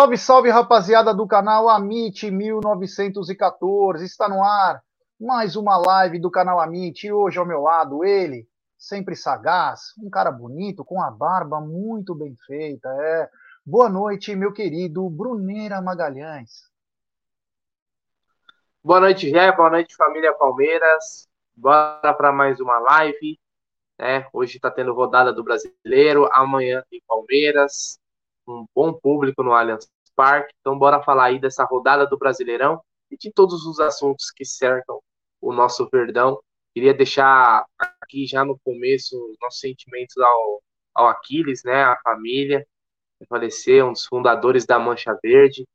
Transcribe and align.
Salve, 0.00 0.16
salve, 0.16 0.48
rapaziada 0.48 1.12
do 1.12 1.26
canal 1.26 1.68
Amit 1.68 2.30
1914. 2.30 4.02
Está 4.02 4.30
no 4.30 4.42
ar 4.42 4.82
mais 5.20 5.56
uma 5.56 5.76
live 5.76 6.18
do 6.18 6.30
canal 6.30 6.58
Amit. 6.58 7.06
E 7.06 7.12
hoje 7.12 7.38
ao 7.38 7.44
meu 7.44 7.60
lado, 7.60 8.02
ele, 8.02 8.48
sempre 8.78 9.14
sagaz, 9.14 9.92
um 10.02 10.08
cara 10.08 10.32
bonito, 10.32 10.86
com 10.86 11.02
a 11.02 11.10
barba 11.10 11.60
muito 11.60 12.14
bem 12.14 12.34
feita. 12.46 12.88
É. 12.88 13.28
Boa 13.62 13.90
noite, 13.90 14.34
meu 14.34 14.54
querido 14.54 15.06
Bruneira 15.10 15.82
Magalhães. 15.82 16.62
Boa 18.82 19.00
noite, 19.00 19.28
Ré. 19.28 19.52
Boa 19.52 19.68
noite, 19.68 19.94
família 19.96 20.32
Palmeiras. 20.32 21.28
Bora 21.54 22.14
para 22.14 22.32
mais 22.32 22.58
uma 22.58 22.78
live. 22.78 23.38
Né? 23.98 24.26
Hoje 24.32 24.56
está 24.56 24.70
tendo 24.70 24.94
rodada 24.94 25.30
do 25.30 25.44
Brasileiro. 25.44 26.26
Amanhã 26.32 26.82
tem 26.88 27.02
Palmeiras 27.06 27.99
um 28.50 28.66
bom 28.74 28.92
público 28.92 29.42
no 29.42 29.52
Allianz 29.52 29.88
Parque. 30.14 30.52
Então, 30.60 30.78
bora 30.78 31.02
falar 31.02 31.26
aí 31.26 31.40
dessa 31.40 31.64
rodada 31.64 32.06
do 32.06 32.18
Brasileirão 32.18 32.82
e 33.10 33.16
de 33.16 33.32
todos 33.32 33.64
os 33.64 33.80
assuntos 33.80 34.30
que 34.30 34.44
cercam 34.44 35.00
o 35.40 35.52
nosso 35.52 35.88
Verdão. 35.90 36.38
Queria 36.74 36.94
deixar 36.94 37.64
aqui 37.78 38.26
já 38.26 38.44
no 38.44 38.58
começo 38.62 39.16
nossos 39.40 39.60
sentimentos 39.60 40.16
ao, 40.18 40.62
ao 40.94 41.08
Aquiles, 41.08 41.62
né, 41.64 41.82
a 41.82 41.98
família, 42.02 42.66
que 43.18 43.26
faleceu, 43.26 43.88
um 43.88 43.92
dos 43.92 44.06
fundadores 44.06 44.66
da 44.66 44.78
Mancha 44.78 45.18
Verde, 45.22 45.66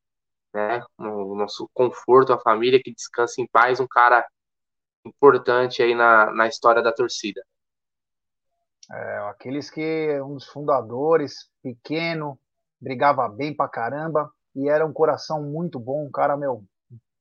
né, 0.54 0.84
o 0.98 1.36
nosso 1.36 1.70
conforto, 1.74 2.32
a 2.32 2.40
família, 2.40 2.82
que 2.82 2.94
descanse 2.94 3.42
em 3.42 3.48
paz, 3.48 3.80
um 3.80 3.88
cara 3.88 4.26
importante 5.06 5.84
aí 5.84 5.94
na, 5.94 6.32
na 6.32 6.48
história 6.48 6.82
da 6.82 6.94
torcida. 6.94 7.44
É, 8.92 9.18
aqueles 9.30 9.70
que 9.70 10.22
um 10.22 10.36
dos 10.36 10.48
fundadores, 10.48 11.50
pequeno, 11.62 12.40
brigava 12.80 13.28
bem 13.28 13.56
pra 13.56 13.68
caramba 13.68 14.30
e 14.56 14.70
era 14.70 14.86
um 14.86 14.94
coração 14.94 15.44
muito 15.44 15.80
bom, 15.80 16.06
um 16.06 16.12
cara, 16.12 16.38
meu, 16.38 16.64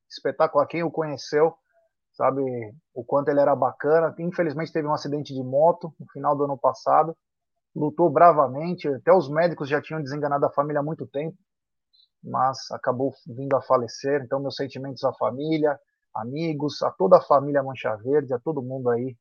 espetacular. 0.08 0.66
Quem 0.66 0.82
o 0.82 0.90
conheceu 0.90 1.54
sabe 2.12 2.42
o 2.94 3.04
quanto 3.04 3.28
ele 3.28 3.40
era 3.40 3.54
bacana. 3.56 4.14
Infelizmente 4.18 4.72
teve 4.72 4.86
um 4.86 4.94
acidente 4.94 5.34
de 5.34 5.42
moto 5.42 5.92
no 5.98 6.06
final 6.12 6.36
do 6.36 6.44
ano 6.44 6.56
passado, 6.56 7.16
lutou 7.74 8.08
bravamente, 8.10 8.88
até 8.88 9.12
os 9.12 9.28
médicos 9.28 9.68
já 9.68 9.82
tinham 9.82 10.00
desenganado 10.00 10.46
a 10.46 10.52
família 10.52 10.80
há 10.80 10.82
muito 10.82 11.06
tempo, 11.06 11.36
mas 12.22 12.70
acabou 12.70 13.12
vindo 13.26 13.56
a 13.56 13.62
falecer. 13.62 14.22
Então, 14.22 14.40
meus 14.40 14.54
sentimentos 14.54 15.02
à 15.04 15.12
família, 15.14 15.78
amigos, 16.14 16.80
a 16.82 16.90
toda 16.92 17.18
a 17.18 17.22
família 17.22 17.62
Mancha 17.62 17.96
Verde, 17.96 18.32
a 18.32 18.38
todo 18.38 18.62
mundo 18.62 18.90
aí 18.90 19.16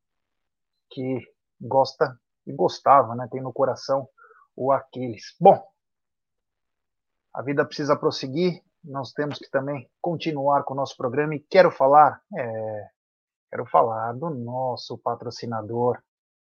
que 0.91 1.19
gosta 1.59 2.15
e 2.45 2.53
gostava, 2.53 3.15
né? 3.15 3.27
Tem 3.31 3.41
no 3.41 3.51
coração 3.51 4.07
o 4.55 4.71
Aquiles. 4.71 5.35
Bom, 5.39 5.59
a 7.33 7.41
vida 7.41 7.65
precisa 7.65 7.95
prosseguir, 7.95 8.61
nós 8.83 9.11
temos 9.11 9.39
que 9.39 9.49
também 9.49 9.89
continuar 10.01 10.63
com 10.63 10.73
o 10.73 10.77
nosso 10.77 10.95
programa 10.97 11.35
e 11.35 11.39
quero 11.39 11.71
falar, 11.71 12.21
é, 12.37 12.87
quero 13.49 13.65
falar 13.65 14.13
do 14.13 14.29
nosso 14.29 14.97
patrocinador, 14.97 16.01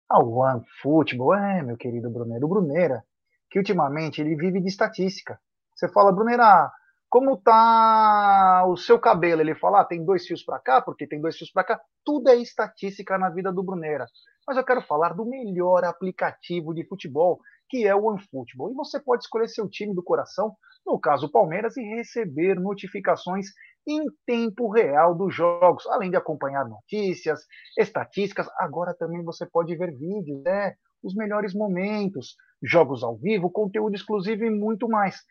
a 0.09 0.19
One 0.19 0.65
Football, 0.81 1.35
é, 1.35 1.63
meu 1.63 1.77
querido 1.77 2.11
Bruneiro, 2.11 2.47
o 2.47 2.49
Bruneira, 2.49 3.05
que 3.51 3.59
ultimamente 3.59 4.21
ele 4.21 4.35
vive 4.35 4.61
de 4.61 4.69
estatística. 4.69 5.39
Você 5.75 5.89
fala, 5.89 6.13
Bruneira, 6.13 6.71
como 7.09 7.37
tá 7.37 8.65
o 8.67 8.77
seu 8.77 8.99
cabelo? 8.99 9.43
Ele 9.43 9.55
fala, 9.55 9.83
ah, 9.83 9.85
tem 9.85 10.03
dois 10.03 10.27
fios 10.27 10.43
para 10.43 10.59
cá, 10.59 10.81
porque 10.81 11.07
tem 11.07 11.21
dois 11.21 11.37
fios 11.37 11.51
para 11.51 11.65
cá. 11.65 11.81
Tudo 12.03 12.31
é 12.31 12.37
estatística 12.37 13.19
na 13.19 13.29
vida 13.29 13.53
do 13.53 13.63
Bruneira. 13.63 14.07
Mas 14.47 14.57
eu 14.57 14.65
quero 14.65 14.81
falar 14.81 15.13
do 15.15 15.27
melhor 15.27 15.85
aplicativo 15.85 16.75
de 16.75 16.87
futebol, 16.89 17.39
que 17.69 17.87
é 17.87 17.95
o 17.95 18.07
OneFootball. 18.07 18.71
E 18.71 18.75
você 18.75 18.99
pode 18.99 19.25
escolher 19.25 19.49
seu 19.49 19.69
time 19.69 19.95
do 19.95 20.03
coração, 20.03 20.57
no 20.87 20.99
caso 20.99 21.31
Palmeiras, 21.31 21.77
e 21.77 21.83
receber 21.83 22.59
notificações 22.59 23.47
em 23.87 24.05
tempo 24.27 24.71
real 24.71 25.15
dos 25.15 25.35
jogos, 25.35 25.87
além 25.87 26.11
de 26.11 26.17
acompanhar 26.17 26.69
notícias, 26.69 27.41
estatísticas. 27.79 28.49
Agora 28.59 28.95
também 28.95 29.23
você 29.23 29.47
pode 29.47 29.77
ver 29.77 29.97
vídeos, 29.97 30.43
né? 30.43 30.75
Os 31.03 31.15
melhores 31.15 31.53
momentos, 31.53 32.37
jogos 32.63 33.03
ao 33.03 33.17
vivo, 33.17 33.51
conteúdo 33.51 33.95
exclusivo 33.95 34.45
e 34.45 34.51
muito 34.51 34.89
mais. 34.89 35.23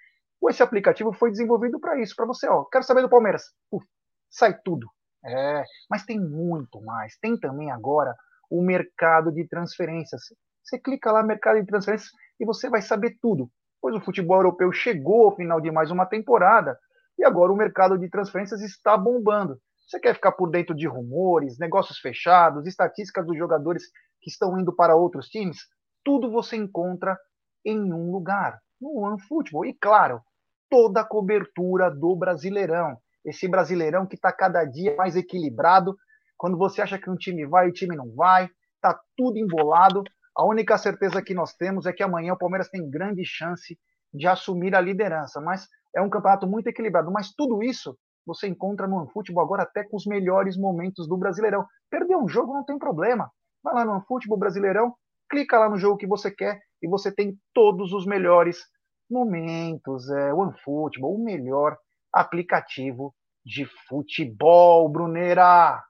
Esse 0.50 0.63
aplicativo 0.63 1.13
foi 1.13 1.31
desenvolvido 1.31 1.79
para 1.79 2.00
isso, 2.01 2.16
para 2.16 2.25
você, 2.25 2.47
ó. 2.47 2.66
Quero 2.66 2.84
saber 2.84 3.01
do 3.01 3.09
Palmeiras. 3.09 3.44
Uf, 3.72 3.85
sai 4.29 4.57
tudo. 4.63 4.88
É, 5.23 5.63
mas 5.90 6.03
tem 6.03 6.19
muito 6.19 6.81
mais. 6.81 7.17
Tem 7.19 7.40
também 7.40 7.72
agora 7.72 8.16
o 8.50 8.61
mercado 8.61 9.31
de 9.31 9.47
transferências. 9.47 10.22
Você 10.63 10.79
clica 10.79 11.11
lá, 11.11 11.23
mercado 11.23 11.59
de 11.59 11.66
transferências, 11.66 12.11
e 12.40 12.45
você 12.45 12.69
vai 12.69 12.81
saber 12.81 13.17
tudo. 13.22 13.50
Pois 13.81 13.96
o 13.96 14.02
futebol 14.02 14.38
europeu 14.38 14.72
chegou 14.72 15.25
ao 15.25 15.36
final 15.36 15.59
de 15.59 15.72
mais 15.72 15.90
uma 15.90 16.06
temporada 16.06 16.78
e 17.18 17.25
agora 17.25 17.52
o 17.52 17.58
mercado 17.58 17.97
de 17.97 18.09
transferências 18.09 18.62
está 18.62 18.96
bombando. 18.96 19.58
Você 19.88 20.00
quer 20.00 20.14
ficar 20.14 20.31
por 20.31 20.50
dentro 20.50 20.74
de 20.75 20.88
rumores, 20.88 21.58
negócios 21.59 21.97
fechados, 21.97 22.66
estatísticas 22.66 23.25
dos 23.25 23.38
jogadores 23.38 23.84
que 24.22 24.30
estão 24.30 24.58
indo 24.58 24.74
para 24.74 24.96
outros 24.96 25.28
times? 25.28 25.58
Tudo 26.03 26.31
você 26.31 26.56
encontra 26.56 27.18
em 27.66 27.91
um 27.91 28.12
lugar, 28.12 28.59
no 28.80 29.00
OneFootball. 29.00 29.66
E 29.66 29.74
claro, 29.74 30.22
toda 30.70 31.02
a 31.02 31.06
cobertura 31.06 31.91
do 31.91 32.16
Brasileirão. 32.16 32.97
Esse 33.25 33.47
Brasileirão 33.47 34.08
que 34.08 34.16
está 34.16 34.31
cada 34.31 34.64
dia 34.64 34.96
mais 34.96 35.16
equilibrado. 35.16 35.96
Quando 36.38 36.58
você 36.58 36.81
acha 36.81 36.97
que 36.97 37.09
um 37.09 37.16
time 37.16 37.46
vai, 37.46 37.68
o 37.68 37.74
time 37.74 37.96
não 37.96 38.16
vai, 38.16 38.50
está 38.75 39.00
tudo 39.18 39.38
embolado. 39.38 40.03
A 40.36 40.46
única 40.46 40.78
certeza 40.78 41.22
que 41.22 41.34
nós 41.34 41.53
temos 41.53 41.86
é 41.86 41.94
que 41.94 42.03
amanhã 42.03 42.34
o 42.34 42.38
Palmeiras 42.38 42.69
tem 42.69 42.90
grande 42.90 43.24
chance 43.25 43.78
de 44.14 44.28
assumir 44.28 44.75
a 44.75 44.81
liderança, 44.81 45.42
mas 45.42 45.68
é 45.96 46.02
um 46.02 46.09
campeonato 46.09 46.47
muito 46.47 46.68
equilibrado. 46.68 47.12
Mas 47.12 47.34
tudo 47.34 47.62
isso 47.64 47.97
você 48.25 48.47
encontra 48.47 48.88
no 48.88 49.08
futebol 49.09 49.44
agora 49.44 49.64
até 49.64 49.84
com 49.84 49.97
os 49.97 50.06
melhores 50.06 50.58
momentos 50.58 51.08
do 51.08 51.18
Brasileirão. 51.18 51.66
Perder 51.90 52.16
um 52.16 52.28
jogo 52.28 52.53
não 52.53 52.64
tem 52.64 52.78
problema. 52.78 53.30
Vai 53.64 53.74
lá 53.74 53.86
no 53.86 54.02
futebol 54.02 54.38
Brasileirão, 54.38 54.94
clica 55.30 55.59
lá 55.59 55.70
no 55.70 55.78
jogo 55.78 55.97
que 55.97 56.08
você 56.08 56.31
quer 56.31 56.62
e 56.81 56.88
você 56.88 57.14
tem 57.14 57.38
todos 57.53 57.94
os 57.94 58.06
melhores 58.06 58.59
momentos. 59.09 60.09
É 60.09 60.34
OneFootball, 60.34 61.16
o 61.16 61.24
melhor 61.24 61.78
aplicativo 62.14 63.14
de 63.46 63.66
futebol, 63.88 64.88
Bruneira. 64.90 65.84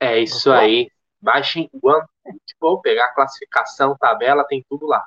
É 0.00 0.18
isso 0.18 0.52
aí. 0.52 0.90
Baixem 1.24 1.70
o 1.72 1.88
OneFootball, 1.88 2.82
pegar 2.82 3.06
a 3.06 3.14
classificação, 3.14 3.96
tabela, 3.96 4.46
tem 4.46 4.62
tudo 4.68 4.84
lá. 4.86 5.02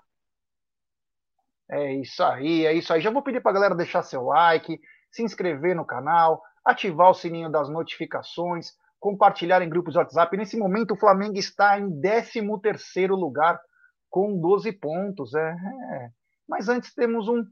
É 1.70 1.94
isso 1.94 2.24
aí, 2.24 2.66
é 2.66 2.74
isso 2.74 2.92
aí. 2.92 3.00
Já 3.02 3.12
vou 3.12 3.22
pedir 3.22 3.40
para 3.40 3.52
galera 3.52 3.76
deixar 3.76 4.02
seu 4.02 4.24
like, 4.24 4.80
se 5.12 5.22
inscrever 5.22 5.76
no 5.76 5.86
canal, 5.86 6.42
ativar 6.66 7.12
o 7.12 7.14
sininho 7.14 7.52
das 7.52 7.70
notificações, 7.70 8.72
compartilhar 9.00 9.62
em 9.62 9.70
grupos 9.70 9.94
de 9.94 10.00
WhatsApp. 10.00 10.36
Nesse 10.36 10.58
momento, 10.58 10.96
o 10.96 10.98
Flamengo 10.98 11.38
está 11.38 11.80
em 11.80 11.88
13º 12.02 13.10
lugar 13.10 13.62
com 14.10 14.40
12 14.40 14.72
pontos. 14.72 15.36
É, 15.36 15.52
é. 15.52 16.10
Mas 16.48 16.68
antes 16.68 16.96
temos 16.96 17.28
um 17.28 17.46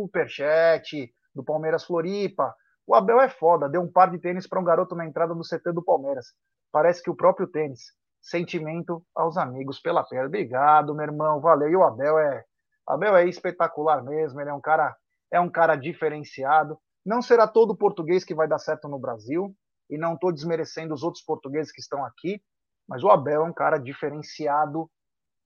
superchat 0.00 1.12
do 1.34 1.44
Palmeiras 1.44 1.84
Floripa. 1.84 2.54
O 2.90 2.94
Abel 2.96 3.20
é 3.20 3.28
foda, 3.28 3.68
deu 3.68 3.80
um 3.80 3.88
par 3.88 4.10
de 4.10 4.18
tênis 4.18 4.48
para 4.48 4.58
um 4.58 4.64
garoto 4.64 4.96
na 4.96 5.06
entrada 5.06 5.32
do 5.32 5.44
CT 5.44 5.72
do 5.72 5.80
Palmeiras. 5.80 6.34
Parece 6.72 7.00
que 7.00 7.08
o 7.08 7.14
próprio 7.14 7.46
tênis. 7.46 7.92
Sentimento 8.20 9.06
aos 9.14 9.36
amigos 9.36 9.78
pela 9.78 10.02
perna. 10.02 10.26
Obrigado, 10.26 10.92
meu 10.92 11.04
irmão. 11.04 11.40
Valeu. 11.40 11.68
E 11.68 11.76
o 11.76 11.84
Abel 11.84 12.18
é, 12.18 12.44
Abel 12.84 13.16
é 13.16 13.28
espetacular 13.28 14.02
mesmo. 14.02 14.40
Ele 14.40 14.50
é 14.50 14.52
um 14.52 14.60
cara, 14.60 14.96
é 15.30 15.38
um 15.38 15.48
cara 15.48 15.76
diferenciado. 15.76 16.76
Não 17.06 17.22
será 17.22 17.46
todo 17.46 17.76
português 17.76 18.24
que 18.24 18.34
vai 18.34 18.48
dar 18.48 18.58
certo 18.58 18.88
no 18.88 18.98
Brasil. 18.98 19.54
E 19.88 19.96
não 19.96 20.14
estou 20.14 20.32
desmerecendo 20.32 20.92
os 20.92 21.04
outros 21.04 21.22
portugueses 21.22 21.70
que 21.70 21.80
estão 21.80 22.04
aqui. 22.04 22.42
Mas 22.88 23.04
o 23.04 23.08
Abel 23.08 23.42
é 23.42 23.48
um 23.48 23.54
cara 23.54 23.78
diferenciado 23.78 24.90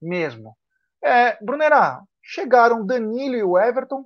mesmo. 0.01 0.57
É, 0.99 1.37
Brunera, 1.45 2.01
chegaram 2.23 2.83
Danilo 2.83 3.35
e 3.35 3.43
o 3.43 3.55
Everton, 3.55 4.03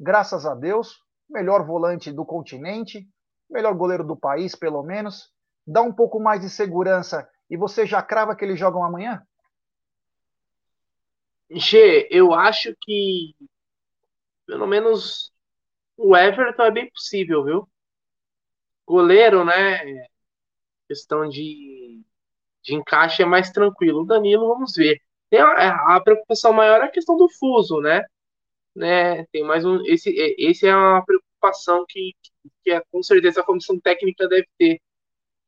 graças 0.00 0.44
a 0.44 0.56
Deus, 0.56 1.04
melhor 1.28 1.64
volante 1.66 2.12
do 2.12 2.24
continente, 2.24 3.08
melhor 3.50 3.74
goleiro 3.74 4.04
do 4.04 4.16
país, 4.16 4.54
pelo 4.54 4.82
menos. 4.82 5.32
Dá 5.66 5.82
um 5.82 5.92
pouco 5.92 6.20
mais 6.20 6.40
de 6.40 6.50
segurança 6.50 7.28
e 7.48 7.56
você 7.56 7.86
já 7.86 8.02
crava 8.02 8.36
que 8.36 8.44
eles 8.44 8.58
jogam 8.58 8.84
amanhã? 8.84 9.22
G, 11.50 12.08
eu 12.10 12.32
acho 12.32 12.74
que 12.80 13.34
pelo 14.46 14.66
menos 14.66 15.32
o 15.96 16.16
Everton 16.16 16.64
é 16.64 16.70
bem 16.70 16.90
possível, 16.90 17.44
viu? 17.44 17.68
Goleiro, 18.86 19.44
né? 19.44 20.06
Questão 20.88 21.28
de 21.28 22.04
de 22.64 22.74
encaixe 22.74 23.22
é 23.22 23.26
mais 23.26 23.50
tranquilo. 23.50 24.02
O 24.02 24.06
Danilo, 24.06 24.48
vamos 24.48 24.72
ver. 24.74 25.00
Tem 25.30 25.40
a, 25.40 25.96
a, 25.96 26.00
preocupação 26.02 26.52
maior 26.52 26.80
é 26.80 26.84
a 26.84 26.90
questão 26.90 27.16
do 27.16 27.28
fuso, 27.28 27.80
né? 27.80 28.02
Né? 28.74 29.24
Tem 29.26 29.44
mais 29.44 29.64
um. 29.64 29.82
Esse, 29.86 30.10
esse 30.38 30.66
é 30.66 30.74
uma 30.76 31.04
preocupação 31.04 31.84
que, 31.88 32.12
que, 32.22 32.50
que 32.64 32.70
é, 32.72 32.82
com 32.90 33.02
certeza 33.02 33.40
a 33.40 33.44
comissão 33.44 33.78
técnica 33.80 34.28
deve 34.28 34.48
ter. 34.58 34.80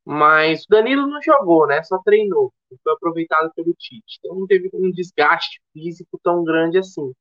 Mas 0.04 0.64
o 0.64 0.68
Danilo 0.68 1.06
não 1.06 1.20
jogou, 1.22 1.66
né? 1.66 1.82
Só 1.82 1.98
treinou. 1.98 2.52
Foi 2.82 2.92
aproveitado 2.92 3.52
pelo 3.54 3.74
Tite. 3.74 4.18
Então 4.20 4.36
não 4.36 4.46
teve 4.46 4.70
um 4.72 4.90
desgaste 4.92 5.60
físico 5.72 6.18
tão 6.22 6.44
grande 6.44 6.78
assim. 6.78 7.12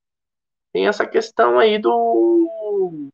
Tem 0.72 0.86
essa 0.88 1.06
questão 1.06 1.58
aí 1.58 1.78
do, 1.78 3.10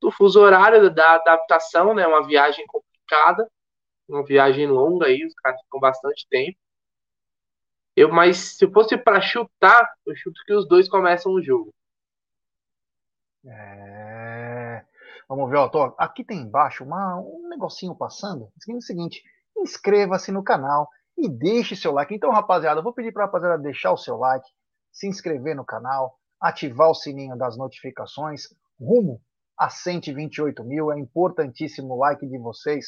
do 0.00 0.10
fuso 0.10 0.40
horário, 0.40 0.92
da 0.94 1.14
adaptação, 1.14 1.94
né? 1.94 2.06
Uma 2.06 2.26
viagem 2.26 2.66
complicada, 2.66 3.50
uma 4.08 4.24
viagem 4.24 4.66
longa 4.66 5.06
aí, 5.06 5.24
os 5.24 5.34
caras 5.34 5.60
ficam 5.62 5.80
bastante 5.80 6.26
tempo. 6.28 6.58
Eu, 7.96 8.10
mas 8.12 8.56
se 8.56 8.70
fosse 8.70 8.96
para 8.96 9.20
chutar, 9.20 9.90
eu 10.06 10.14
chuto 10.16 10.40
que 10.46 10.54
os 10.54 10.68
dois 10.68 10.88
começam 10.88 11.32
o 11.32 11.42
jogo. 11.42 11.74
É... 13.46 14.84
Vamos 15.28 15.50
ver, 15.50 15.56
ó, 15.56 15.68
tô... 15.68 15.94
aqui 15.98 16.24
tem 16.24 16.40
embaixo 16.40 16.84
uma, 16.84 17.18
um 17.18 17.48
negocinho 17.48 17.94
passando. 17.94 18.50
É 18.68 18.72
o 18.72 18.80
seguinte, 18.80 19.22
inscreva-se 19.56 20.32
no 20.32 20.42
canal 20.42 20.88
e 21.16 21.28
deixe 21.28 21.76
seu 21.76 21.92
like. 21.92 22.14
Então, 22.14 22.30
rapaziada, 22.30 22.80
eu 22.80 22.84
vou 22.84 22.94
pedir 22.94 23.12
para 23.12 23.24
a 23.24 23.26
rapaziada 23.26 23.58
deixar 23.58 23.92
o 23.92 23.96
seu 23.96 24.16
like, 24.16 24.48
se 24.92 25.06
inscrever 25.08 25.54
no 25.54 25.64
canal, 25.64 26.16
ativar 26.40 26.88
o 26.90 26.94
sininho 26.94 27.36
das 27.36 27.56
notificações, 27.56 28.44
rumo 28.80 29.20
a 29.58 29.68
128 29.68 30.64
mil. 30.64 30.92
É 30.92 30.98
importantíssimo 30.98 31.94
o 31.94 31.98
like 31.98 32.26
de 32.26 32.38
vocês 32.38 32.86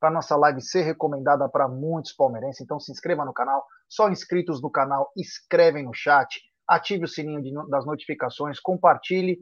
para 0.00 0.10
nossa 0.10 0.34
live 0.34 0.62
ser 0.62 0.82
recomendada 0.82 1.48
para 1.48 1.68
muitos 1.68 2.12
palmeirenses. 2.12 2.62
Então 2.62 2.80
se 2.80 2.90
inscreva 2.90 3.24
no 3.24 3.32
canal. 3.32 3.64
Só 3.88 4.08
inscritos 4.08 4.60
no 4.62 4.70
canal 4.70 5.12
escrevem 5.16 5.84
no 5.84 5.94
chat, 5.94 6.40
ative 6.66 7.04
o 7.04 7.08
sininho 7.08 7.42
de, 7.42 7.52
das 7.68 7.84
notificações, 7.84 8.58
compartilhe 8.58 9.38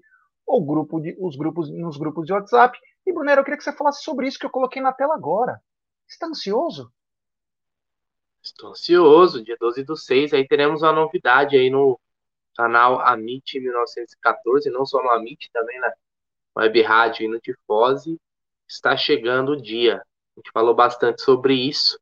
o 0.49 0.65
grupo 0.65 0.99
de, 0.99 1.15
os 1.21 1.37
grupos 1.37 1.71
nos 1.71 1.99
grupos 1.99 2.27
de 2.27 2.33
WhatsApp. 2.33 2.79
E 3.07 3.13
Brunero, 3.13 3.41
eu 3.41 3.45
queria 3.45 3.59
que 3.59 3.65
você 3.65 3.73
falasse 3.73 4.03
sobre 4.03 4.27
isso 4.27 4.39
que 4.39 4.47
eu 4.47 4.51
coloquei 4.51 4.81
na 4.81 4.93
tela 4.93 5.15
agora. 5.15 5.61
Está 6.09 6.27
ansioso? 6.27 6.91
Estou 8.43 8.71
ansioso. 8.71 9.45
Dia 9.45 9.57
12 9.61 9.85
do 9.85 9.97
6, 9.97 10.33
aí 10.33 10.49
teremos 10.49 10.83
uma 10.83 10.93
novidade 10.93 11.55
aí 11.55 11.69
no 11.69 12.01
canal 12.57 13.01
Amit 13.01 13.61
1914, 13.61 14.71
não 14.71 14.87
só 14.87 15.03
no 15.03 15.11
Amit, 15.11 15.51
também 15.53 15.79
na 15.81 15.93
Web 16.57 16.83
Rádio 16.83 17.25
e 17.25 17.29
no 17.29 17.39
Tifose. 17.39 18.19
Está 18.67 18.97
chegando 18.97 19.53
o 19.53 19.63
dia. 19.63 19.97
A 19.99 20.41
gente 20.41 20.51
falou 20.51 20.75
bastante 20.75 21.21
sobre 21.23 21.55
isso. 21.55 22.01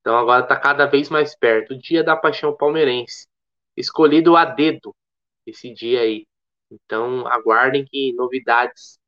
Então 0.00 0.16
agora 0.16 0.44
está 0.44 0.56
cada 0.56 0.86
vez 0.86 1.10
mais 1.10 1.36
perto. 1.36 1.74
O 1.74 1.78
dia 1.78 2.04
da 2.04 2.16
paixão 2.16 2.56
palmeirense. 2.56 3.26
Escolhido 3.76 4.36
a 4.36 4.44
dedo 4.44 4.94
esse 5.44 5.72
dia 5.72 6.00
aí. 6.00 6.26
Então 6.70 7.26
aguardem 7.26 7.84
que 7.84 8.12
novidades 8.14 8.98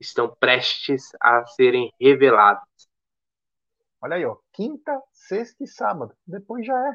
estão 0.00 0.34
prestes 0.38 1.10
a 1.20 1.46
serem 1.46 1.92
reveladas. 2.00 2.64
Olha 4.00 4.16
aí, 4.16 4.24
ó. 4.24 4.36
Quinta, 4.52 5.00
sexta 5.12 5.64
e 5.64 5.66
sábado. 5.66 6.14
Depois 6.26 6.66
já 6.66 6.78
é. 6.90 6.94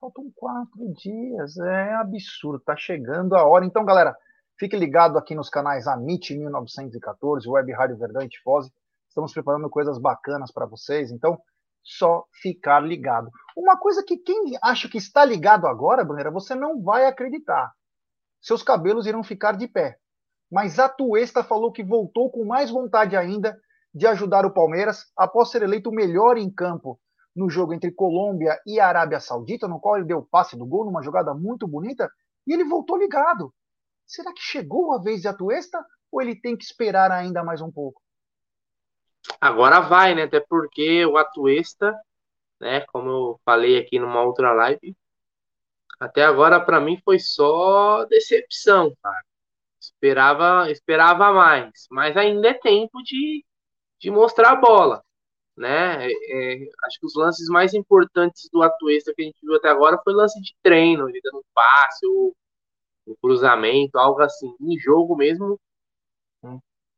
Faltam 0.00 0.30
quatro 0.34 0.92
dias. 0.94 1.56
É 1.58 1.94
absurdo. 1.94 2.60
Tá 2.60 2.76
chegando 2.76 3.34
a 3.34 3.44
hora. 3.44 3.64
Então, 3.64 3.84
galera, 3.84 4.16
fique 4.58 4.76
ligado 4.76 5.18
aqui 5.18 5.34
nos 5.34 5.48
canais 5.48 5.86
Amit 5.86 6.36
1914, 6.36 7.48
Web 7.48 7.72
Rádio 7.72 7.98
Verdade 7.98 8.40
Foze. 8.42 8.72
Estamos 9.08 9.32
preparando 9.32 9.68
coisas 9.68 9.98
bacanas 9.98 10.50
para 10.52 10.64
vocês, 10.64 11.10
então 11.10 11.38
só 11.82 12.24
ficar 12.40 12.80
ligado. 12.80 13.28
Uma 13.56 13.76
coisa 13.76 14.02
que 14.02 14.16
quem 14.16 14.56
acha 14.62 14.88
que 14.88 14.98
está 14.98 15.24
ligado 15.24 15.66
agora, 15.66 16.04
Brunera, 16.04 16.30
você 16.30 16.54
não 16.54 16.80
vai 16.80 17.04
acreditar. 17.04 17.72
Seus 18.42 18.62
cabelos 18.62 19.06
irão 19.06 19.22
ficar 19.22 19.56
de 19.56 19.68
pé. 19.68 19.96
Mas 20.50 20.78
a 20.78 20.88
Tuesta 20.88 21.42
falou 21.42 21.72
que 21.72 21.82
voltou 21.82 22.30
com 22.30 22.44
mais 22.44 22.70
vontade 22.70 23.16
ainda 23.16 23.58
de 23.94 24.06
ajudar 24.06 24.44
o 24.44 24.52
Palmeiras 24.52 25.06
após 25.16 25.50
ser 25.50 25.62
eleito 25.62 25.90
o 25.90 25.94
melhor 25.94 26.36
em 26.36 26.50
campo 26.50 27.00
no 27.34 27.48
jogo 27.48 27.72
entre 27.72 27.90
Colômbia 27.90 28.60
e 28.66 28.78
Arábia 28.78 29.20
Saudita, 29.20 29.66
no 29.66 29.80
qual 29.80 29.96
ele 29.96 30.04
deu 30.04 30.18
o 30.18 30.26
passe 30.26 30.56
do 30.56 30.66
gol 30.66 30.84
numa 30.84 31.02
jogada 31.02 31.32
muito 31.32 31.66
bonita, 31.66 32.10
e 32.46 32.52
ele 32.52 32.64
voltou 32.64 32.98
ligado. 32.98 33.54
Será 34.06 34.32
que 34.32 34.42
chegou 34.42 34.92
a 34.92 34.98
vez 34.98 35.22
de 35.22 35.28
Atuesta 35.28 35.82
ou 36.10 36.20
ele 36.20 36.36
tem 36.36 36.56
que 36.56 36.64
esperar 36.64 37.10
ainda 37.10 37.42
mais 37.42 37.62
um 37.62 37.70
pouco? 37.70 38.02
Agora 39.40 39.80
vai, 39.80 40.14
né? 40.14 40.24
Até 40.24 40.40
porque 40.40 41.06
o 41.06 41.16
Atuesta, 41.16 41.98
né? 42.60 42.84
Como 42.92 43.08
eu 43.08 43.40
falei 43.44 43.78
aqui 43.78 43.98
numa 43.98 44.22
outra 44.22 44.52
live, 44.52 44.94
até 46.02 46.24
agora 46.24 46.60
para 46.60 46.80
mim 46.80 47.00
foi 47.04 47.18
só 47.20 48.04
decepção, 48.06 48.92
cara. 49.00 49.24
Esperava, 49.80 50.70
esperava 50.70 51.32
mais, 51.32 51.86
mas 51.90 52.16
ainda 52.16 52.48
é 52.48 52.54
tempo 52.54 53.00
de, 53.04 53.44
de 54.00 54.10
mostrar 54.10 54.52
a 54.52 54.56
bola, 54.56 55.02
né? 55.56 56.06
É, 56.08 56.10
é, 56.10 56.70
acho 56.84 56.98
que 57.00 57.06
os 57.06 57.14
lances 57.14 57.48
mais 57.48 57.72
importantes 57.72 58.48
do 58.52 58.62
Atuesta 58.62 59.12
que 59.14 59.22
a 59.22 59.24
gente 59.26 59.38
viu 59.42 59.54
até 59.54 59.68
agora 59.68 60.00
foi 60.02 60.12
lance 60.12 60.40
de 60.40 60.54
treino, 60.60 61.08
ele 61.08 61.20
dando 61.22 61.38
um 61.38 61.44
passe, 61.54 62.04
o, 62.06 62.34
cruzamento, 63.20 63.96
algo 63.96 64.20
assim. 64.22 64.54
Em 64.60 64.76
jogo 64.78 65.16
mesmo, 65.16 65.58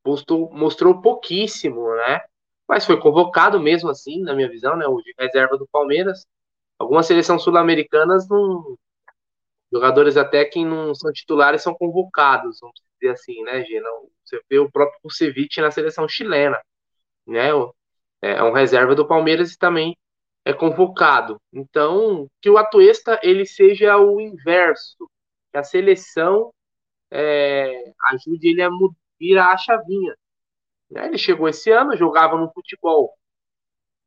mostrou, 0.05 0.51
mostrou 0.51 1.03
pouquíssimo, 1.03 1.95
né? 1.97 2.21
Mas 2.67 2.87
foi 2.87 2.99
convocado 2.99 3.61
mesmo 3.61 3.91
assim, 3.91 4.23
na 4.23 4.35
minha 4.35 4.49
visão, 4.49 4.77
né? 4.77 4.87
O 4.87 5.01
de 5.03 5.15
reserva 5.19 5.59
do 5.59 5.69
Palmeiras. 5.69 6.27
Algumas 6.79 7.07
seleções 7.07 7.43
sul-americanas 7.43 8.29
não. 8.29 8.79
Jogadores 9.75 10.17
até 10.17 10.45
que 10.45 10.65
não 10.65 10.95
são 10.95 11.13
titulares 11.13 11.61
são 11.61 11.75
convocados, 11.75 12.61
vamos 12.61 12.81
dizer 13.01 13.13
assim, 13.13 13.43
né, 13.43 13.65
Gina? 13.65 13.89
Você 14.25 14.41
vê 14.49 14.61
o 14.61 14.71
próprio 14.71 15.01
Kusevich 15.03 15.61
na 15.61 15.73
seleção 15.73 16.09
chilena, 16.09 16.63
né? 17.27 17.49
É 18.23 18.41
um 18.45 18.53
reserva 18.53 18.95
do 18.95 19.05
Palmeiras 19.05 19.53
e 19.53 19.59
também 19.59 19.97
é 20.45 20.53
convocado. 20.53 21.41
Então, 21.53 22.29
que 22.41 22.49
o 22.49 22.57
Atuesta 22.57 23.19
ele 23.21 23.45
seja 23.45 23.99
o 23.99 24.21
inverso, 24.21 25.11
que 25.51 25.59
a 25.59 25.65
seleção 25.65 26.55
é, 27.11 27.93
ajude 28.13 28.51
ele 28.51 28.63
a 28.63 28.71
virar 29.19 29.55
a 29.55 29.57
chavinha. 29.59 30.15
Né? 30.89 31.07
Ele 31.07 31.19
chegou 31.19 31.49
esse 31.49 31.73
ano, 31.73 31.97
jogava 31.97 32.37
no 32.37 32.49
futebol 32.53 33.13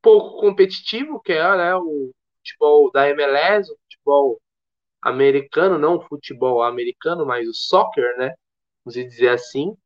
pouco 0.00 0.40
competitivo, 0.40 1.20
que 1.20 1.32
é 1.32 1.56
né, 1.56 1.76
o 1.76 2.10
futebol 2.38 2.90
da 2.90 3.06
MLS, 3.10 3.70
o 3.70 3.76
futebol 3.82 4.40
americano, 5.02 5.78
não 5.78 5.96
o 5.96 6.02
futebol 6.02 6.62
americano, 6.62 7.26
mas 7.26 7.48
o 7.48 7.54
soccer, 7.54 8.16
né? 8.18 8.34
Vamos 8.84 8.94
dizer 8.94 9.28
assim. 9.30 9.76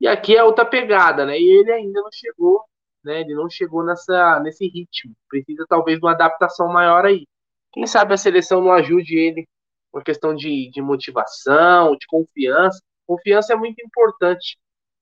E 0.00 0.06
aqui 0.08 0.36
é 0.36 0.44
outra 0.44 0.64
pegada, 0.66 1.26
né? 1.26 1.38
E 1.38 1.44
ele 1.60 1.72
ainda 1.72 2.00
não 2.02 2.10
chegou, 2.12 2.62
né? 3.04 3.20
Ele 3.20 3.34
não 3.34 3.48
chegou 3.50 3.84
nessa, 3.84 4.40
nesse 4.40 4.66
ritmo. 4.68 5.14
Precisa 5.28 5.66
talvez 5.68 5.98
de 5.98 6.04
uma 6.04 6.12
adaptação 6.12 6.68
maior 6.68 7.04
aí. 7.06 7.26
Quem 7.72 7.86
sabe 7.86 8.14
a 8.14 8.16
seleção 8.16 8.62
não 8.62 8.72
ajude 8.72 9.16
ele 9.18 9.46
uma 9.92 10.02
questão 10.02 10.34
de, 10.34 10.70
de 10.70 10.82
motivação, 10.82 11.96
de 11.96 12.06
confiança. 12.06 12.80
Confiança 13.06 13.54
é 13.54 13.56
muito 13.56 13.80
importante 13.84 14.58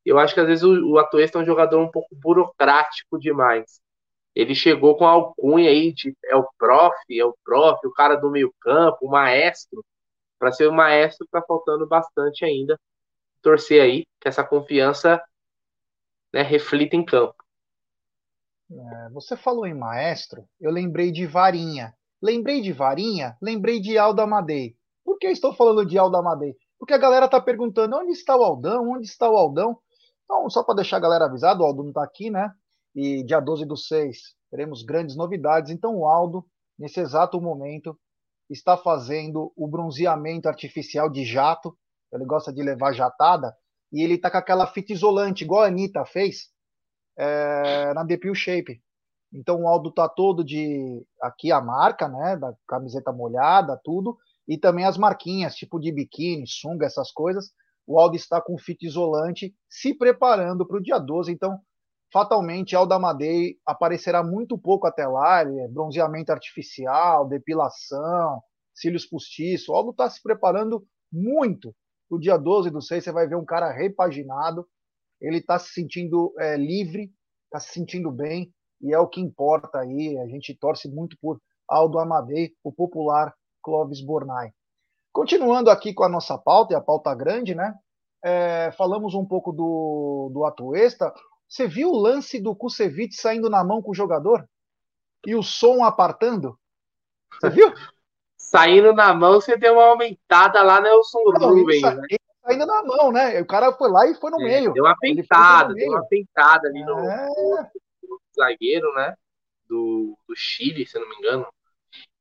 eu 0.07 0.19
acho 0.21 0.33
que 0.33 0.41
às 0.41 0.47
vezes 0.47 0.63
o, 0.63 0.93
o 0.93 0.99
Atuesta 0.99 1.39
é 1.39 1.43
um 1.43 1.45
jogador 1.45 1.81
um 1.83 1.91
pouco 1.91 2.15
burocrático 2.15 3.19
demais. 3.19 3.81
Ele 4.37 4.55
chegou 4.55 4.95
com 4.99 5.07
a 5.07 5.13
alcunha 5.13 5.71
aí 5.71 5.95
de 5.95 6.15
é 6.27 6.37
o 6.37 6.47
prof, 6.59 6.95
é 7.11 7.25
o 7.25 7.35
prof, 7.43 7.87
o 7.87 7.93
cara 7.93 8.17
do 8.17 8.31
meio 8.31 8.55
campo, 8.61 9.07
o 9.07 9.11
maestro. 9.11 9.83
Para 10.39 10.53
ser 10.53 10.67
o 10.67 10.73
maestro 10.75 11.27
tá 11.31 11.41
faltando 11.41 11.89
bastante 11.89 12.45
ainda. 12.45 12.79
Torcer 13.41 13.81
aí 13.81 14.05
que 14.21 14.29
essa 14.29 14.45
confiança 14.45 15.23
né, 16.31 16.43
reflita 16.43 16.95
em 16.95 17.03
campo. 17.03 17.35
É, 18.71 19.09
você 19.11 19.39
falou 19.39 19.67
em 19.67 19.73
maestro, 19.73 20.47
eu 20.61 20.71
lembrei 20.71 21.11
de 21.11 21.25
Varinha. 21.25 21.95
Lembrei 22.21 22.61
de 22.61 22.73
Varinha, 22.75 23.39
lembrei 23.41 23.81
de 23.81 23.97
Alda 23.97 24.25
Amadei. 24.25 24.77
Por 25.03 25.19
que 25.19 25.29
estou 25.29 25.55
falando 25.55 25.87
de 25.87 25.97
Alda 25.97 26.19
Amadei? 26.19 26.55
Porque 26.79 26.93
a 26.93 26.99
galera 26.99 27.27
tá 27.27 27.41
perguntando 27.41 27.97
onde 27.97 28.13
está 28.13 28.37
o 28.37 28.43
Aldão, 28.43 28.91
onde 28.91 29.07
está 29.07 29.31
o 29.31 29.37
Aldão. 29.37 29.79
Então, 30.25 30.51
só 30.51 30.63
para 30.63 30.77
deixar 30.77 30.99
a 30.99 31.01
galera 31.01 31.25
avisada, 31.25 31.63
o 31.63 31.65
Aldo 31.65 31.83
não 31.83 31.91
está 31.91 32.03
aqui, 32.03 32.29
né? 32.29 32.53
E 32.97 33.23
dia 33.23 33.39
12 33.41 33.67
do 33.67 33.77
6 33.77 34.35
teremos 34.51 34.83
grandes 34.83 35.15
novidades. 35.15 35.71
Então, 35.71 35.95
o 35.95 36.07
Aldo, 36.07 36.45
nesse 36.79 36.99
exato 36.99 37.41
momento, 37.41 37.99
está 38.49 38.77
fazendo 38.77 39.53
o 39.55 39.69
bronzeamento 39.69 40.49
artificial 40.49 41.11
de 41.11 41.25
jato. 41.25 41.77
Ele 42.13 42.25
gosta 42.25 42.53
de 42.53 42.63
levar 42.63 42.95
jatada. 42.95 43.55
E 43.93 44.03
ele 44.03 44.15
está 44.15 44.31
com 44.31 44.39
aquela 44.39 44.67
fita 44.67 44.93
isolante, 44.93 45.45
igual 45.45 45.63
a 45.63 45.67
Anitta 45.67 46.05
fez, 46.07 46.49
é, 47.19 47.93
na 47.93 48.03
Depil 48.03 48.35
Shape. 48.35 48.83
Então 49.33 49.63
o 49.63 49.69
Aldo 49.69 49.93
tá 49.93 50.09
todo 50.09 50.43
de 50.43 51.05
aqui 51.21 51.53
a 51.53 51.61
marca, 51.61 52.09
né, 52.09 52.37
da 52.37 52.55
camiseta 52.67 53.13
molhada, 53.13 53.79
tudo, 53.85 54.17
e 54.49 54.57
também 54.57 54.85
as 54.85 54.97
marquinhas, 54.97 55.55
tipo 55.55 55.79
de 55.79 55.93
biquíni, 55.93 56.47
sunga, 56.47 56.87
essas 56.87 57.13
coisas 57.13 57.53
o 57.87 57.99
Aldo 58.01 58.17
está 58.17 58.41
com 58.41 58.59
fita 58.59 58.85
isolante, 58.85 59.55
se 59.71 59.95
preparando 59.95 60.67
para 60.67 60.77
o 60.77 60.83
dia 60.83 60.99
12. 60.99 61.31
Então, 61.31 61.59
fatalmente, 62.13 62.77
Aldo 62.77 62.95
Amadei 62.95 63.57
aparecerá 63.65 64.23
muito 64.23 64.59
pouco 64.59 64.87
até 64.87 65.07
lá. 65.07 65.43
É 65.43 65.69
bronzeamento 65.69 66.33
artificial, 66.33 67.27
depilação, 67.29 68.43
cílios 68.75 69.07
postiços. 69.07 69.69
O 69.69 69.75
Aldo 69.75 69.91
está 69.91 70.09
se 70.09 70.23
preparando 70.23 70.87
muito 71.13 71.75
para 72.09 72.17
o 72.17 72.21
dia 72.21 72.37
12 72.37 72.71
do 72.71 72.81
6. 72.81 73.05
Você 73.05 73.13
vai 73.13 73.27
ver 73.27 73.37
um 73.37 73.45
cara 73.45 73.71
repaginado. 73.71 74.67
Ele 75.21 75.39
está 75.39 75.59
se 75.59 75.73
sentindo 75.73 76.33
é, 76.39 76.57
livre, 76.57 77.11
está 77.45 77.59
se 77.59 77.73
sentindo 77.73 78.11
bem. 78.11 78.53
e 78.81 78.93
é 78.93 78.99
o 78.99 79.09
que 79.09 79.21
importa 79.21 79.81
aí. 79.81 80.19
A 80.19 80.27
gente 80.27 80.55
torce 80.55 80.89
muito 80.89 81.17
por 81.21 81.41
Aldo 81.69 81.99
Amadei, 81.99 82.53
o 82.63 82.73
popular 82.73 83.35
Clóvis 83.63 84.01
Bornai. 84.05 84.53
Continuando 85.13 85.71
aqui 85.71 85.95
com 85.95 86.05
a 86.05 86.09
nossa 86.09 86.37
pauta, 86.37 86.75
e 86.75 86.77
a 86.77 86.81
pauta 86.81 87.15
grande, 87.15 87.55
né? 87.55 87.75
É, 88.23 88.71
falamos 88.73 89.15
um 89.15 89.25
pouco 89.25 89.51
do, 89.51 90.31
do 90.33 90.45
Atuesta. 90.45 91.13
Você 91.49 91.67
viu 91.67 91.91
o 91.91 91.99
lance 91.99 92.41
do 92.41 92.55
Kusevich 92.55 93.15
saindo 93.15 93.49
na 93.49 93.65
mão 93.65 93.81
com 93.81 93.91
o 93.91 93.95
jogador? 93.95 94.49
E 95.25 95.35
o 95.35 95.43
som 95.43 95.85
apartando? 95.85 96.59
Você 97.41 97.51
viu? 97.51 97.73
Saindo 98.37 98.93
na 98.93 99.13
mão, 99.13 99.41
você 99.41 99.57
deu 99.57 99.75
uma 99.75 99.87
aumentada 99.87 100.63
lá, 100.63 100.81
Nelson 100.81 101.19
Não, 101.41 101.49
Rubens, 101.49 101.83
né? 101.83 102.17
saindo 102.47 102.65
na 102.65 102.83
mão, 102.85 103.11
né? 103.11 103.41
O 103.41 103.47
cara 103.47 103.73
foi 103.73 103.91
lá 103.91 104.07
e 104.07 104.15
foi 104.15 104.31
no 104.31 104.41
é, 104.43 104.45
meio. 104.45 104.73
Deu 104.73 104.85
uma 104.85 104.97
pentada, 104.97 105.75
deu 105.75 105.91
uma 105.91 106.07
pentada 106.07 106.69
ali 106.69 106.85
no, 106.85 106.99
é... 107.01 107.27
no, 108.05 108.21
zagueiro, 108.35 108.93
né? 108.95 109.17
Do, 109.69 110.17
do 110.29 110.37
Chile, 110.37 110.87
se 110.87 110.97
não 110.99 111.09
me 111.09 111.17
engano. 111.17 111.47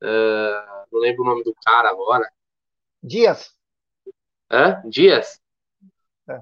Uh, 0.01 0.87
não 0.91 0.99
lembro 0.99 1.21
o 1.21 1.25
nome 1.25 1.43
do 1.43 1.53
cara 1.63 1.89
agora. 1.89 2.27
Dias. 3.03 3.55
Hã? 4.49 4.81
Dias? 4.89 5.39
É. 6.27 6.41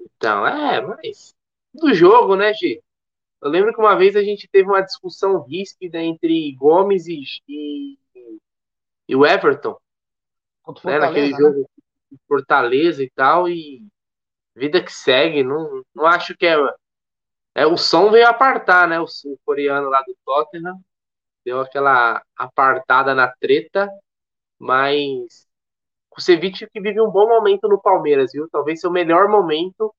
Então, 0.00 0.46
é, 0.46 0.80
mas. 0.80 1.34
Do 1.78 1.94
jogo, 1.94 2.36
né, 2.36 2.52
Gi? 2.54 2.82
Eu 3.40 3.50
lembro 3.50 3.72
que 3.72 3.80
uma 3.80 3.96
vez 3.96 4.16
a 4.16 4.22
gente 4.22 4.48
teve 4.50 4.68
uma 4.68 4.80
discussão 4.80 5.42
ríspida 5.42 5.98
entre 5.98 6.52
Gomes 6.56 7.06
e, 7.06 7.22
e, 7.48 7.98
e 9.08 9.16
o 9.16 9.24
Everton. 9.24 9.78
Né, 10.84 10.98
naquele 10.98 11.30
né? 11.32 11.38
jogo 11.38 11.70
Fortaleza 12.26 13.02
e 13.02 13.10
tal, 13.10 13.48
e 13.48 13.86
vida 14.54 14.82
que 14.82 14.92
segue, 14.92 15.42
não, 15.42 15.82
não 15.94 16.06
acho 16.06 16.36
que 16.36 16.46
é. 16.46 16.56
É, 17.54 17.66
o 17.66 17.76
som 17.76 18.10
veio 18.10 18.26
apartar, 18.26 18.88
né? 18.88 19.00
O, 19.00 19.04
o 19.04 19.38
coreano 19.44 19.88
lá 19.88 20.02
do 20.02 20.16
Tottenham 20.24 20.80
deu 21.44 21.60
aquela 21.60 22.22
apartada 22.36 23.14
na 23.14 23.28
treta, 23.28 23.88
mas 24.58 25.46
o 26.16 26.20
Ceviche 26.20 26.68
que 26.68 26.80
vive 26.80 27.00
um 27.00 27.10
bom 27.10 27.28
momento 27.28 27.68
no 27.68 27.80
Palmeiras, 27.80 28.32
viu? 28.32 28.48
Talvez 28.50 28.80
seu 28.80 28.90
melhor 28.90 29.28
momento 29.28 29.94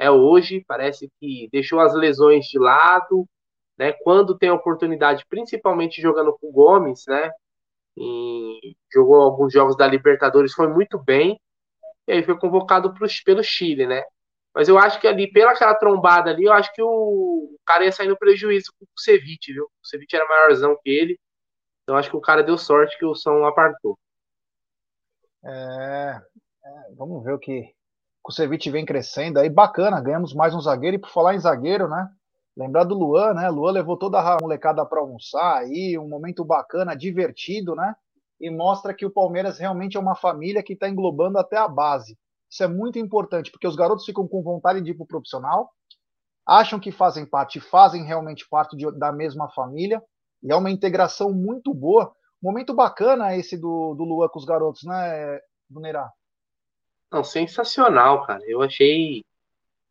é 0.00 0.10
hoje, 0.10 0.64
parece 0.66 1.10
que 1.20 1.46
deixou 1.52 1.78
as 1.78 1.94
lesões 1.94 2.46
de 2.46 2.58
lado, 2.58 3.28
né? 3.78 3.92
Quando 4.02 4.36
tem 4.38 4.50
oportunidade, 4.50 5.26
principalmente 5.28 6.00
jogando 6.00 6.36
com 6.38 6.48
o 6.48 6.52
Gomes, 6.52 7.04
né? 7.06 7.30
E 7.98 8.74
jogou 8.92 9.16
alguns 9.16 9.52
jogos 9.52 9.76
da 9.76 9.86
Libertadores, 9.86 10.54
foi 10.54 10.68
muito 10.68 10.98
bem 10.98 11.38
e 12.08 12.12
aí 12.12 12.22
foi 12.24 12.38
convocado 12.38 12.94
pro, 12.94 13.06
pelo 13.26 13.44
Chile, 13.44 13.86
né? 13.86 14.02
Mas 14.54 14.68
eu 14.68 14.78
acho 14.78 14.98
que 15.00 15.06
ali, 15.06 15.30
pela 15.30 15.52
aquela 15.52 15.74
trombada 15.74 16.30
ali, 16.30 16.44
eu 16.44 16.52
acho 16.52 16.72
que 16.72 16.82
o, 16.82 17.58
cara 17.66 17.84
ia 17.84 17.92
sair 17.92 18.08
no 18.08 18.18
prejuízo 18.18 18.72
com 18.78 18.86
o 18.86 19.00
Ceviche, 19.00 19.52
viu? 19.52 19.64
O 19.64 19.86
Ceviche 19.86 20.16
era 20.16 20.26
maiorzão 20.26 20.76
que 20.82 20.90
ele. 20.90 21.20
Então 21.82 21.96
acho 21.96 22.10
que 22.10 22.16
o 22.16 22.20
cara 22.22 22.42
deu 22.42 22.56
sorte 22.58 22.98
que 22.98 23.04
o 23.04 23.14
som 23.14 23.44
apartou. 23.44 23.98
É, 25.44 26.20
é, 26.64 26.94
vamos 26.96 27.22
ver 27.22 27.34
o 27.34 27.38
que 27.38 27.74
o 28.28 28.32
Ceviche 28.32 28.70
vem 28.70 28.84
crescendo 28.84 29.38
aí. 29.38 29.48
Bacana, 29.48 30.00
ganhamos 30.00 30.34
mais 30.34 30.54
um 30.54 30.60
zagueiro. 30.60 30.96
E 30.96 31.00
por 31.00 31.10
falar 31.10 31.34
em 31.34 31.40
zagueiro, 31.40 31.88
né? 31.88 32.08
Lembrar 32.56 32.84
do 32.84 32.94
Luan, 32.94 33.34
né? 33.34 33.48
Luan 33.48 33.72
levou 33.72 33.96
toda 33.96 34.20
a 34.20 34.36
molecada 34.40 34.84
para 34.84 35.00
almoçar 35.00 35.58
aí, 35.58 35.98
um 35.98 36.08
momento 36.08 36.44
bacana, 36.44 36.96
divertido, 36.96 37.74
né? 37.74 37.94
e 38.40 38.50
mostra 38.50 38.94
que 38.94 39.04
o 39.04 39.10
Palmeiras 39.10 39.58
realmente 39.58 39.96
é 39.96 40.00
uma 40.00 40.16
família 40.16 40.62
que 40.62 40.72
está 40.72 40.88
englobando 40.88 41.38
até 41.38 41.58
a 41.58 41.68
base. 41.68 42.18
Isso 42.50 42.64
é 42.64 42.66
muito 42.66 42.98
importante, 42.98 43.50
porque 43.50 43.66
os 43.66 43.76
garotos 43.76 44.06
ficam 44.06 44.26
com 44.26 44.42
vontade 44.42 44.80
de 44.80 44.90
ir 44.90 44.94
para 44.94 45.04
o 45.04 45.06
profissional, 45.06 45.70
acham 46.46 46.80
que 46.80 46.90
fazem 46.90 47.26
parte, 47.26 47.60
fazem 47.60 48.02
realmente 48.02 48.48
parte 48.48 48.76
de, 48.76 48.90
da 48.98 49.12
mesma 49.12 49.48
família, 49.50 50.02
e 50.42 50.50
é 50.50 50.56
uma 50.56 50.70
integração 50.70 51.32
muito 51.32 51.74
boa. 51.74 52.12
Momento 52.42 52.74
bacana 52.74 53.36
esse 53.36 53.58
do, 53.58 53.94
do 53.94 54.04
Luan 54.04 54.28
com 54.28 54.38
os 54.38 54.46
garotos, 54.46 54.82
né, 54.84 55.38
Bunerá? 55.68 56.10
Não, 57.10 57.24
sensacional, 57.24 58.24
cara. 58.26 58.42
Eu 58.46 58.62
achei 58.62 59.24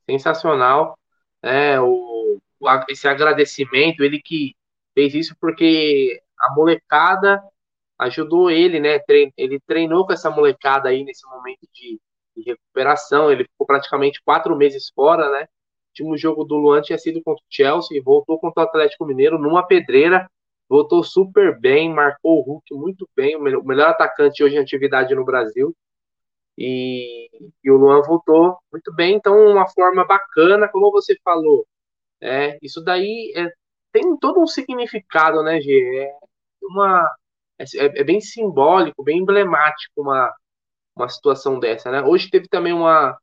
sensacional 0.09 0.97
é, 1.41 1.79
o, 1.79 2.39
esse 2.89 3.07
agradecimento, 3.07 4.03
ele 4.03 4.21
que 4.21 4.55
fez 4.93 5.13
isso 5.13 5.35
porque 5.39 6.21
a 6.39 6.53
molecada 6.55 7.41
ajudou 7.99 8.49
ele, 8.49 8.79
né? 8.79 8.99
Ele 9.37 9.59
treinou 9.61 10.05
com 10.05 10.13
essa 10.13 10.29
molecada 10.31 10.89
aí 10.89 11.03
nesse 11.03 11.27
momento 11.27 11.67
de, 11.73 11.99
de 12.35 12.43
recuperação. 12.43 13.31
Ele 13.31 13.43
ficou 13.45 13.67
praticamente 13.67 14.21
quatro 14.23 14.55
meses 14.55 14.89
fora, 14.95 15.29
né? 15.31 15.47
O 15.99 16.03
último 16.03 16.17
jogo 16.17 16.43
do 16.45 16.55
Luan 16.55 16.81
tinha 16.81 16.97
sido 16.97 17.21
contra 17.23 17.43
o 17.43 17.47
Chelsea, 17.49 18.01
voltou 18.03 18.39
contra 18.39 18.63
o 18.63 18.67
Atlético 18.67 19.05
Mineiro 19.05 19.37
numa 19.37 19.65
pedreira, 19.65 20.29
voltou 20.69 21.03
super 21.03 21.59
bem, 21.59 21.93
marcou 21.93 22.39
o 22.39 22.41
Hulk 22.41 22.73
muito 22.73 23.09
bem, 23.15 23.35
o 23.35 23.41
melhor 23.63 23.89
atacante 23.89 24.43
hoje 24.43 24.55
em 24.55 24.59
atividade 24.59 25.13
no 25.15 25.25
Brasil. 25.25 25.75
E, 26.59 27.29
e, 27.63 27.71
o 27.71 27.77
Luan 27.77 28.01
voltou 28.01 28.57
muito 28.69 28.93
bem, 28.93 29.15
então 29.15 29.33
uma 29.47 29.65
forma 29.69 30.05
bacana, 30.05 30.67
como 30.67 30.91
você 30.91 31.15
falou. 31.23 31.65
É, 32.21 32.59
isso 32.61 32.83
daí 32.83 33.31
é, 33.33 33.47
tem 33.93 34.17
todo 34.17 34.41
um 34.41 34.47
significado, 34.47 35.41
né, 35.41 35.61
Gê? 35.61 35.99
É 36.03 36.17
uma, 36.61 37.09
é, 37.57 37.63
é, 37.63 38.01
é, 38.01 38.03
bem 38.03 38.19
simbólico, 38.19 39.03
bem 39.03 39.19
emblemático 39.19 40.01
uma, 40.01 40.33
uma 40.95 41.07
situação 41.07 41.59
dessa, 41.59 41.89
né? 41.91 42.01
Hoje 42.03 42.29
teve 42.29 42.49
também 42.49 42.73
uma, 42.73 43.17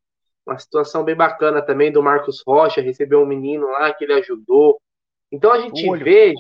uma 0.47 0.59
situação 0.59 1.05
bem 1.05 1.15
bacana 1.15 1.61
também 1.61 1.93
do 1.93 2.03
Marcos 2.03 2.43
Rocha, 2.47 2.81
recebeu 2.81 3.21
um 3.21 3.27
menino 3.27 3.67
lá 3.69 3.93
que 3.93 4.05
ele 4.05 4.15
ajudou. 4.15 4.81
Então 5.31 5.53
a 5.53 5.61
gente 5.61 5.87
Olho. 5.91 6.05
vê, 6.05 6.35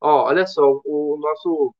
ó, 0.00 0.24
olha 0.28 0.46
só, 0.46 0.80
o 0.86 1.18
nosso 1.20 1.74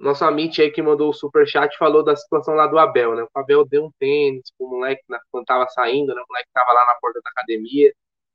nosso 0.00 0.24
amigo 0.24 0.54
aí 0.58 0.70
que 0.70 0.82
mandou 0.82 1.10
o 1.10 1.14
super 1.14 1.46
chat 1.46 1.76
falou 1.76 2.02
da 2.02 2.16
situação 2.16 2.54
lá 2.54 2.66
do 2.66 2.78
Abel, 2.78 3.14
né? 3.14 3.22
O 3.22 3.38
Abel 3.38 3.64
deu 3.66 3.84
um 3.84 3.92
tênis 3.98 4.50
pro 4.56 4.68
moleque 4.68 5.02
quando 5.30 5.44
tava 5.44 5.68
saindo, 5.68 6.14
né? 6.14 6.22
O 6.22 6.26
moleque 6.28 6.48
tava 6.52 6.72
lá 6.72 6.86
na 6.86 6.94
porta 7.00 7.20
da 7.22 7.30
academia. 7.30 7.92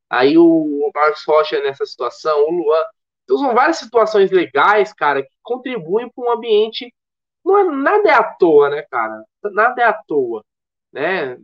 Aí 0.10 0.38
o, 0.38 0.46
o 0.46 0.92
Marcos 0.94 1.24
Rocha 1.26 1.62
nessa 1.62 1.86
situação, 1.86 2.40
o 2.48 2.52
Luan, 2.52 2.84
então 3.24 3.38
são 3.40 3.54
várias 3.54 3.78
situações 3.78 4.32
legais, 4.32 4.94
cara, 4.94 5.24
que 5.24 5.36
contribuem 5.44 6.10
para 6.10 6.24
um 6.24 6.32
ambiente. 6.32 6.94
Não 7.44 7.58
é, 7.58 7.64
nada 7.64 8.10
é 8.10 8.14
à 8.14 8.24
toa, 8.24 8.70
né, 8.70 8.84
cara? 8.84 9.24
Nada 9.46 9.82
é 9.82 9.86
à 9.86 9.94
toa, 9.94 10.44
né? 10.94 11.38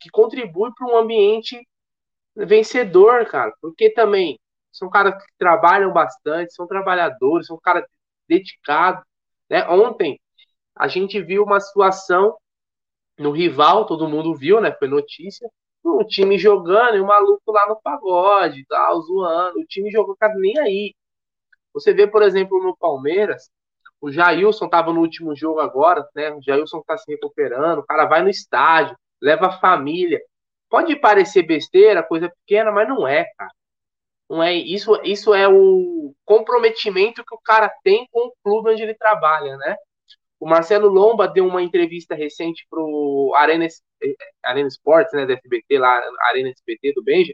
Que 0.00 0.10
contribui 0.10 0.72
para 0.74 0.86
um 0.86 0.96
ambiente 0.96 1.60
vencedor, 2.36 3.26
cara. 3.26 3.52
Porque 3.60 3.90
também 3.90 4.38
são 4.72 4.90
caras 4.90 5.22
que 5.22 5.32
trabalham 5.38 5.92
bastante, 5.92 6.54
são 6.54 6.66
trabalhadores, 6.66 7.46
são 7.46 7.58
caras 7.60 7.84
dedicados. 8.28 9.04
Né? 9.48 9.66
Ontem 9.68 10.20
a 10.74 10.88
gente 10.88 11.20
viu 11.22 11.44
uma 11.44 11.60
situação 11.60 12.36
no 13.18 13.30
rival, 13.30 13.86
todo 13.86 14.08
mundo 14.08 14.34
viu, 14.34 14.60
né? 14.60 14.72
Foi 14.72 14.88
notícia 14.88 15.48
o 15.82 16.04
time 16.04 16.36
jogando 16.38 16.96
e 16.96 17.00
o 17.00 17.06
maluco 17.06 17.52
lá 17.52 17.68
no 17.68 17.80
pagode, 17.80 18.64
tal, 18.68 19.00
zoando. 19.02 19.60
O 19.60 19.66
time 19.66 19.90
jogou 19.90 20.16
cara, 20.16 20.34
nem 20.34 20.58
aí. 20.58 20.94
Você 21.72 21.92
vê, 21.92 22.06
por 22.06 22.22
exemplo, 22.22 22.62
no 22.62 22.76
Palmeiras, 22.76 23.50
o 24.00 24.10
Jailson 24.10 24.66
estava 24.66 24.92
no 24.92 25.00
último 25.00 25.34
jogo 25.36 25.60
agora, 25.60 26.06
né? 26.14 26.32
O 26.32 26.42
Jailson 26.42 26.78
está 26.78 26.96
se 26.98 27.10
recuperando, 27.10 27.78
o 27.80 27.86
cara 27.86 28.06
vai 28.06 28.22
no 28.22 28.28
estádio, 28.28 28.96
leva 29.20 29.46
a 29.48 29.58
família. 29.60 30.20
Pode 30.68 30.96
parecer 30.96 31.42
besteira, 31.42 32.02
coisa 32.02 32.28
pequena, 32.28 32.72
mas 32.72 32.88
não 32.88 33.06
é, 33.06 33.24
cara. 33.38 33.52
Não 34.28 34.42
é 34.42 34.54
isso, 34.54 35.00
isso 35.04 35.32
é 35.32 35.48
o 35.48 36.14
comprometimento 36.24 37.24
que 37.24 37.34
o 37.34 37.40
cara 37.40 37.72
tem 37.84 38.06
com 38.10 38.26
o 38.26 38.32
clube 38.42 38.70
onde 38.70 38.82
ele 38.82 38.94
trabalha, 38.94 39.56
né? 39.56 39.76
O 40.38 40.48
Marcelo 40.48 40.88
Lomba 40.88 41.28
deu 41.28 41.46
uma 41.46 41.62
entrevista 41.62 42.14
recente 42.14 42.66
para 42.68 42.80
o 42.80 43.32
Arena, 43.34 43.66
Arena 44.42 44.68
Sports, 44.68 45.12
né, 45.14 45.24
da 45.24 45.36
FBT, 45.36 45.78
lá, 45.78 46.02
Arena 46.22 46.50
SBT 46.50 46.92
do 46.92 47.02
Benja, 47.02 47.32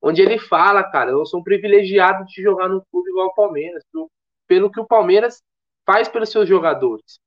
onde 0.00 0.22
ele 0.22 0.38
fala, 0.38 0.82
cara, 0.84 1.10
eu 1.10 1.26
sou 1.26 1.40
um 1.40 1.44
privilegiado 1.44 2.24
de 2.24 2.42
jogar 2.42 2.68
num 2.68 2.80
clube 2.90 3.10
igual 3.10 3.28
o 3.28 3.34
Palmeiras, 3.34 3.82
pelo, 3.92 4.10
pelo 4.46 4.70
que 4.70 4.80
o 4.80 4.86
Palmeiras 4.86 5.42
faz 5.84 6.08
pelos 6.08 6.30
seus 6.30 6.48
jogadores. 6.48 7.18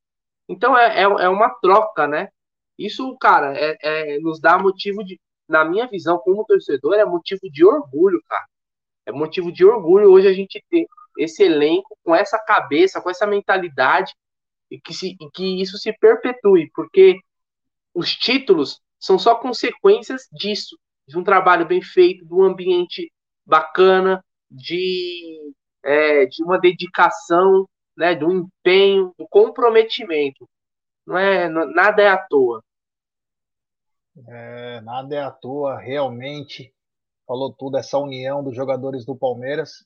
Então 0.50 0.78
é, 0.78 1.00
é, 1.00 1.04
é 1.04 1.30
uma 1.30 1.50
troca, 1.62 2.08
né? 2.08 2.30
Isso, 2.78 3.16
cara, 3.18 3.54
é, 3.58 3.78
é, 3.82 4.20
nos 4.20 4.40
dá 4.40 4.58
motivo 4.58 5.04
de, 5.04 5.20
na 5.48 5.66
minha 5.66 5.88
visão, 5.88 6.18
como 6.20 6.46
torcedor, 6.46 6.96
é 6.96 7.06
motivo 7.06 7.42
de 7.52 7.66
orgulho, 7.66 8.22
cara. 8.28 8.46
É 9.08 9.12
motivo 9.14 9.54
de 9.54 9.64
orgulho 9.64 10.12
hoje 10.12 10.28
a 10.28 10.34
gente 10.34 10.62
ter 10.70 10.86
esse 11.18 11.42
elenco 11.42 11.98
com 12.04 12.14
essa 12.14 12.38
cabeça, 12.38 13.02
com 13.02 13.10
essa 13.10 13.26
mentalidade 13.26 14.14
e 14.70 14.78
que, 14.78 14.94
se, 14.94 15.16
e 15.20 15.32
que 15.32 15.62
isso 15.62 15.78
se 15.78 15.94
perpetue, 15.94 16.70
porque 16.76 17.18
os 17.94 18.14
títulos 18.14 18.82
são 19.00 19.18
só 19.18 19.36
consequências 19.36 20.28
disso, 20.30 20.78
de 21.08 21.18
um 21.18 21.24
trabalho 21.24 21.66
bem 21.66 21.82
feito, 21.82 22.26
de 22.26 22.34
um 22.34 22.44
ambiente 22.44 23.10
bacana, 23.46 24.22
de, 24.52 25.54
é, 25.84 26.26
de 26.26 26.44
uma 26.44 26.60
dedicação, 26.60 27.66
né, 27.96 28.14
de 28.14 28.26
um 28.26 28.32
empenho, 28.42 29.14
do 29.18 29.24
um 29.24 29.28
comprometimento. 29.30 30.48
Não 31.06 31.18
é, 31.18 31.48
nada 31.48 32.02
é 32.02 32.10
à 32.10 32.18
toa. 32.18 32.62
É, 34.28 34.82
nada 34.82 35.16
é 35.16 35.24
à 35.24 35.32
toa, 35.32 35.80
realmente. 35.80 36.74
Falou 37.28 37.54
tudo, 37.54 37.78
essa 37.78 37.98
união 37.98 38.44
dos 38.44 38.56
jogadores 38.56 39.06
do 39.06 39.16
Palmeiras 39.16 39.86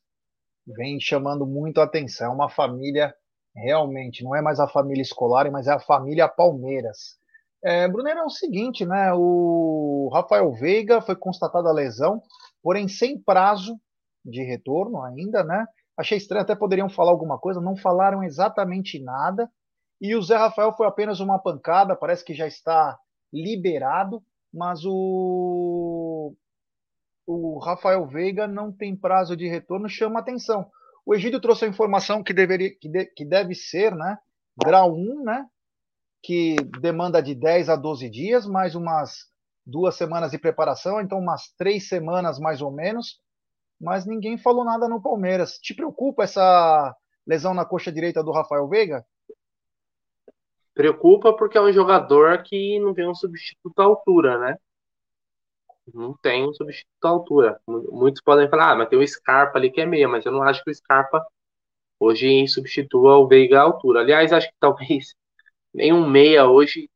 vem 0.66 1.00
chamando 1.00 1.46
muito 1.46 1.82
a 1.82 1.86
atenção. 1.86 2.32
É 2.32 2.36
uma 2.36 2.50
família 2.50 3.14
realmente, 3.56 4.24
não 4.24 4.36
é 4.36 4.42
mais 4.42 4.60
a 4.60 4.68
família 4.68 5.02
escolar, 5.02 5.52
mas 5.52 5.68
é 5.68 5.72
a 5.72 5.80
família 5.80 6.28
Palmeiras. 6.28 7.20
É, 7.64 7.88
Brunner, 7.88 8.18
é 8.18 8.24
o 8.24 8.30
seguinte, 8.30 8.86
né? 8.86 9.12
O 9.14 10.10
Rafael 10.14 10.52
Veiga 10.54 11.02
foi 11.02 11.16
constatada 11.16 11.70
a 11.70 11.74
lesão, 11.74 12.22
porém 12.64 12.88
sem 12.88 13.20
prazo 13.20 13.80
de 14.24 14.44
retorno 14.44 15.02
ainda, 15.02 15.44
né? 15.44 15.66
Achei 15.98 16.18
estranho, 16.18 16.44
até 16.44 16.56
poderiam 16.56 16.90
falar 16.90 17.12
alguma 17.12 17.38
coisa, 17.38 17.60
não 17.60 17.76
falaram 17.76 18.24
exatamente 18.24 19.00
nada. 19.00 19.50
E 20.00 20.16
o 20.16 20.22
Zé 20.22 20.38
Rafael 20.38 20.74
foi 20.74 20.88
apenas 20.88 21.20
uma 21.20 21.38
pancada, 21.38 21.96
parece 21.96 22.24
que 22.26 22.34
já 22.34 22.48
está 22.48 22.98
liberado, 23.32 24.24
mas 24.52 24.84
o, 24.84 24.92
o 27.32 27.60
Rafael 27.60 28.06
Veiga 28.06 28.48
não 28.48 28.72
tem 28.72 28.96
prazo 28.96 29.36
de 29.36 29.48
retorno, 29.48 29.88
chama 29.88 30.20
atenção. 30.20 30.70
O 31.06 31.16
Egídio 31.16 31.40
trouxe 31.40 31.66
a 31.66 31.68
informação 31.68 32.24
que, 32.24 32.34
deveria, 32.34 32.70
que, 32.78 32.90
de, 32.90 33.06
que 33.06 33.26
deve 33.26 33.56
ser 33.56 33.96
né, 33.96 34.18
grau 34.58 34.94
1, 34.94 35.24
né, 35.24 35.46
que 36.22 36.56
demanda 36.80 37.22
de 37.22 37.34
10 37.34 37.70
a 37.70 37.76
12 37.76 38.10
dias, 38.10 38.46
mais 38.46 38.76
umas 38.76 39.30
duas 39.66 39.96
semanas 39.96 40.32
de 40.32 40.38
preparação, 40.38 41.00
então 41.02 41.20
umas 41.20 41.52
três 41.58 41.88
semanas 41.88 42.40
mais 42.40 42.62
ou 42.62 42.72
menos, 42.72 43.20
mas 43.80 44.06
ninguém 44.06 44.38
falou 44.38 44.64
nada 44.64 44.88
no 44.88 45.02
Palmeiras. 45.02 45.58
Te 45.58 45.74
preocupa 45.74 46.24
essa 46.24 46.96
lesão 47.26 47.54
na 47.54 47.66
coxa 47.66 47.92
direita 47.92 48.24
do 48.24 48.32
Rafael 48.32 48.68
Veiga? 48.68 49.06
Preocupa 50.74 51.36
porque 51.36 51.58
é 51.58 51.62
um 51.62 51.72
jogador 51.72 52.44
que 52.44 52.80
não 52.80 52.94
tem 52.94 53.08
um 53.08 53.16
substituto 53.16 53.80
à 53.80 53.86
altura, 53.86 54.38
né? 54.38 54.58
Não 55.94 56.14
tem 56.22 56.48
um 56.48 56.54
substituto 56.54 57.06
à 57.06 57.10
altura. 57.10 57.62
Muitos 57.68 58.22
podem 58.22 58.50
falar, 58.50 58.72
ah, 58.72 58.76
mas 58.76 58.90
tem 58.90 59.00
o 59.00 59.08
Scarpa 59.08 59.58
ali 59.58 59.72
que 59.72 59.82
é 59.82 59.86
meia, 59.86 60.08
mas 60.08 60.26
eu 60.26 60.32
não 60.32 60.44
acho 60.44 60.64
que 60.64 60.72
o 60.72 60.76
Scarpa 60.76 61.26
hoje 62.00 62.48
substitua 62.48 63.18
o 63.18 63.28
Veiga 63.28 63.60
à 63.60 63.64
altura. 63.64 64.02
Aliás, 64.02 64.34
acho 64.34 64.48
que 64.48 64.56
talvez 64.60 65.16
nenhum 65.74 66.08
meia 66.08 66.48
hoje 66.48 66.90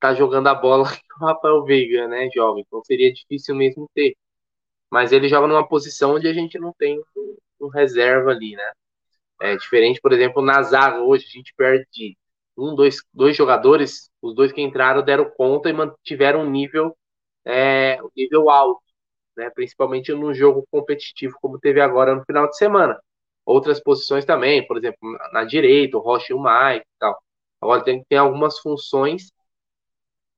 tá 0.00 0.14
jogando 0.14 0.48
a 0.48 0.54
bola 0.54 0.84
que 0.96 1.14
o 1.20 1.26
Rafael 1.26 1.64
Veiga, 1.64 2.08
né, 2.08 2.28
jovem. 2.34 2.64
Então 2.66 2.82
seria 2.84 3.12
difícil 3.12 3.54
mesmo 3.54 3.88
ter. 3.94 4.16
Mas 4.90 5.12
ele 5.12 5.28
joga 5.28 5.46
numa 5.46 5.66
posição 5.66 6.14
onde 6.16 6.28
a 6.28 6.34
gente 6.34 6.58
não 6.58 6.72
tem 6.72 7.00
um 7.60 7.68
reserva 7.68 8.30
ali, 8.30 8.56
né? 8.56 8.72
É 9.40 9.56
diferente, 9.56 10.00
por 10.00 10.12
exemplo, 10.12 10.42
na 10.42 10.62
zaga 10.62 11.00
hoje, 11.00 11.26
a 11.26 11.30
gente 11.30 11.54
perde 11.56 12.16
um, 12.56 12.74
dois, 12.74 13.02
dois 13.12 13.36
jogadores, 13.36 14.10
os 14.20 14.34
dois 14.34 14.52
que 14.52 14.60
entraram 14.60 15.02
deram 15.02 15.30
conta 15.30 15.68
e 15.68 15.72
mantiveram 15.72 16.42
um 16.42 16.50
nível, 16.50 16.96
é, 17.44 18.02
um 18.02 18.08
nível 18.16 18.50
alto, 18.50 18.82
né? 19.36 19.50
principalmente 19.50 20.12
no 20.12 20.32
jogo 20.34 20.66
competitivo, 20.70 21.36
como 21.40 21.58
teve 21.58 21.80
agora 21.80 22.14
no 22.14 22.24
final 22.24 22.48
de 22.48 22.56
semana. 22.56 23.00
Outras 23.44 23.80
posições 23.80 24.24
também, 24.24 24.66
por 24.66 24.76
exemplo, 24.76 24.98
na 25.32 25.44
direita, 25.44 25.96
o 25.96 26.00
Rocha 26.00 26.32
e 26.32 26.36
o 26.36 26.42
Mike 26.42 26.86
e 26.86 26.98
tal. 26.98 27.20
Agora 27.60 27.82
tem, 27.84 28.04
tem 28.04 28.18
algumas 28.18 28.58
funções 28.58 29.32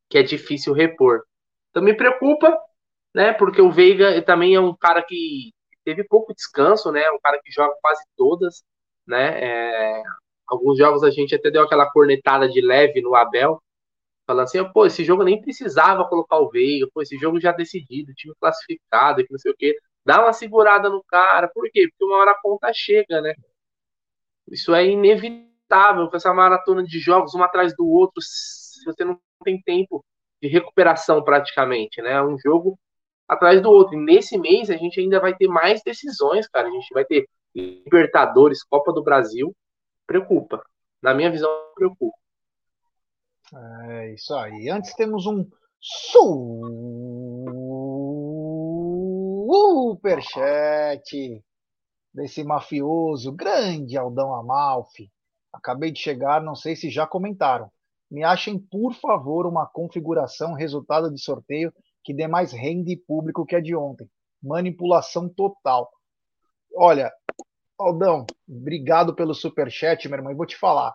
que 0.08 0.18
é 0.18 0.22
difícil 0.22 0.72
repor. 0.72 1.22
Então 1.70 1.82
me 1.82 1.94
preocupa, 1.94 2.56
né? 3.14 3.32
Porque 3.32 3.60
o 3.60 3.70
Veiga 3.70 4.22
também 4.22 4.54
é 4.54 4.60
um 4.60 4.74
cara 4.74 5.02
que 5.02 5.52
teve 5.84 6.04
pouco 6.04 6.34
descanso, 6.34 6.90
né? 6.92 7.10
Um 7.10 7.18
cara 7.20 7.40
que 7.42 7.50
joga 7.50 7.74
quase 7.82 8.02
todas, 8.16 8.64
né? 9.06 9.40
É, 9.42 10.02
alguns 10.46 10.78
jogos 10.78 11.02
a 11.02 11.10
gente 11.10 11.34
até 11.34 11.50
deu 11.50 11.62
aquela 11.62 11.90
cornetada 11.90 12.48
de 12.48 12.60
leve 12.60 13.00
no 13.02 13.14
Abel, 13.14 13.62
falando 14.26 14.44
assim, 14.44 14.72
pô, 14.72 14.86
esse 14.86 15.04
jogo 15.04 15.22
nem 15.24 15.40
precisava 15.40 16.08
colocar 16.08 16.38
o 16.38 16.50
Veiga, 16.50 16.86
pô, 16.92 17.02
esse 17.02 17.16
jogo 17.18 17.40
já 17.40 17.52
decidido, 17.52 18.14
time 18.14 18.34
classificado, 18.40 19.24
que 19.24 19.32
não 19.32 19.38
sei 19.38 19.52
o 19.52 19.56
quê. 19.56 19.76
Dá 20.04 20.22
uma 20.22 20.32
segurada 20.32 20.88
no 20.88 21.02
cara, 21.04 21.48
por 21.48 21.68
quê? 21.70 21.88
Porque 21.88 22.04
uma 22.04 22.18
hora 22.18 22.32
a 22.32 22.40
conta 22.40 22.72
chega, 22.72 23.20
né? 23.20 23.34
Isso 24.50 24.74
é 24.74 24.86
inevitável 24.86 26.08
com 26.08 26.16
essa 26.16 26.32
maratona 26.32 26.82
de 26.84 26.98
jogos, 26.98 27.34
um 27.34 27.42
atrás 27.42 27.74
do 27.76 27.88
outro, 27.88 28.22
você 28.84 29.04
não 29.04 29.18
tem 29.44 29.60
tempo 29.62 30.04
de 30.42 30.48
recuperação 30.48 31.22
praticamente, 31.22 32.02
né? 32.02 32.12
É 32.12 32.22
um 32.22 32.38
jogo 32.38 32.78
atrás 33.28 33.60
do 33.62 33.70
outro. 33.70 33.94
E 33.94 34.04
nesse 34.04 34.38
mês 34.38 34.70
a 34.70 34.76
gente 34.76 35.00
ainda 35.00 35.20
vai 35.20 35.34
ter 35.34 35.48
mais 35.48 35.82
decisões, 35.82 36.46
cara. 36.48 36.68
A 36.68 36.70
gente 36.70 36.92
vai 36.92 37.04
ter 37.04 37.26
Libertadores, 37.54 38.62
Copa 38.64 38.92
do 38.92 39.02
Brasil, 39.02 39.54
preocupa. 40.06 40.62
Na 41.00 41.14
minha 41.14 41.30
visão, 41.30 41.50
preocupa. 41.74 42.16
É 43.90 44.14
isso 44.14 44.34
aí. 44.34 44.68
Antes 44.68 44.94
temos 44.94 45.26
um 45.26 45.46
superchat 49.94 51.44
desse 52.12 52.42
mafioso, 52.44 53.32
grande 53.32 53.96
Aldão 53.96 54.34
Amalfi. 54.34 55.10
Acabei 55.52 55.92
de 55.92 56.00
chegar, 56.00 56.42
não 56.42 56.54
sei 56.54 56.74
se 56.74 56.90
já 56.90 57.06
comentaram. 57.06 57.70
Me 58.10 58.22
achem, 58.24 58.58
por 58.58 58.94
favor, 58.94 59.46
uma 59.46 59.66
configuração, 59.66 60.52
resultado 60.52 61.12
de 61.12 61.20
sorteio 61.20 61.72
que 62.02 62.14
dê 62.14 62.26
mais 62.28 62.52
rende 62.52 62.96
público 62.96 63.46
que 63.46 63.56
a 63.56 63.60
de 63.60 63.74
ontem. 63.74 64.08
Manipulação 64.42 65.28
total. 65.28 65.90
Olha, 66.76 67.12
Aldão, 67.78 68.26
obrigado 68.48 69.14
pelo 69.14 69.34
super 69.34 69.70
chat, 69.70 70.08
meu 70.08 70.18
irmão. 70.18 70.32
E 70.32 70.36
vou 70.36 70.46
te 70.46 70.56
falar. 70.56 70.94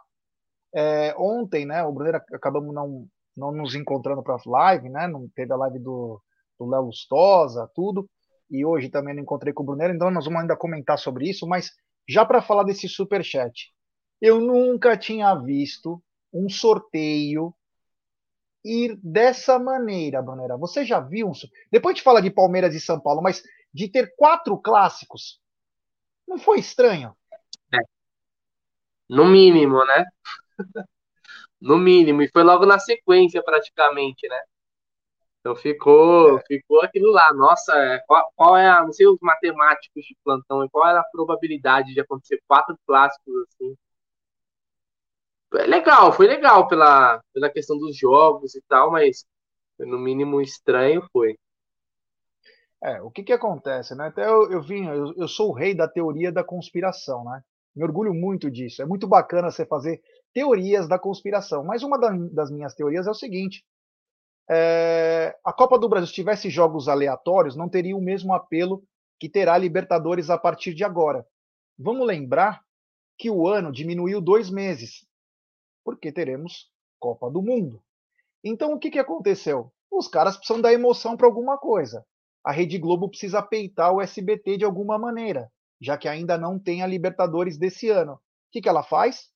É, 0.74 1.16
ontem, 1.18 1.66
né, 1.66 1.84
o 1.84 1.92
Bruno 1.92 2.22
acabamos 2.34 2.74
não, 2.74 3.08
não 3.36 3.52
nos 3.52 3.76
encontrando 3.76 4.22
para 4.22 4.36
a 4.36 4.50
live, 4.50 4.90
né? 4.90 5.08
Não 5.08 5.28
teve 5.30 5.52
a 5.52 5.58
live 5.58 5.80
do, 5.80 6.22
Léo 6.60 6.84
Lustosa, 6.84 7.70
tudo. 7.74 8.10
E 8.50 8.66
hoje 8.66 8.90
também 8.90 9.14
não 9.14 9.22
encontrei 9.22 9.54
com 9.54 9.64
o 9.64 9.66
Brunero, 9.66 9.94
então 9.94 10.10
nós 10.10 10.26
vamos 10.26 10.42
ainda 10.42 10.58
comentar 10.58 10.98
sobre 10.98 11.30
isso, 11.30 11.48
mas 11.48 11.72
já 12.08 12.26
para 12.26 12.42
falar 12.42 12.64
desse 12.64 12.88
super 12.90 13.24
chat. 13.24 13.72
Eu 14.20 14.40
nunca 14.40 14.98
tinha 14.98 15.34
visto 15.36 16.02
um 16.34 16.50
sorteio 16.50 17.54
ir 18.66 19.00
dessa 19.02 19.58
maneira, 19.60 20.22
Brunera. 20.22 20.58
Você 20.58 20.84
já 20.84 21.00
viu? 21.00 21.28
Um... 21.28 21.34
Depois 21.72 21.96
de 21.96 22.02
falar 22.02 22.22
de 22.22 22.32
Palmeiras 22.32 22.76
e 22.76 22.82
São 22.82 23.00
Paulo, 23.00 23.22
mas 23.22 23.42
de 23.74 23.88
ter 23.88 24.14
quatro 24.18 24.58
clássicos 24.58 25.40
não 26.30 26.38
foi 26.38 26.60
estranho? 26.60 27.16
É. 27.74 27.78
No 29.10 29.26
mínimo, 29.26 29.84
né? 29.86 30.06
No 31.62 31.78
mínimo. 31.78 32.22
E 32.22 32.30
foi 32.30 32.44
logo 32.44 32.66
na 32.66 32.80
sequência, 32.80 33.44
praticamente, 33.44 34.28
né? 34.28 34.40
Então 35.40 35.56
ficou, 35.56 36.38
é. 36.38 36.44
ficou 36.48 36.82
aquilo 36.82 37.12
lá. 37.12 37.34
Nossa, 37.34 37.74
é, 37.76 38.00
qual, 38.08 38.32
qual, 38.36 38.58
é 38.58 38.70
a. 38.70 38.84
Não 38.84 38.94
sei 38.94 39.08
os 39.08 39.18
matemáticos 39.22 40.04
de 40.06 40.16
plantão, 40.24 40.68
qual 40.70 40.88
era 40.88 41.00
a 41.00 41.10
probabilidade 41.12 41.94
de 41.94 42.02
acontecer 42.02 42.42
quatro 42.48 42.78
clássicos 42.86 43.34
assim? 43.48 43.76
É 45.56 45.66
legal, 45.66 46.14
foi 46.14 46.28
legal 46.28 46.68
pela, 46.68 47.20
pela 47.34 47.50
questão 47.50 47.78
dos 47.78 47.98
jogos 47.98 48.54
e 48.54 48.62
tal, 48.68 48.92
mas 48.92 49.26
no 49.80 49.98
mínimo 49.98 50.42
estranho 50.42 51.08
foi. 51.12 51.36
É, 52.82 53.02
o 53.02 53.10
que 53.12 53.24
que 53.24 53.34
acontece, 53.34 53.96
né? 53.96 54.08
Até 54.08 54.26
eu, 54.26 54.52
eu 54.52 54.62
vim, 54.62 54.86
eu, 54.88 55.14
eu 55.18 55.28
sou 55.28 55.50
o 55.50 55.54
rei 55.54 55.76
da 55.76 55.88
teoria 55.88 56.32
da 56.32 56.44
conspiração, 56.44 57.24
né? 57.26 57.42
Me 57.76 57.84
orgulho 57.84 58.14
muito 58.14 58.50
disso. 58.50 58.82
É 58.82 58.86
muito 58.86 59.08
bacana 59.08 59.52
você 59.52 59.66
fazer 59.66 60.02
teorias 60.34 60.88
da 60.88 61.00
conspiração. 61.00 61.64
Mas 61.64 61.84
uma 61.84 61.98
das 61.98 62.52
minhas 62.52 62.74
teorias 62.74 63.08
é 63.08 63.12
o 63.12 63.16
seguinte: 63.16 63.64
é, 64.50 65.38
a 65.44 65.54
Copa 65.54 65.78
do 65.78 65.90
Brasil, 65.90 66.08
se 66.08 66.14
tivesse 66.14 66.50
jogos 66.50 66.88
aleatórios, 66.88 67.56
não 67.56 67.70
teria 67.70 67.96
o 67.96 68.02
mesmo 68.02 68.34
apelo 68.34 68.84
que 69.20 69.30
terá 69.30 69.56
a 69.56 69.58
Libertadores 69.58 70.30
a 70.30 70.38
partir 70.38 70.74
de 70.74 70.84
agora. 70.84 71.26
Vamos 71.78 72.08
lembrar 72.08 72.62
que 73.18 73.30
o 73.30 73.48
ano 73.48 73.72
diminuiu 73.72 74.22
dois 74.22 74.50
meses, 74.50 75.06
porque 75.84 76.12
teremos 76.12 76.72
Copa 77.00 77.30
do 77.30 77.42
Mundo. 77.42 77.82
Então, 78.44 78.74
o 78.74 78.80
que, 78.80 78.90
que 78.90 79.00
aconteceu? 79.00 79.72
Os 79.92 80.08
caras 80.08 80.38
precisam 80.38 80.62
dar 80.62 80.72
emoção 80.72 81.18
para 81.18 81.28
alguma 81.28 81.58
coisa 81.58 82.06
a 82.44 82.52
Rede 82.52 82.78
Globo 82.78 83.10
precisa 83.10 83.42
peitar 83.42 83.94
o 83.94 84.02
SBT 84.02 84.58
de 84.58 84.66
alguma 84.66 84.98
maneira, 84.98 85.52
já 85.80 85.98
que 85.98 86.08
ainda 86.08 86.38
não 86.38 86.58
tem 86.58 86.82
a 86.82 86.88
Libertadores 86.88 87.58
desse 87.58 87.90
ano. 87.90 88.14
O 88.14 88.20
que, 88.52 88.62
que 88.62 88.70
ela 88.70 88.84
faz? 88.84 89.30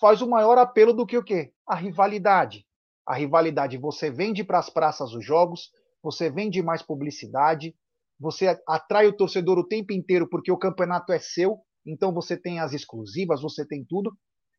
Faz 0.00 0.22
o 0.22 0.28
maior 0.28 0.58
apelo 0.58 0.92
do 0.92 1.06
que 1.06 1.16
o 1.16 1.24
quê? 1.24 1.52
A 1.66 1.74
rivalidade. 1.74 2.66
A 3.06 3.14
rivalidade, 3.14 3.78
você 3.78 4.10
vende 4.10 4.44
para 4.44 4.58
as 4.58 4.68
praças 4.68 5.12
os 5.12 5.24
jogos, 5.24 5.70
você 6.02 6.30
vende 6.30 6.62
mais 6.62 6.82
publicidade, 6.82 7.74
você 8.20 8.60
atrai 8.66 9.06
o 9.06 9.16
torcedor 9.16 9.58
o 9.58 9.66
tempo 9.66 9.92
inteiro 9.92 10.28
porque 10.28 10.52
o 10.52 10.58
campeonato 10.58 11.12
é 11.12 11.18
seu, 11.18 11.58
então 11.86 12.12
você 12.12 12.36
tem 12.36 12.60
as 12.60 12.72
exclusivas, 12.72 13.40
você 13.40 13.66
tem 13.66 13.84
tudo. 13.84 14.16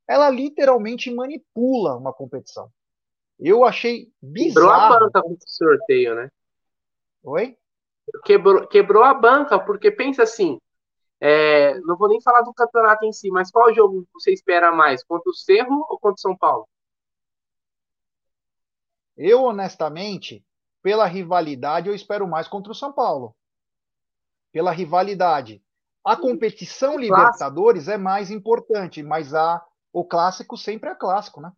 Ela 0.08 0.30
literalmente 0.30 1.13
manipula 1.13 1.95
uma 1.95 2.12
competição. 2.12 2.69
Eu 3.39 3.63
achei 3.63 4.12
bizarro. 4.21 4.54
Quebrou 4.54 4.71
a 4.71 4.99
banca 4.99 5.21
com 5.21 5.34
esse 5.34 5.56
sorteio, 5.56 6.15
né? 6.15 6.32
Oi? 7.23 7.56
Quebrou, 8.25 8.67
quebrou 8.67 9.04
a 9.04 9.13
banca, 9.13 9.60
porque 9.60 9.91
pensa 9.91 10.23
assim, 10.23 10.60
é, 11.22 11.80
não 11.82 11.98
vou 11.98 12.08
nem 12.08 12.22
falar 12.22 12.42
do 12.42 12.54
campeonato 12.54 13.06
em 13.06 13.12
si, 13.12 13.30
mas 13.30 13.52
qual 13.52 13.74
jogo 13.74 14.08
você 14.14 14.32
espera 14.32 14.72
mais? 14.72 15.04
Contra 15.04 15.30
o 15.30 15.34
Cerro 15.34 15.86
ou 15.90 16.00
contra 16.00 16.16
o 16.16 16.20
São 16.20 16.38
Paulo? 16.38 16.68
Eu, 19.18 19.44
honestamente, 19.44 20.46
pela 20.82 21.06
rivalidade, 21.06 21.90
eu 21.90 21.96
espero 21.96 22.26
mais 22.28 22.48
contra 22.48 22.72
o 22.72 22.76
São 22.76 22.94
Paulo. 22.94 23.36
Pela 24.52 24.72
rivalidade. 24.72 25.62
A 26.06 26.16
competição 26.16 26.98
Libertadores 26.98 27.90
é 27.90 27.98
mais 27.98 28.32
importante, 28.32 29.04
mas 29.04 29.34
a, 29.34 29.64
o 29.92 30.06
clássico 30.06 30.56
sempre 30.56 30.90
é 30.90 30.96
clássico, 30.96 31.42
né? 31.42 31.52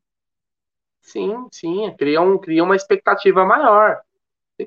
Sim, 1.02 1.48
sim, 1.52 1.96
cria, 1.98 2.22
um, 2.22 2.38
cria 2.38 2.64
uma 2.64 2.76
expectativa 2.76 3.46
maior. 3.46 4.02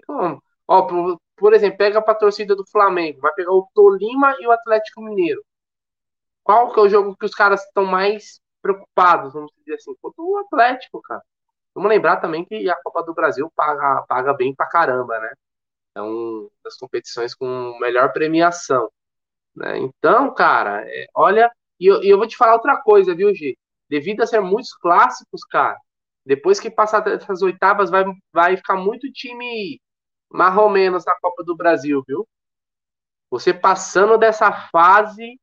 Como? 0.07 0.43
Ó, 0.67 0.83
por, 0.83 1.21
por 1.37 1.53
exemplo, 1.53 1.79
pega 1.79 1.99
a 1.99 2.15
torcida 2.15 2.55
do 2.55 2.67
Flamengo, 2.67 3.21
vai 3.21 3.33
pegar 3.35 3.53
o 3.53 3.69
Tolima 3.75 4.37
e 4.41 4.47
o 4.47 4.53
Atlético 4.53 5.03
Mineiro. 5.03 5.45
Qual 6.43 6.73
que 6.73 6.81
é 6.81 6.83
o 6.83 6.89
jogo 6.89 7.17
que 7.17 7.27
os 7.27 7.35
caras 7.35 7.65
estão 7.65 7.85
mais 7.85 8.41
preocupados, 8.63 9.33
vamos 9.33 9.53
dizer 9.59 9.75
assim? 9.75 9.95
Contra 10.01 10.23
o 10.23 10.39
Atlético, 10.39 11.01
cara. 11.03 11.23
Vamos 11.75 11.91
lembrar 11.91 12.19
também 12.19 12.45
que 12.45 12.69
a 12.71 12.77
Copa 12.77 13.03
do 13.03 13.15
Brasil 13.15 13.51
paga, 13.57 14.05
paga 14.09 14.33
bem 14.35 14.55
pra 14.55 14.67
caramba, 14.67 15.19
né? 15.19 15.33
É 15.97 16.03
uma 16.03 16.49
das 16.63 16.77
competições 16.77 17.35
com 17.35 17.79
melhor 17.81 18.13
premiação. 18.13 18.91
Né? 19.55 19.79
Então, 19.79 20.33
cara, 20.35 20.83
é, 20.87 21.07
olha, 21.15 21.51
e 21.81 21.87
eu, 21.87 22.03
e 22.03 22.09
eu 22.11 22.19
vou 22.19 22.27
te 22.27 22.37
falar 22.37 22.55
outra 22.55 22.81
coisa, 22.81 23.15
viu, 23.15 23.35
G? 23.35 23.57
Devido 23.89 24.23
a 24.23 24.27
ser 24.27 24.41
muitos 24.41 24.75
clássicos, 24.75 25.45
cara, 25.45 25.79
depois 26.25 26.59
que 26.61 26.71
passar 26.71 27.01
dessas 27.01 27.43
oitavas, 27.43 27.91
vai, 27.91 28.05
vai 28.33 28.57
ficar 28.57 28.77
muito 28.77 29.11
time 29.13 29.81
marromenos 30.35 31.05
na 31.05 31.15
Copa 31.21 31.45
do 31.45 31.57
Brasil, 31.57 32.03
viu? 32.07 32.29
Você 33.31 33.55
passando 33.55 34.19
dessa 34.19 34.51
fase, 34.53 35.41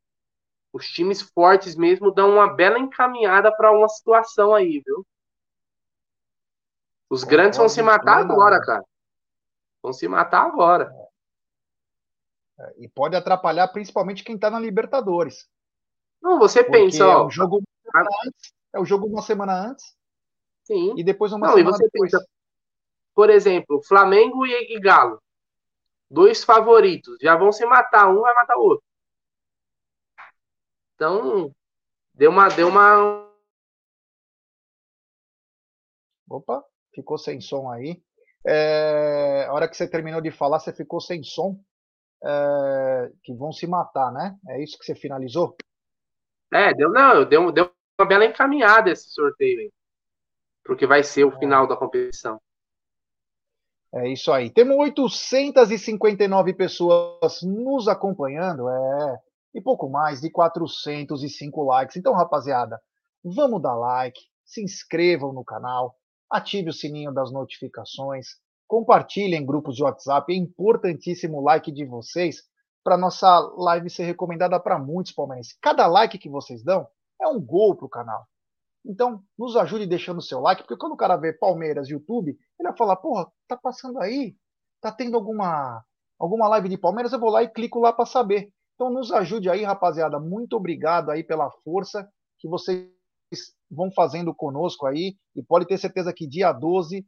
os 0.73 0.85
times 0.85 1.21
fortes 1.21 1.77
mesmo 1.77 2.11
dão 2.11 2.31
uma 2.31 2.53
bela 2.53 2.77
encaminhada 2.77 3.55
para 3.55 3.71
uma 3.71 3.87
situação 3.87 4.53
aí, 4.53 4.81
viu? 4.85 5.07
Os 7.09 7.23
grandes 7.23 7.57
vão 7.57 7.69
se 7.69 7.81
matar 7.81 8.19
agora, 8.19 8.61
cara. 8.61 8.83
Vão 9.81 9.93
se 9.93 10.07
matar 10.09 10.45
agora. 10.45 10.93
É, 12.59 12.75
e 12.79 12.89
pode 12.89 13.15
atrapalhar 13.15 13.69
principalmente 13.69 14.25
quem 14.25 14.37
tá 14.37 14.49
na 14.49 14.59
Libertadores. 14.59 15.47
Não, 16.21 16.37
você 16.37 16.63
Porque 16.63 16.77
pensa, 16.77 17.07
ó. 17.07 17.23
É 17.23 17.25
o, 17.25 17.29
jogo 17.29 17.63
antes, 18.25 18.53
é 18.73 18.79
o 18.79 18.85
jogo 18.85 19.07
uma 19.07 19.21
semana 19.21 19.53
antes. 19.53 19.95
Sim. 20.65 20.93
E 20.97 21.03
depois 21.03 21.31
uma 21.31 21.47
Não, 21.47 21.55
semana 21.55 21.77
depois. 21.77 22.11
Pensa, 22.11 22.25
por 23.13 23.29
exemplo, 23.29 23.81
Flamengo 23.83 24.45
e, 24.45 24.75
e 24.75 24.79
Galo. 24.79 25.21
Dois 26.09 26.43
favoritos. 26.43 27.17
Já 27.21 27.35
vão 27.35 27.51
se 27.51 27.65
matar. 27.65 28.09
Um 28.09 28.21
vai 28.21 28.33
matar 28.33 28.57
o 28.57 28.61
outro. 28.61 28.83
Então, 30.95 31.53
deu 32.13 32.29
uma. 32.29 32.47
Deu 32.49 32.67
uma... 32.67 33.29
Opa, 36.29 36.63
ficou 36.93 37.17
sem 37.17 37.41
som 37.41 37.69
aí. 37.69 38.01
É, 38.45 39.45
a 39.47 39.53
hora 39.53 39.69
que 39.69 39.75
você 39.75 39.87
terminou 39.89 40.21
de 40.21 40.31
falar, 40.31 40.59
você 40.59 40.73
ficou 40.73 40.99
sem 40.99 41.23
som. 41.23 41.59
É, 42.23 43.11
que 43.23 43.33
vão 43.33 43.51
se 43.51 43.65
matar, 43.65 44.11
né? 44.11 44.37
É 44.49 44.63
isso 44.63 44.77
que 44.77 44.85
você 44.85 44.95
finalizou? 44.95 45.55
É, 46.53 46.73
deu, 46.73 46.89
não, 46.91 47.25
deu, 47.25 47.51
deu 47.51 47.73
uma 47.99 48.07
bela 48.07 48.25
encaminhada 48.25 48.91
esse 48.91 49.09
sorteio 49.09 49.59
aí. 49.59 49.71
Porque 50.63 50.85
vai 50.85 51.03
ser 51.03 51.23
o 51.23 51.33
é. 51.33 51.39
final 51.39 51.67
da 51.67 51.75
competição. 51.75 52.39
É 53.93 54.07
isso 54.07 54.31
aí. 54.31 54.49
Temos 54.49 54.77
859 54.77 56.53
pessoas 56.53 57.41
nos 57.43 57.87
acompanhando, 57.87 58.69
é, 58.69 59.19
e 59.53 59.61
pouco 59.61 59.89
mais 59.89 60.21
de 60.21 60.29
405 60.29 61.63
likes. 61.63 61.97
Então, 61.97 62.13
rapaziada, 62.13 62.81
vamos 63.23 63.61
dar 63.61 63.75
like, 63.75 64.19
se 64.45 64.63
inscrevam 64.63 65.33
no 65.33 65.43
canal, 65.43 65.95
ative 66.29 66.69
o 66.69 66.73
sininho 66.73 67.13
das 67.13 67.31
notificações, 67.31 68.27
compartilhem 68.65 69.41
em 69.41 69.45
grupos 69.45 69.75
de 69.75 69.83
WhatsApp. 69.83 70.31
É 70.31 70.37
importantíssimo 70.37 71.39
o 71.39 71.43
like 71.43 71.71
de 71.71 71.85
vocês 71.85 72.43
para 72.83 72.97
nossa 72.97 73.39
live 73.57 73.89
ser 73.89 74.05
recomendada 74.05 74.59
para 74.59 74.79
muitos 74.79 75.11
palmeirenses. 75.11 75.57
Cada 75.61 75.85
like 75.87 76.17
que 76.17 76.29
vocês 76.29 76.63
dão 76.63 76.87
é 77.21 77.27
um 77.27 77.39
gol 77.39 77.75
para 77.75 77.85
o 77.85 77.89
canal. 77.89 78.25
Então, 78.85 79.23
nos 79.37 79.55
ajude 79.55 79.85
deixando 79.85 80.17
o 80.17 80.23
seu 80.23 80.39
like, 80.39 80.63
porque 80.63 80.77
quando 80.77 80.93
o 80.93 80.97
cara 80.97 81.15
vê 81.15 81.31
Palmeiras 81.33 81.89
YouTube, 81.89 82.31
ele 82.31 82.69
vai 82.69 82.77
falar: 82.77 82.95
porra, 82.95 83.31
tá 83.47 83.55
passando 83.55 83.99
aí? 83.99 84.35
Tá 84.81 84.91
tendo 84.91 85.15
alguma, 85.15 85.83
alguma 86.19 86.47
live 86.49 86.69
de 86.69 86.77
Palmeiras? 86.77 87.13
Eu 87.13 87.19
vou 87.19 87.29
lá 87.29 87.43
e 87.43 87.49
clico 87.49 87.79
lá 87.79 87.93
para 87.93 88.05
saber. 88.05 88.51
Então, 88.75 88.89
nos 88.89 89.11
ajude 89.11 89.49
aí, 89.49 89.63
rapaziada. 89.63 90.19
Muito 90.19 90.55
obrigado 90.55 91.11
aí 91.11 91.23
pela 91.23 91.51
força 91.63 92.09
que 92.39 92.47
vocês 92.47 92.89
vão 93.69 93.91
fazendo 93.91 94.33
conosco 94.33 94.87
aí. 94.87 95.15
E 95.35 95.43
pode 95.43 95.67
ter 95.67 95.77
certeza 95.77 96.11
que 96.11 96.27
dia 96.27 96.51
12 96.51 97.05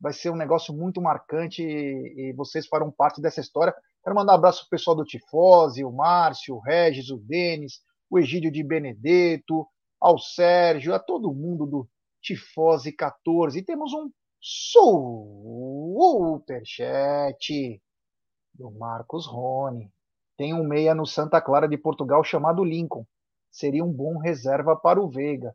vai 0.00 0.12
ser 0.12 0.30
um 0.30 0.36
negócio 0.36 0.74
muito 0.74 1.00
marcante 1.00 1.62
e, 1.62 2.32
vocês 2.36 2.66
farão 2.66 2.90
parte 2.90 3.20
dessa 3.20 3.40
história. 3.40 3.74
Quero 4.02 4.16
mandar 4.16 4.32
um 4.32 4.36
abraço 4.36 4.62
pro 4.62 4.70
pessoal 4.70 4.96
do 4.96 5.04
Tifose, 5.04 5.84
o 5.84 5.92
Márcio, 5.92 6.56
o 6.56 6.60
Regis, 6.60 7.08
o 7.10 7.18
Denis, 7.18 7.80
o 8.10 8.18
Egídio 8.18 8.50
de 8.50 8.64
Benedetto, 8.64 9.64
ao 10.02 10.18
Sérgio, 10.18 10.92
a 10.92 10.98
todo 10.98 11.32
mundo 11.32 11.64
do 11.64 11.88
Tifose 12.20 12.90
14. 12.92 13.60
E 13.60 13.64
temos 13.64 13.92
um 13.92 14.10
superchat 16.40 17.80
do 18.52 18.70
Marcos 18.72 19.26
Rony. 19.26 19.88
Tem 20.36 20.52
um 20.52 20.66
meia 20.66 20.94
no 20.94 21.06
Santa 21.06 21.40
Clara 21.40 21.68
de 21.68 21.78
Portugal 21.78 22.24
chamado 22.24 22.64
Lincoln. 22.64 23.06
Seria 23.50 23.84
um 23.84 23.92
bom 23.92 24.18
reserva 24.18 24.74
para 24.74 25.00
o 25.00 25.08
Veiga. 25.08 25.54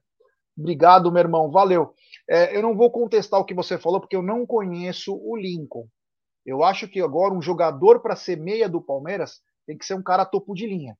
Obrigado, 0.57 1.12
meu 1.12 1.21
irmão. 1.21 1.51
Valeu. 1.51 1.93
É, 2.29 2.55
eu 2.55 2.62
não 2.62 2.75
vou 2.75 2.89
contestar 2.89 3.39
o 3.39 3.45
que 3.45 3.53
você 3.53 3.77
falou, 3.77 3.99
porque 3.99 4.15
eu 4.15 4.23
não 4.23 4.45
conheço 4.45 5.13
o 5.13 5.36
Lincoln. 5.36 5.88
Eu 6.45 6.63
acho 6.63 6.88
que 6.88 7.01
agora 7.01 7.33
um 7.33 7.41
jogador 7.41 7.99
para 7.99 8.15
ser 8.15 8.38
meia 8.38 8.69
do 8.69 8.81
Palmeiras 8.81 9.41
tem 9.65 9.77
que 9.77 9.86
ser 9.86 9.95
um 9.95 10.01
cara 10.01 10.25
topo 10.25 10.53
de 10.55 10.65
linha. 10.65 10.97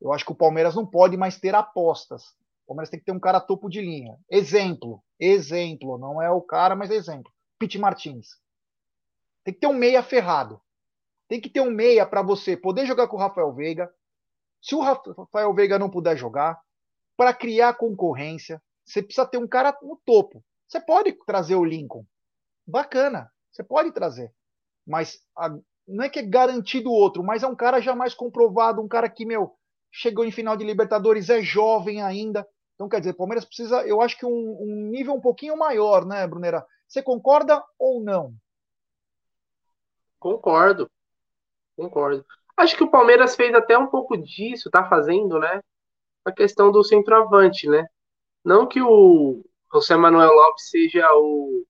Eu 0.00 0.12
acho 0.12 0.24
que 0.24 0.32
o 0.32 0.36
Palmeiras 0.36 0.74
não 0.74 0.84
pode 0.86 1.16
mais 1.16 1.38
ter 1.38 1.54
apostas. 1.54 2.34
O 2.70 2.72
Palmeiras 2.72 2.88
tem 2.88 3.00
que 3.00 3.06
ter 3.06 3.10
um 3.10 3.18
cara 3.18 3.40
topo 3.40 3.68
de 3.68 3.80
linha. 3.80 4.16
Exemplo, 4.30 5.02
exemplo, 5.18 5.98
não 5.98 6.22
é 6.22 6.30
o 6.30 6.40
cara, 6.40 6.76
mas 6.76 6.92
exemplo. 6.92 7.32
Pete 7.58 7.76
Martins. 7.76 8.28
Tem 9.42 9.52
que 9.52 9.58
ter 9.58 9.66
um 9.66 9.74
meia 9.74 10.04
ferrado. 10.04 10.60
Tem 11.26 11.40
que 11.40 11.50
ter 11.50 11.60
um 11.60 11.70
meia 11.72 12.06
para 12.06 12.22
você 12.22 12.56
poder 12.56 12.86
jogar 12.86 13.08
com 13.08 13.16
o 13.16 13.18
Rafael 13.18 13.52
Veiga. 13.52 13.92
Se 14.62 14.76
o 14.76 14.80
Rafael 14.80 15.52
Veiga 15.52 15.80
não 15.80 15.90
puder 15.90 16.16
jogar, 16.16 16.60
para 17.16 17.34
criar 17.34 17.74
concorrência, 17.74 18.62
você 18.84 19.02
precisa 19.02 19.26
ter 19.26 19.38
um 19.38 19.48
cara 19.48 19.76
no 19.82 20.00
topo. 20.06 20.40
Você 20.68 20.80
pode 20.80 21.12
trazer 21.26 21.56
o 21.56 21.64
Lincoln. 21.64 22.04
Bacana, 22.64 23.32
você 23.50 23.64
pode 23.64 23.90
trazer. 23.90 24.32
Mas 24.86 25.20
a, 25.36 25.48
não 25.88 26.04
é 26.04 26.08
que 26.08 26.20
é 26.20 26.22
garantido 26.22 26.92
outro, 26.92 27.24
mas 27.24 27.42
é 27.42 27.48
um 27.48 27.56
cara 27.56 27.80
já 27.80 27.96
mais 27.96 28.14
comprovado, 28.14 28.80
um 28.80 28.86
cara 28.86 29.10
que, 29.10 29.26
meu, 29.26 29.56
chegou 29.90 30.24
em 30.24 30.30
final 30.30 30.56
de 30.56 30.62
Libertadores, 30.62 31.28
é 31.30 31.42
jovem 31.42 32.00
ainda. 32.00 32.46
Então, 32.80 32.88
quer 32.88 33.00
dizer, 33.00 33.12
Palmeiras 33.12 33.44
precisa, 33.44 33.86
eu 33.86 34.00
acho 34.00 34.16
que 34.16 34.24
um, 34.24 34.56
um 34.58 34.88
nível 34.90 35.12
um 35.12 35.20
pouquinho 35.20 35.54
maior, 35.54 36.06
né, 36.06 36.26
Brunera? 36.26 36.64
Você 36.88 37.02
concorda 37.02 37.62
ou 37.78 38.02
não? 38.02 38.32
Concordo. 40.18 40.90
Concordo. 41.76 42.24
Acho 42.56 42.74
que 42.74 42.82
o 42.82 42.90
Palmeiras 42.90 43.36
fez 43.36 43.54
até 43.54 43.76
um 43.76 43.86
pouco 43.86 44.16
disso, 44.16 44.70
tá 44.70 44.88
fazendo, 44.88 45.38
né? 45.38 45.60
A 46.24 46.32
questão 46.32 46.72
do 46.72 46.82
centroavante, 46.82 47.68
né? 47.68 47.86
Não 48.42 48.66
que 48.66 48.80
o 48.80 49.44
José 49.74 49.94
Manuel 49.94 50.32
Lopes 50.32 50.70
seja 50.70 51.06
o, 51.12 51.66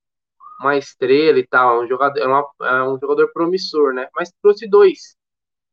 uma 0.61 0.77
estrela 0.77 1.40
e 1.40 1.46
tal, 1.49 1.83
um 1.83 1.88
jogador, 1.88 2.20
é, 2.20 2.27
uma, 2.29 2.49
é 2.62 2.83
um 2.85 2.96
jogador 3.01 3.33
promissor, 3.33 3.92
né? 3.92 4.09
Mas 4.14 4.33
trouxe 4.40 4.68
dois. 4.68 5.16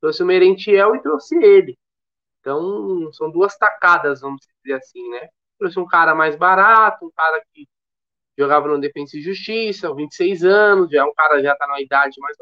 Trouxe 0.02 0.24
o 0.24 0.26
Merentiel 0.26 0.96
e 0.96 1.02
trouxe 1.04 1.36
ele. 1.36 1.78
Então, 2.48 3.12
são 3.12 3.30
duas 3.30 3.58
tacadas, 3.58 4.22
vamos 4.22 4.40
dizer 4.64 4.78
assim, 4.78 5.10
né? 5.10 5.28
Trouxe 5.60 5.78
um 5.82 5.86
cara 5.86 6.16
mais 6.16 6.38
barato, 6.38 7.06
um 7.06 7.12
cara 7.12 7.44
que 7.54 7.68
jogava 8.38 8.70
no 8.70 8.80
Defensa 8.80 9.18
e 9.18 9.22
Justiça, 9.22 9.94
26 9.94 10.46
anos, 10.46 10.90
já 10.90 11.02
é 11.02 11.04
um 11.04 11.14
cara 11.14 11.44
já 11.44 11.54
tá 11.58 11.68
na 11.68 11.82
idade 11.82 12.16
mais, 12.22 12.38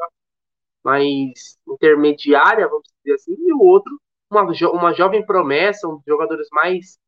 mais 0.83 1.57
intermediária, 1.67 2.67
vamos 2.67 2.87
dizer 3.03 3.15
assim, 3.15 3.35
e 3.35 3.51
o 3.51 3.59
outro, 3.61 3.99
uma, 4.29 4.43
uma 4.73 4.93
jovem 4.93 5.25
promessa, 5.25 5.87
um 5.87 5.95
dos 5.95 6.05
jogadores 6.07 6.47
mais 6.51 6.99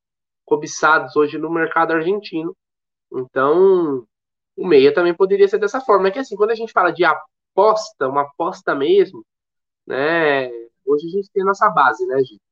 cobiçados 0.45 1.15
hoje 1.15 1.37
no 1.37 1.51
mercado 1.51 1.93
argentino. 1.93 2.57
Então, 3.13 4.07
o 4.55 4.67
meia 4.67 4.93
também 4.93 5.13
poderia 5.13 5.47
ser 5.47 5.59
dessa 5.59 5.81
forma. 5.81 6.07
É 6.07 6.11
que 6.11 6.19
assim, 6.19 6.35
quando 6.35 6.51
a 6.51 6.55
gente 6.55 6.73
fala 6.73 6.91
de 6.91 7.05
aposta, 7.05 8.09
uma 8.09 8.23
aposta 8.23 8.73
mesmo, 8.75 9.23
né? 9.87 10.49
Hoje 10.85 11.07
a 11.07 11.11
gente 11.11 11.31
tem 11.31 11.43
a 11.43 11.47
nossa 11.47 11.69
base, 11.69 12.05
né, 12.07 12.17
gente? 12.19 12.46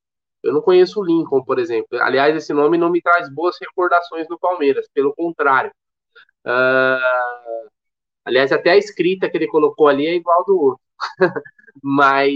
Eu 0.45 0.53
não 0.53 0.61
conheço 0.61 0.99
o 0.99 1.03
Lincoln, 1.03 1.43
por 1.43 1.57
exemplo. 1.57 1.99
Aliás, 2.01 2.35
esse 2.35 2.53
nome 2.53 2.77
não 2.77 2.91
me 2.91 3.01
traz 3.01 3.33
boas 3.33 3.57
recordações 3.59 4.27
do 4.27 4.37
Palmeiras, 4.37 4.87
pelo 4.93 5.13
contrário. 5.15 5.71
Uh, 6.45 7.69
aliás, 8.23 8.51
até 8.51 8.71
a 8.71 8.77
escrita 8.77 9.29
que 9.29 9.37
ele 9.37 9.47
colocou 9.47 9.87
ali 9.87 10.05
é 10.05 10.13
igual 10.13 10.45
do 10.45 10.55
outro. 10.55 10.85
Mas 11.81 12.31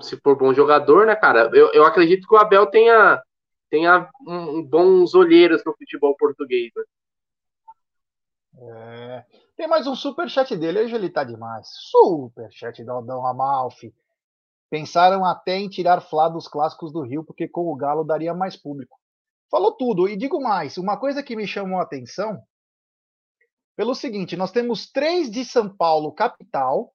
se 0.00 0.16
for 0.20 0.36
bom 0.36 0.54
jogador, 0.54 1.06
né, 1.06 1.14
cara? 1.16 1.50
Eu, 1.52 1.72
eu 1.72 1.84
acredito 1.84 2.26
que 2.26 2.34
o 2.34 2.38
Abel 2.38 2.66
tenha, 2.66 3.22
tenha 3.68 4.08
um, 4.26 4.62
bons 4.62 5.14
olheiros 5.14 5.62
no 5.64 5.74
futebol 5.76 6.16
português. 6.16 6.70
Né? 6.74 6.84
É, 8.56 9.24
Tem 9.56 9.66
mais 9.66 9.86
um 9.86 9.94
superchat 9.94 10.56
dele, 10.56 10.80
hoje 10.80 10.94
ele 10.94 11.10
tá 11.10 11.24
demais. 11.24 11.68
Superchat 11.90 12.82
do 12.84 12.92
Aldão 12.92 13.26
Amalfi. 13.26 13.92
Pensaram 14.74 15.24
até 15.24 15.56
em 15.56 15.68
tirar 15.68 16.00
Flá 16.00 16.28
dos 16.28 16.48
clássicos 16.48 16.92
do 16.92 17.00
Rio, 17.00 17.22
porque 17.22 17.46
com 17.46 17.68
o 17.68 17.76
Galo 17.76 18.02
daria 18.02 18.34
mais 18.34 18.56
público. 18.56 18.98
Falou 19.48 19.70
tudo. 19.70 20.08
E 20.08 20.16
digo 20.16 20.42
mais, 20.42 20.76
uma 20.76 20.98
coisa 20.98 21.22
que 21.22 21.36
me 21.36 21.46
chamou 21.46 21.78
a 21.78 21.84
atenção, 21.84 22.42
pelo 23.76 23.94
seguinte, 23.94 24.36
nós 24.36 24.50
temos 24.50 24.90
três 24.90 25.30
de 25.30 25.44
São 25.44 25.68
Paulo 25.68 26.10
capital, 26.10 26.92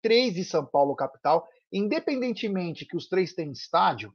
três 0.00 0.34
de 0.34 0.44
São 0.44 0.64
Paulo 0.64 0.94
capital, 0.94 1.48
independentemente 1.72 2.86
que 2.86 2.96
os 2.96 3.08
três 3.08 3.34
têm 3.34 3.50
estádio, 3.50 4.14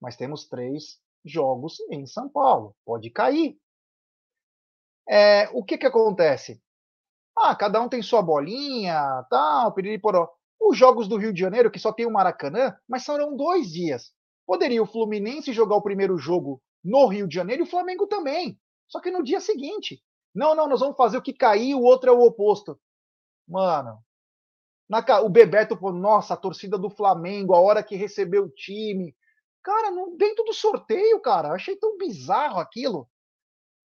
mas 0.00 0.16
temos 0.16 0.46
três 0.46 1.00
jogos 1.24 1.80
em 1.90 2.06
São 2.06 2.28
Paulo. 2.28 2.76
Pode 2.84 3.10
cair. 3.10 3.58
É, 5.08 5.48
o 5.52 5.64
que 5.64 5.76
que 5.76 5.86
acontece? 5.86 6.62
Ah, 7.36 7.56
cada 7.56 7.80
um 7.80 7.88
tem 7.88 8.02
sua 8.02 8.22
bolinha, 8.22 9.26
tal, 9.28 9.74
piririporó. 9.74 10.37
Os 10.60 10.76
jogos 10.76 11.08
do 11.08 11.16
Rio 11.16 11.32
de 11.32 11.40
Janeiro, 11.40 11.70
que 11.70 11.78
só 11.78 11.92
tem 11.92 12.06
o 12.06 12.12
Maracanã, 12.12 12.76
mas 12.88 13.04
serão 13.04 13.36
dois 13.36 13.70
dias. 13.70 14.12
Poderia 14.46 14.82
o 14.82 14.86
Fluminense 14.86 15.52
jogar 15.52 15.76
o 15.76 15.82
primeiro 15.82 16.18
jogo 16.18 16.60
no 16.82 17.06
Rio 17.06 17.28
de 17.28 17.34
Janeiro 17.34 17.62
e 17.62 17.66
o 17.66 17.70
Flamengo 17.70 18.06
também. 18.06 18.58
Só 18.88 19.00
que 19.00 19.10
no 19.10 19.22
dia 19.22 19.40
seguinte. 19.40 20.02
Não, 20.34 20.54
não, 20.54 20.68
nós 20.68 20.80
vamos 20.80 20.96
fazer 20.96 21.18
o 21.18 21.22
que 21.22 21.32
cair, 21.32 21.74
o 21.74 21.82
outro 21.82 22.10
é 22.10 22.12
o 22.12 22.20
oposto. 22.20 22.78
Mano, 23.46 23.98
na, 24.88 25.04
o 25.20 25.28
Bebeto 25.28 25.76
falou, 25.76 25.94
nossa, 25.94 26.34
a 26.34 26.36
torcida 26.36 26.78
do 26.78 26.88
Flamengo, 26.88 27.54
a 27.54 27.60
hora 27.60 27.82
que 27.82 27.96
recebeu 27.96 28.44
o 28.44 28.50
time. 28.50 29.14
Cara, 29.62 29.90
dentro 30.16 30.44
do 30.44 30.54
sorteio, 30.54 31.20
cara, 31.20 31.52
achei 31.52 31.76
tão 31.76 31.98
bizarro 31.98 32.58
aquilo. 32.58 33.08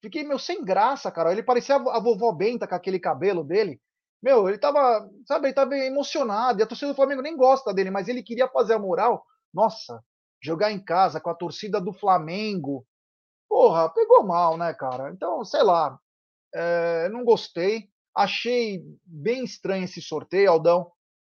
Fiquei, 0.01 0.23
meu, 0.23 0.39
sem 0.39 0.63
graça, 0.63 1.11
cara. 1.11 1.31
Ele 1.31 1.43
parecia 1.43 1.75
a 1.75 1.99
vovó 1.99 2.31
Benta 2.31 2.67
com 2.67 2.75
aquele 2.75 2.99
cabelo 2.99 3.43
dele. 3.43 3.81
Meu, 4.23 4.47
ele 4.47 4.57
tava, 4.57 5.05
sabe, 5.27 5.47
ele 5.47 5.53
tava 5.53 5.75
emocionado. 5.75 6.61
E 6.61 6.63
a 6.63 6.65
torcida 6.65 6.93
do 6.93 6.95
Flamengo 6.95 7.21
nem 7.21 7.35
gosta 7.35 7.73
dele, 7.73 7.91
mas 7.91 8.07
ele 8.07 8.23
queria 8.23 8.47
fazer 8.47 8.73
a 8.73 8.79
moral. 8.79 9.25
Nossa, 9.53 10.01
jogar 10.41 10.71
em 10.71 10.83
casa 10.83 11.19
com 11.19 11.29
a 11.29 11.35
torcida 11.35 11.81
do 11.81 11.91
Flamengo. 11.91 12.87
Porra, 13.49 13.89
pegou 13.89 14.23
mal, 14.25 14.57
né, 14.57 14.73
cara? 14.73 15.11
Então, 15.11 15.43
sei 15.43 15.61
lá. 15.61 15.99
É, 16.55 17.09
não 17.09 17.25
gostei. 17.25 17.89
Achei 18.15 18.81
bem 19.03 19.43
estranho 19.43 19.83
esse 19.83 20.01
sorteio, 20.01 20.51
Aldão. 20.51 20.89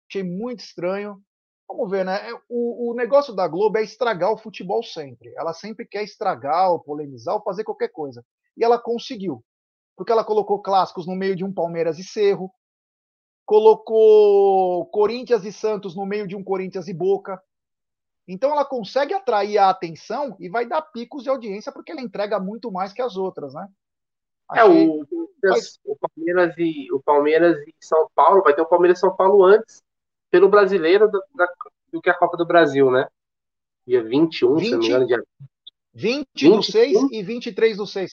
Achei 0.09 0.23
muito 0.23 0.61
estranho. 0.61 1.21
Vamos 1.67 1.91
ver, 1.91 2.03
né? 2.03 2.27
É, 2.27 2.33
o, 2.49 2.91
o 2.91 2.95
negócio 2.95 3.35
da 3.35 3.47
Globo 3.47 3.77
é 3.77 3.83
estragar 3.83 4.31
o 4.31 4.37
futebol 4.37 4.81
sempre. 4.81 5.31
Ela 5.37 5.53
sempre 5.53 5.85
quer 5.85 6.03
estragar, 6.03 6.71
ou 6.71 6.79
polemizar, 6.79 7.35
ou 7.35 7.43
fazer 7.43 7.63
qualquer 7.63 7.89
coisa. 7.89 8.25
E 8.57 8.63
ela 8.63 8.79
conseguiu. 8.79 9.45
Porque 9.95 10.11
ela 10.11 10.23
colocou 10.23 10.59
clássicos 10.59 11.05
no 11.05 11.15
meio 11.15 11.35
de 11.35 11.43
um 11.43 11.53
Palmeiras 11.53 11.99
e 11.99 12.03
Cerro, 12.03 12.51
colocou 13.49 14.85
Corinthians 14.91 15.43
e 15.43 15.51
Santos 15.51 15.95
no 15.95 16.05
meio 16.05 16.27
de 16.27 16.35
um 16.35 16.43
Corinthians 16.43 16.87
e 16.87 16.93
Boca. 16.93 17.41
Então 18.27 18.51
ela 18.51 18.63
consegue 18.63 19.11
atrair 19.11 19.57
a 19.57 19.71
atenção 19.71 20.37
e 20.39 20.47
vai 20.47 20.67
dar 20.67 20.83
picos 20.83 21.23
de 21.23 21.31
audiência 21.31 21.71
porque 21.71 21.91
ela 21.91 21.99
entrega 21.99 22.39
muito 22.39 22.71
mais 22.71 22.93
que 22.93 23.01
as 23.01 23.17
outras, 23.17 23.55
né? 23.55 23.67
É, 24.53 24.63
o, 24.63 25.01
o, 25.01 25.97
Palmeiras 25.99 26.53
e 26.59 26.93
o 26.93 26.99
Palmeiras 26.99 27.57
e 27.67 27.73
São 27.81 28.07
Paulo, 28.13 28.43
vai 28.43 28.53
ter 28.53 28.61
o 28.61 28.67
Palmeiras 28.67 28.99
e 28.99 29.01
São 29.01 29.15
Paulo 29.15 29.43
antes, 29.43 29.81
pelo 30.29 30.47
brasileiro 30.47 31.09
do, 31.09 31.19
da, 31.33 31.47
do 31.91 31.99
que 31.99 32.09
a 32.11 32.13
Copa 32.13 32.37
do 32.37 32.45
Brasil, 32.45 32.91
né? 32.91 33.07
Dia 33.87 34.03
21, 34.03 34.55
20, 34.57 34.63
se 34.63 34.71
não 34.71 34.79
me 34.79 34.85
engano, 34.85 35.07
dia 35.07 35.23
20, 35.95 36.27
20 36.35 36.55
do 36.55 36.63
6 36.63 37.11
e 37.11 37.23
23 37.23 37.77
do 37.77 37.87
6. 37.87 38.11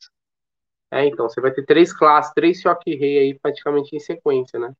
É, 0.92 1.04
então, 1.04 1.28
você 1.28 1.42
vai 1.42 1.52
ter 1.52 1.66
três 1.66 1.92
classes, 1.92 2.32
três 2.32 2.58
choque 2.58 2.96
rei 2.96 3.18
aí 3.18 3.38
praticamente 3.38 3.94
em 3.94 4.00
sequência, 4.00 4.58
né? 4.58 4.74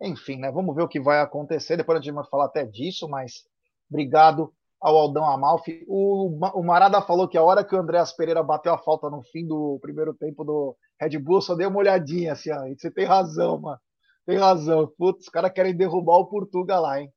É, 0.00 0.08
enfim, 0.08 0.36
né? 0.36 0.50
Vamos 0.50 0.74
ver 0.74 0.82
o 0.82 0.88
que 0.88 1.00
vai 1.00 1.20
acontecer. 1.20 1.76
Depois 1.76 1.98
a 1.98 2.02
gente 2.02 2.14
vai 2.14 2.24
falar 2.26 2.46
até 2.46 2.64
disso, 2.64 3.08
mas 3.08 3.44
obrigado 3.90 4.52
ao 4.80 4.96
Aldão 4.96 5.24
Amalfi. 5.24 5.84
O, 5.88 6.28
o 6.54 6.62
Marada 6.64 7.00
falou 7.00 7.28
que 7.28 7.38
a 7.38 7.42
hora 7.42 7.64
que 7.64 7.74
o 7.74 7.78
Andréas 7.78 8.12
Pereira 8.12 8.42
bateu 8.42 8.72
a 8.74 8.78
falta 8.78 9.08
no 9.08 9.22
fim 9.22 9.46
do 9.46 9.78
primeiro 9.80 10.12
tempo 10.12 10.44
do 10.44 10.76
Red 11.00 11.18
Bull, 11.18 11.40
só 11.40 11.54
dei 11.54 11.66
uma 11.66 11.78
olhadinha 11.78 12.32
assim, 12.32 12.50
ó, 12.52 12.68
você 12.68 12.90
tem 12.90 13.04
razão, 13.04 13.60
mano. 13.60 13.78
Tem 14.26 14.38
razão. 14.38 14.92
Putz, 14.98 15.24
os 15.24 15.28
caras 15.28 15.52
querem 15.52 15.76
derrubar 15.76 16.18
o 16.18 16.26
Portuga 16.26 16.78
lá, 16.78 17.00
hein? 17.00 17.12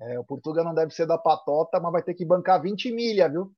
É, 0.00 0.18
o 0.18 0.24
Portuga 0.24 0.62
não 0.62 0.74
deve 0.74 0.92
ser 0.92 1.06
da 1.06 1.18
patota, 1.18 1.80
mas 1.80 1.92
vai 1.92 2.02
ter 2.02 2.14
que 2.14 2.24
bancar 2.24 2.62
20 2.62 2.92
milha, 2.92 3.28
viu? 3.28 3.52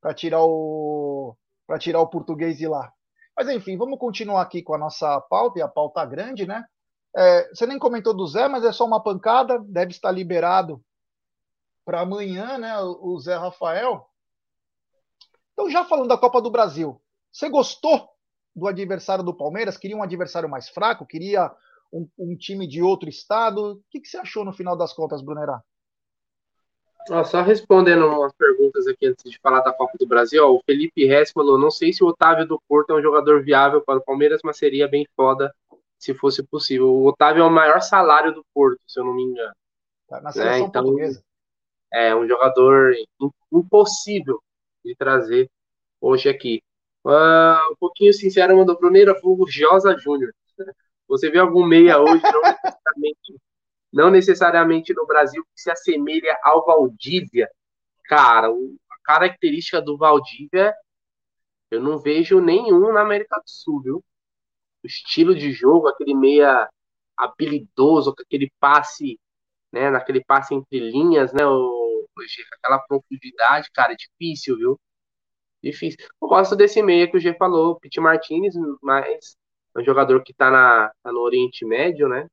Para 0.00 0.12
tirar 0.12 0.44
o 0.44 1.36
para 1.66 1.78
tirar 1.78 2.00
o 2.00 2.06
português 2.06 2.56
de 2.56 2.68
lá. 2.68 2.92
Mas 3.36 3.48
enfim, 3.48 3.76
vamos 3.76 3.98
continuar 3.98 4.40
aqui 4.40 4.62
com 4.62 4.74
a 4.74 4.78
nossa 4.78 5.20
pauta, 5.22 5.58
e 5.58 5.62
a 5.62 5.68
pauta 5.68 6.04
grande, 6.04 6.46
né? 6.46 6.64
É, 7.14 7.48
você 7.48 7.66
nem 7.66 7.78
comentou 7.78 8.14
do 8.14 8.26
Zé, 8.26 8.48
mas 8.48 8.64
é 8.64 8.72
só 8.72 8.84
uma 8.84 9.02
pancada, 9.02 9.58
deve 9.58 9.90
estar 9.90 10.10
liberado 10.10 10.82
para 11.84 12.00
amanhã, 12.00 12.58
né? 12.58 12.78
O 12.80 13.18
Zé 13.18 13.36
Rafael. 13.36 14.08
Então, 15.52 15.70
já 15.70 15.84
falando 15.84 16.08
da 16.08 16.18
Copa 16.18 16.42
do 16.42 16.50
Brasil, 16.50 17.00
você 17.32 17.48
gostou 17.48 18.08
do 18.54 18.66
adversário 18.66 19.24
do 19.24 19.36
Palmeiras? 19.36 19.76
Queria 19.76 19.96
um 19.96 20.02
adversário 20.02 20.48
mais 20.48 20.68
fraco? 20.68 21.06
Queria 21.06 21.50
um, 21.92 22.08
um 22.18 22.36
time 22.36 22.66
de 22.66 22.82
outro 22.82 23.08
estado? 23.08 23.74
O 23.74 23.80
que, 23.90 24.00
que, 24.00 24.08
você 24.08 24.18
achou 24.18 24.44
no 24.44 24.52
final 24.52 24.76
das 24.76 24.92
contas, 24.92 25.22
Brunerá? 25.22 25.62
só 27.24 27.40
respondendo 27.40 28.04
umas 28.04 28.32
perguntas 28.32 28.86
aqui 28.88 29.06
antes 29.06 29.30
de 29.30 29.38
falar 29.38 29.60
da 29.60 29.72
Copa 29.72 29.92
do 29.96 30.08
Brasil, 30.08 30.44
ó, 30.44 30.50
o 30.50 30.62
Felipe 30.66 31.04
Hess 31.04 31.30
falou: 31.30 31.56
não 31.56 31.70
sei 31.70 31.92
se 31.92 32.02
o 32.02 32.08
Otávio 32.08 32.46
do 32.46 32.60
Porto 32.68 32.90
é 32.90 32.96
um 32.96 33.02
jogador 33.02 33.44
viável 33.44 33.80
para 33.80 33.98
o 33.98 34.04
Palmeiras, 34.04 34.40
mas 34.42 34.58
seria 34.58 34.88
bem 34.88 35.06
foda 35.14 35.54
se 35.98 36.14
fosse 36.14 36.42
possível. 36.42 36.88
O 36.88 37.06
Otávio 37.06 37.42
é 37.42 37.46
o 37.46 37.50
maior 37.50 37.80
salário 37.80 38.32
do 38.32 38.44
Porto, 38.54 38.80
se 38.86 38.98
eu 38.98 39.04
não 39.04 39.14
me 39.14 39.22
engano. 39.22 39.54
Tá 40.08 40.20
na 40.20 40.32
seleção 40.32 40.60
né? 40.60 40.66
então, 40.66 40.82
portuguesa. 40.82 41.22
É 41.92 42.14
um 42.14 42.26
jogador 42.26 42.94
impossível 43.52 44.40
de 44.84 44.94
trazer 44.96 45.50
hoje 46.00 46.28
aqui. 46.28 46.62
Uh, 47.04 47.72
um 47.72 47.76
pouquinho 47.78 48.12
sincero, 48.12 48.56
mandou 48.56 48.78
Bruneira 48.78 49.18
Vulgo 49.20 49.48
Josa 49.48 49.96
Júnior. 49.96 50.32
Você 51.08 51.30
vê 51.30 51.38
algum 51.38 51.64
meia 51.64 52.00
hoje, 52.00 52.20
não 52.22 52.42
necessariamente, 52.42 53.40
não 53.92 54.10
necessariamente 54.10 54.94
no 54.94 55.06
Brasil, 55.06 55.44
que 55.44 55.60
se 55.60 55.70
assemelha 55.70 56.36
ao 56.42 56.64
Valdívia? 56.64 57.48
Cara, 58.06 58.48
a 58.48 58.96
característica 59.04 59.80
do 59.80 59.96
Valdívia, 59.96 60.74
eu 61.70 61.80
não 61.80 61.98
vejo 61.98 62.40
nenhum 62.40 62.92
na 62.92 63.02
América 63.02 63.36
do 63.36 63.48
Sul, 63.48 63.80
viu? 63.82 64.04
O 64.86 64.88
estilo 64.88 65.34
de 65.34 65.52
jogo, 65.52 65.88
aquele 65.88 66.14
meia 66.14 66.70
habilidoso, 67.16 68.14
com 68.14 68.22
aquele 68.22 68.52
passe, 68.60 69.18
né, 69.72 69.90
naquele 69.90 70.24
passe 70.24 70.54
entre 70.54 70.78
linhas, 70.78 71.32
né, 71.32 71.44
o, 71.44 72.06
aquela 72.58 72.78
profundidade, 72.86 73.70
cara, 73.72 73.94
difícil, 73.94 74.56
viu? 74.56 74.80
Difícil. 75.62 75.98
Eu 76.22 76.28
gosto 76.28 76.54
desse 76.54 76.82
meia 76.82 77.10
que 77.10 77.16
o 77.16 77.20
G 77.20 77.34
falou, 77.34 77.72
o 77.72 77.80
Pete 77.80 78.00
Martinez, 78.00 78.54
mas 78.82 79.36
é 79.76 79.80
um 79.80 79.84
jogador 79.84 80.22
que 80.22 80.32
tá, 80.32 80.50
na, 80.50 80.92
tá 81.02 81.12
no 81.12 81.20
Oriente 81.20 81.64
Médio, 81.66 82.08
né, 82.08 82.28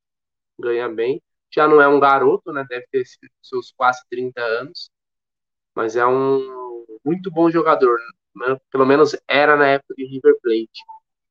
ganha 0.60 0.88
bem. 0.89 1.22
Já 1.52 1.68
não 1.68 1.82
é 1.82 1.88
um 1.88 2.00
garoto, 2.00 2.54
né, 2.54 2.66
deve 2.70 2.86
ter 2.92 3.04
seus 3.42 3.72
quase 3.76 4.02
30 4.10 4.42
anos, 4.42 4.92
mas 5.76 5.96
é 5.96 6.06
um 6.06 6.86
muito 7.04 7.32
bom 7.32 7.50
jogador, 7.50 7.98
né? 8.36 8.58
pelo 8.72 8.86
menos 8.86 9.16
era 9.28 9.58
na 9.58 9.68
época 9.68 9.94
de 9.96 10.06
River 10.06 10.36
Plate 10.42 10.84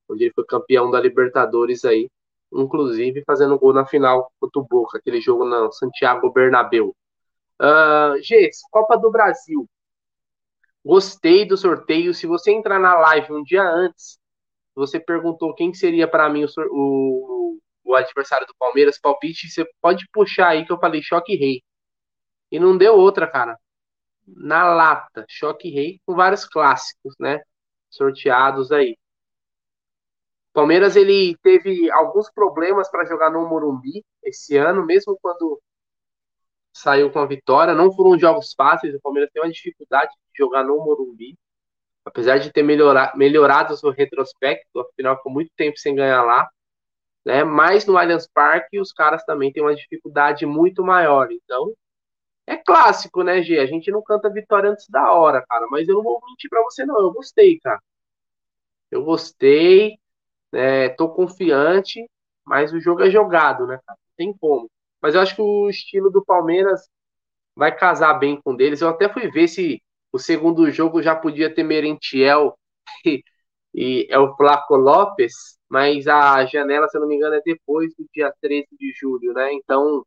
onde 0.09 0.25
ele 0.25 0.35
foi 0.35 0.45
campeão 0.45 0.91
da 0.91 1.01
Libertadores 1.01 1.85
aí, 1.85 2.09
inclusive 2.53 3.23
fazendo 3.27 3.59
gol 3.59 3.73
na 3.73 3.87
final 3.87 4.31
contra 4.41 4.61
o 4.61 4.67
Boca, 4.67 4.99
aquele 4.99 5.21
jogo 5.21 5.45
na 5.45 5.71
Santiago 5.73 6.31
Bernabéu. 6.33 6.95
Uh, 7.61 8.19
Copa 8.71 8.97
do 8.97 9.11
Brasil. 9.11 9.69
Gostei 10.85 11.47
do 11.47 11.57
sorteio. 11.57 12.13
Se 12.13 12.27
você 12.27 12.51
entrar 12.53 12.79
na 12.79 12.95
live 12.99 13.33
um 13.33 13.43
dia 13.43 13.63
antes, 13.63 14.19
você 14.75 14.99
perguntou 14.99 15.55
quem 15.55 15.73
seria 15.73 16.09
para 16.09 16.29
mim 16.29 16.45
o, 16.45 16.49
o, 16.73 17.59
o, 17.85 17.95
adversário 17.95 18.47
do 18.47 18.55
Palmeiras, 18.59 18.99
palpite, 18.99 19.49
você 19.49 19.65
pode 19.81 20.09
puxar 20.13 20.49
aí 20.49 20.65
que 20.65 20.73
eu 20.73 20.79
falei 20.79 21.03
Choque 21.03 21.37
Rei. 21.37 21.63
E 22.51 22.59
não 22.59 22.77
deu 22.77 22.97
outra, 22.97 23.27
cara. 23.27 23.57
Na 24.27 24.65
lata, 24.65 25.25
Choque 25.29 25.71
Rei, 25.71 26.01
com 26.07 26.15
vários 26.15 26.45
clássicos, 26.45 27.15
né? 27.19 27.41
Sorteados 27.91 28.73
aí. 28.73 28.97
Palmeiras 30.53 30.97
ele 30.97 31.37
teve 31.43 31.91
alguns 31.91 32.31
problemas 32.31 32.91
para 32.91 33.05
jogar 33.07 33.31
no 33.31 33.49
Morumbi 33.49 34.05
esse 34.23 34.57
ano, 34.57 34.85
mesmo 34.85 35.19
quando 35.21 35.61
saiu 36.73 37.11
com 37.11 37.21
a 37.21 37.27
vitória. 37.27 37.75
Não 37.75 37.93
foram 37.93 38.19
jogos 38.19 38.53
fáceis, 38.55 38.95
o 38.95 39.01
Palmeiras 39.01 39.31
tem 39.33 39.43
uma 39.43 39.51
dificuldade 39.51 40.11
de 40.11 40.39
jogar 40.39 40.65
no 40.65 40.77
Morumbi, 40.79 41.39
apesar 42.05 42.39
de 42.39 42.53
ter 42.53 42.63
melhorado, 42.63 43.17
melhorado 43.17 43.75
o 43.75 43.77
seu 43.77 43.91
retrospecto, 43.91 44.81
afinal 44.81 45.17
ficou 45.17 45.33
muito 45.33 45.51
tempo 45.57 45.79
sem 45.79 45.95
ganhar 45.95 46.23
lá. 46.23 46.49
Né? 47.25 47.45
Mas 47.45 47.87
no 47.87 47.97
Allianz 47.97 48.27
Parque 48.33 48.81
os 48.81 48.93
caras 48.93 49.25
também 49.25 49.53
têm 49.53 49.63
uma 49.63 49.75
dificuldade 49.75 50.45
muito 50.47 50.83
maior. 50.83 51.31
Então, 51.33 51.73
é 52.47 52.57
clássico, 52.57 53.23
né, 53.23 53.43
G? 53.43 53.59
A 53.59 53.67
gente 53.67 53.91
não 53.91 54.03
canta 54.03 54.31
vitória 54.31 54.71
antes 54.71 54.89
da 54.89 55.13
hora, 55.13 55.45
cara. 55.49 55.67
Mas 55.71 55.89
eu 55.89 55.95
não 55.97 56.03
vou 56.03 56.21
mentir 56.27 56.51
pra 56.51 56.63
você, 56.63 56.85
não. 56.85 57.01
Eu 57.01 57.13
gostei, 57.13 57.59
cara. 57.61 57.81
Eu 58.91 59.05
gostei, 59.05 59.99
é, 60.53 60.89
tô 60.91 61.09
confiante, 61.09 62.09
mas 62.45 62.73
o 62.73 62.81
jogo 62.81 63.03
é 63.03 63.11
jogado, 63.11 63.67
né? 63.67 63.79
Não 63.89 63.97
tem 64.17 64.35
como. 64.39 64.71
Mas 65.01 65.15
eu 65.15 65.21
acho 65.21 65.35
que 65.37 65.43
o 65.43 65.69
estilo 65.71 66.11
do 66.11 66.25
Palmeiras 66.25 66.83
vai 67.57 67.75
casar 67.77 68.15
bem 68.15 68.41
com 68.41 68.55
deles. 68.57 68.81
Eu 68.81 68.89
até 68.91 69.09
fui 69.13 69.31
ver 69.31 69.49
se 69.49 69.83
o 70.13 70.19
segundo 70.19 70.71
jogo 70.71 71.03
já 71.03 71.15
podia 71.15 71.53
ter 71.55 71.63
Merentiel 71.63 72.57
e, 73.07 73.23
e 73.75 74.07
é 74.11 74.19
o 74.19 74.37
Flaco 74.37 74.77
Lopes, 74.77 75.59
mas 75.69 76.07
a 76.07 76.45
janela, 76.47 76.89
se 76.89 76.97
eu 76.97 77.01
não 77.03 77.09
me 77.09 77.17
engano, 77.17 77.35
é 77.37 77.43
depois 77.45 77.95
do 77.97 78.07
dia 78.15 78.33
13 78.41 78.69
de 78.79 78.93
julho, 78.93 79.33
né? 79.33 79.53
Então, 79.55 80.05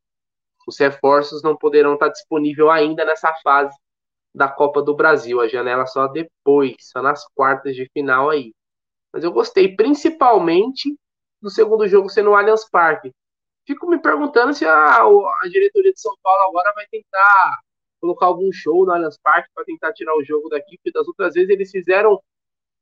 os 0.68 0.78
reforços 0.80 1.44
não 1.44 1.56
poderão 1.58 1.94
estar 1.96 2.10
disponíveis 2.10 2.70
ainda 2.70 3.06
nessa 3.06 3.34
fase 3.44 3.76
da 4.34 4.48
Copa 4.48 4.82
do 4.82 4.96
Brasil. 4.96 5.40
A 5.42 5.48
janela 5.48 5.86
só 5.88 6.08
depois, 6.08 6.76
só 6.82 7.02
nas 7.02 7.26
quartas 7.36 7.76
de 7.76 7.90
final 7.94 8.30
aí. 8.30 8.54
Mas 9.16 9.24
eu 9.24 9.32
gostei, 9.32 9.74
principalmente 9.74 10.94
do 11.42 11.50
segundo 11.50 11.88
jogo 11.88 12.10
sendo 12.10 12.32
no 12.32 12.36
Allianz 12.36 12.70
Parque. 12.70 13.14
Fico 13.66 13.88
me 13.88 13.98
perguntando 13.98 14.54
se 14.54 14.66
a, 14.66 15.04
a 15.04 15.48
diretoria 15.50 15.94
de 15.94 16.02
São 16.02 16.14
Paulo 16.22 16.50
agora 16.50 16.74
vai 16.76 16.86
tentar 16.88 17.62
colocar 18.02 18.26
algum 18.26 18.52
show 18.52 18.86
no 18.86 18.92
Allianz 18.92 19.18
Parque 19.24 19.50
para 19.56 19.64
tentar 19.64 19.94
tirar 19.94 20.14
o 20.18 20.24
jogo 20.26 20.50
daqui, 20.50 20.76
porque 20.76 20.92
das 20.92 21.08
outras 21.08 21.34
vezes 21.34 21.50
eles 21.50 21.72
fizeram 21.72 22.22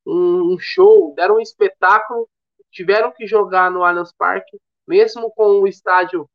um, 0.08 0.54
um 0.54 0.58
show, 0.58 1.14
deram 1.16 1.36
um 1.36 1.40
espetáculo, 1.40 2.28
tiveram 2.72 3.12
que 3.12 3.28
jogar 3.28 3.70
no 3.70 3.84
Allianz 3.84 4.12
Parque, 4.12 4.60
mesmo 4.88 5.32
com 5.36 5.62
o 5.62 5.68
estádio 5.68 6.28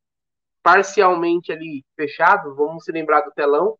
parcialmente 0.63 1.51
ali 1.51 1.83
fechado, 1.97 2.55
vamos 2.55 2.85
se 2.85 2.91
lembrar 2.93 3.19
do 3.19 3.31
telão, 3.31 3.77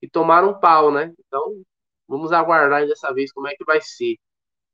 e 0.00 0.08
tomaram 0.08 0.52
um 0.52 0.58
pau, 0.58 0.90
né? 0.90 1.12
Então, 1.18 1.60
vamos 2.08 2.32
aguardar 2.32 2.86
dessa 2.86 3.12
vez 3.12 3.30
como 3.30 3.46
é 3.46 3.54
que 3.54 3.64
vai 3.66 3.78
ser. 3.82 4.16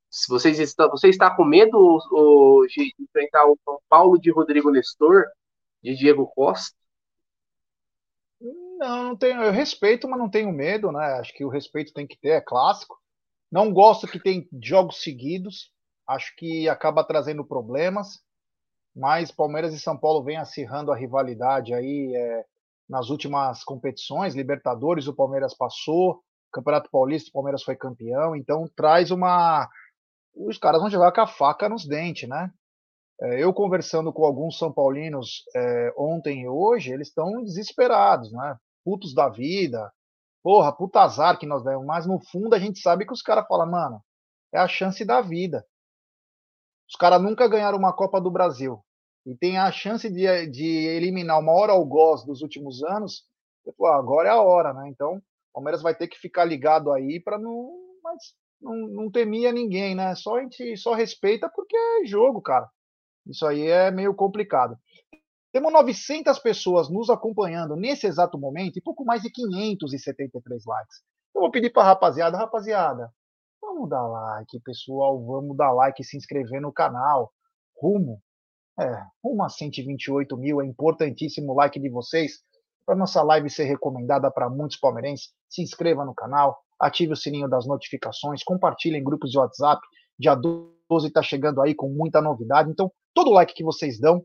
Se 0.09 0.27
vocês 0.29 0.57
você 0.91 1.09
está 1.09 1.35
com 1.35 1.43
medo 1.43 1.77
o, 1.77 2.65
de 2.67 2.93
enfrentar 2.99 3.45
o 3.45 3.57
São 3.63 3.79
Paulo 3.89 4.19
de 4.19 4.31
Rodrigo 4.31 4.71
Nestor, 4.71 5.25
de 5.83 5.95
Diego 5.95 6.27
Costa? 6.27 6.75
Não, 8.39 9.03
não 9.03 9.15
tenho. 9.15 9.41
Eu 9.41 9.51
respeito, 9.51 10.07
mas 10.07 10.19
não 10.19 10.29
tenho 10.29 10.51
medo, 10.51 10.91
né? 10.91 11.13
Acho 11.19 11.33
que 11.33 11.43
o 11.43 11.49
respeito 11.49 11.93
tem 11.93 12.05
que 12.05 12.17
ter, 12.17 12.29
é 12.29 12.41
clássico. 12.41 12.97
Não 13.51 13.73
gosto 13.73 14.07
que 14.07 14.19
tem 14.19 14.47
jogos 14.61 15.01
seguidos. 15.01 15.71
Acho 16.07 16.35
que 16.35 16.69
acaba 16.69 17.03
trazendo 17.03 17.43
problemas. 17.43 18.21
Mas 18.95 19.31
Palmeiras 19.31 19.73
e 19.73 19.79
São 19.79 19.97
Paulo 19.97 20.23
vêm 20.23 20.37
acirrando 20.37 20.91
a 20.91 20.95
rivalidade 20.95 21.73
aí 21.73 22.15
é, 22.15 22.45
nas 22.89 23.09
últimas 23.09 23.63
competições. 23.63 24.35
Libertadores, 24.35 25.07
o 25.07 25.13
Palmeiras 25.13 25.55
passou. 25.55 26.23
Campeonato 26.51 26.89
Paulista, 26.89 27.29
o 27.29 27.33
Palmeiras 27.33 27.63
foi 27.63 27.75
campeão. 27.75 28.35
Então 28.35 28.69
traz 28.75 29.11
uma. 29.11 29.67
Os 30.37 30.57
caras 30.57 30.79
vão 30.79 30.89
jogar 30.89 31.11
com 31.11 31.21
a 31.21 31.27
faca 31.27 31.67
nos 31.67 31.85
dentes, 31.85 32.29
né? 32.29 32.51
É, 33.19 33.43
eu 33.43 33.53
conversando 33.53 34.13
com 34.13 34.23
alguns 34.23 34.57
São 34.57 34.71
Paulinos 34.71 35.43
é, 35.55 35.93
ontem 35.97 36.43
e 36.43 36.47
hoje, 36.47 36.91
eles 36.91 37.07
estão 37.07 37.43
desesperados, 37.43 38.31
né? 38.31 38.57
Putos 38.85 39.13
da 39.13 39.27
vida. 39.27 39.91
Porra, 40.43 40.71
puta 40.71 41.01
azar 41.01 41.37
que 41.39 41.47
nós 41.47 41.63
demos. 41.63 41.85
Mas 41.85 42.05
no 42.05 42.19
fundo 42.19 42.53
a 42.53 42.59
gente 42.59 42.79
sabe 42.79 43.05
que 43.05 43.13
os 43.13 43.21
caras 43.21 43.47
falam, 43.47 43.69
mano, 43.69 44.01
é 44.53 44.59
a 44.59 44.67
chance 44.67 45.03
da 45.03 45.19
vida. 45.19 45.65
Os 46.87 46.95
caras 46.95 47.21
nunca 47.21 47.47
ganharam 47.47 47.77
uma 47.77 47.93
Copa 47.93 48.21
do 48.21 48.31
Brasil. 48.31 48.81
E 49.25 49.35
tem 49.35 49.57
a 49.57 49.69
chance 49.71 50.09
de, 50.09 50.47
de 50.47 50.65
eliminar 50.65 51.39
o 51.39 51.43
maior 51.43 51.69
algoz 51.69 52.23
dos 52.23 52.41
últimos 52.41 52.81
anos. 52.83 53.25
Eu 53.65 53.73
falo, 53.73 53.93
ah, 53.93 53.97
agora 53.97 54.29
é 54.29 54.31
a 54.31 54.41
hora, 54.41 54.73
né? 54.73 54.87
Então, 54.87 55.17
o 55.17 55.21
Palmeiras 55.55 55.81
vai 55.81 55.93
ter 55.93 56.07
que 56.07 56.17
ficar 56.17 56.45
ligado 56.45 56.93
aí 56.93 57.19
para 57.19 57.37
não, 57.37 57.77
mas 58.01 58.33
não, 58.61 58.75
não 58.87 59.11
temia 59.11 59.51
ninguém, 59.51 59.95
né? 59.95 60.15
Só 60.15 60.37
a 60.37 60.41
gente 60.41 60.77
só 60.77 60.93
respeita 60.93 61.49
porque 61.53 61.75
é 61.75 62.05
jogo, 62.05 62.41
cara. 62.41 62.69
Isso 63.25 63.45
aí 63.45 63.67
é 63.67 63.91
meio 63.91 64.13
complicado. 64.15 64.77
Temos 65.51 65.71
900 65.71 66.37
pessoas 66.39 66.89
nos 66.89 67.09
acompanhando 67.09 67.75
nesse 67.75 68.05
exato 68.05 68.37
momento 68.37 68.77
e 68.77 68.81
pouco 68.81 69.03
mais 69.03 69.21
de 69.21 69.31
573 69.31 70.65
likes. 70.65 71.01
Eu 71.33 71.41
vou 71.41 71.51
pedir 71.51 71.71
para 71.71 71.83
a 71.83 71.85
rapaziada, 71.87 72.37
rapaziada, 72.37 73.11
vamos 73.61 73.89
dar 73.89 74.05
like, 74.07 74.59
pessoal, 74.61 75.23
vamos 75.25 75.55
dar 75.55 75.71
like 75.71 76.03
se 76.03 76.17
inscrever 76.17 76.61
no 76.61 76.71
canal. 76.71 77.31
Rumo, 77.81 78.21
é, 78.79 79.03
rumo 79.23 79.43
a 79.43 79.49
128 79.49 80.35
mil, 80.37 80.61
é 80.61 80.65
importantíssimo 80.65 81.51
o 81.51 81.55
like 81.55 81.79
de 81.79 81.89
vocês 81.89 82.39
para 82.85 82.95
nossa 82.95 83.21
live 83.21 83.49
ser 83.49 83.65
recomendada 83.65 84.31
para 84.31 84.49
muitos 84.49 84.77
palmeirenses. 84.77 85.33
Se 85.49 85.61
inscreva 85.61 86.05
no 86.05 86.15
canal, 86.15 86.57
ative 86.79 87.13
o 87.13 87.15
sininho 87.15 87.49
das 87.49 87.65
notificações, 87.65 88.43
compartilhe 88.43 88.97
em 88.97 89.03
grupos 89.03 89.31
de 89.31 89.37
WhatsApp. 89.37 89.81
Dia 90.17 90.35
12 90.35 91.07
está 91.07 91.21
chegando 91.21 91.61
aí 91.61 91.73
com 91.73 91.89
muita 91.89 92.21
novidade. 92.21 92.69
Então, 92.69 92.91
todo 93.13 93.31
like 93.31 93.53
que 93.53 93.63
vocês 93.63 93.99
dão 93.99 94.23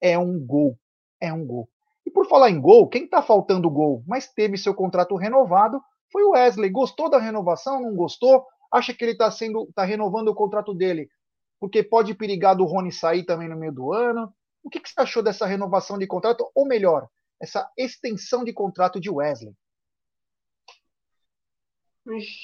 é 0.00 0.18
um 0.18 0.38
gol. 0.38 0.78
É 1.20 1.32
um 1.32 1.46
gol. 1.46 1.68
E 2.06 2.10
por 2.10 2.26
falar 2.26 2.50
em 2.50 2.60
gol, 2.60 2.88
quem 2.88 3.04
está 3.04 3.22
faltando 3.22 3.70
gol, 3.70 4.04
mas 4.06 4.32
teve 4.32 4.58
seu 4.58 4.74
contrato 4.74 5.16
renovado, 5.16 5.80
foi 6.12 6.22
o 6.22 6.30
Wesley. 6.30 6.70
Gostou 6.70 7.08
da 7.08 7.18
renovação? 7.18 7.80
Não 7.80 7.94
gostou? 7.94 8.46
Acha 8.70 8.92
que 8.92 9.04
ele 9.04 9.12
está 9.12 9.30
sendo, 9.30 9.68
tá 9.74 9.84
renovando 9.84 10.28
o 10.28 10.34
contrato 10.34 10.74
dele? 10.74 11.08
Porque 11.58 11.82
pode 11.82 12.14
perigar 12.14 12.54
do 12.54 12.64
Rony 12.64 12.92
sair 12.92 13.24
também 13.24 13.48
no 13.48 13.56
meio 13.56 13.72
do 13.72 13.92
ano. 13.92 14.32
O 14.62 14.68
que, 14.68 14.80
que 14.80 14.88
você 14.88 15.00
achou 15.00 15.22
dessa 15.22 15.46
renovação 15.46 15.98
de 15.98 16.06
contrato? 16.06 16.50
Ou 16.54 16.66
melhor, 16.66 17.08
essa 17.40 17.70
extensão 17.76 18.44
de 18.44 18.52
contrato 18.52 19.00
de 19.00 19.10
Wesley? 19.10 19.54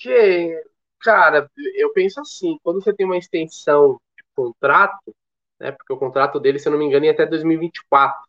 Gê, 0.03 0.63
cara, 1.01 1.51
eu 1.77 1.93
penso 1.93 2.21
assim, 2.21 2.59
quando 2.63 2.83
você 2.83 2.95
tem 2.95 3.05
uma 3.07 3.17
extensão 3.19 4.01
de 4.17 4.25
contrato, 4.35 5.15
né? 5.59 5.73
Porque 5.73 5.93
o 5.93 5.99
contrato 5.99 6.41
dele, 6.41 6.59
se 6.59 6.69
eu 6.69 6.73
não 6.73 6.79
me 6.79 6.87
engano, 6.87 7.05
ia 7.05 7.13
até 7.13 7.27
2024. 7.27 8.29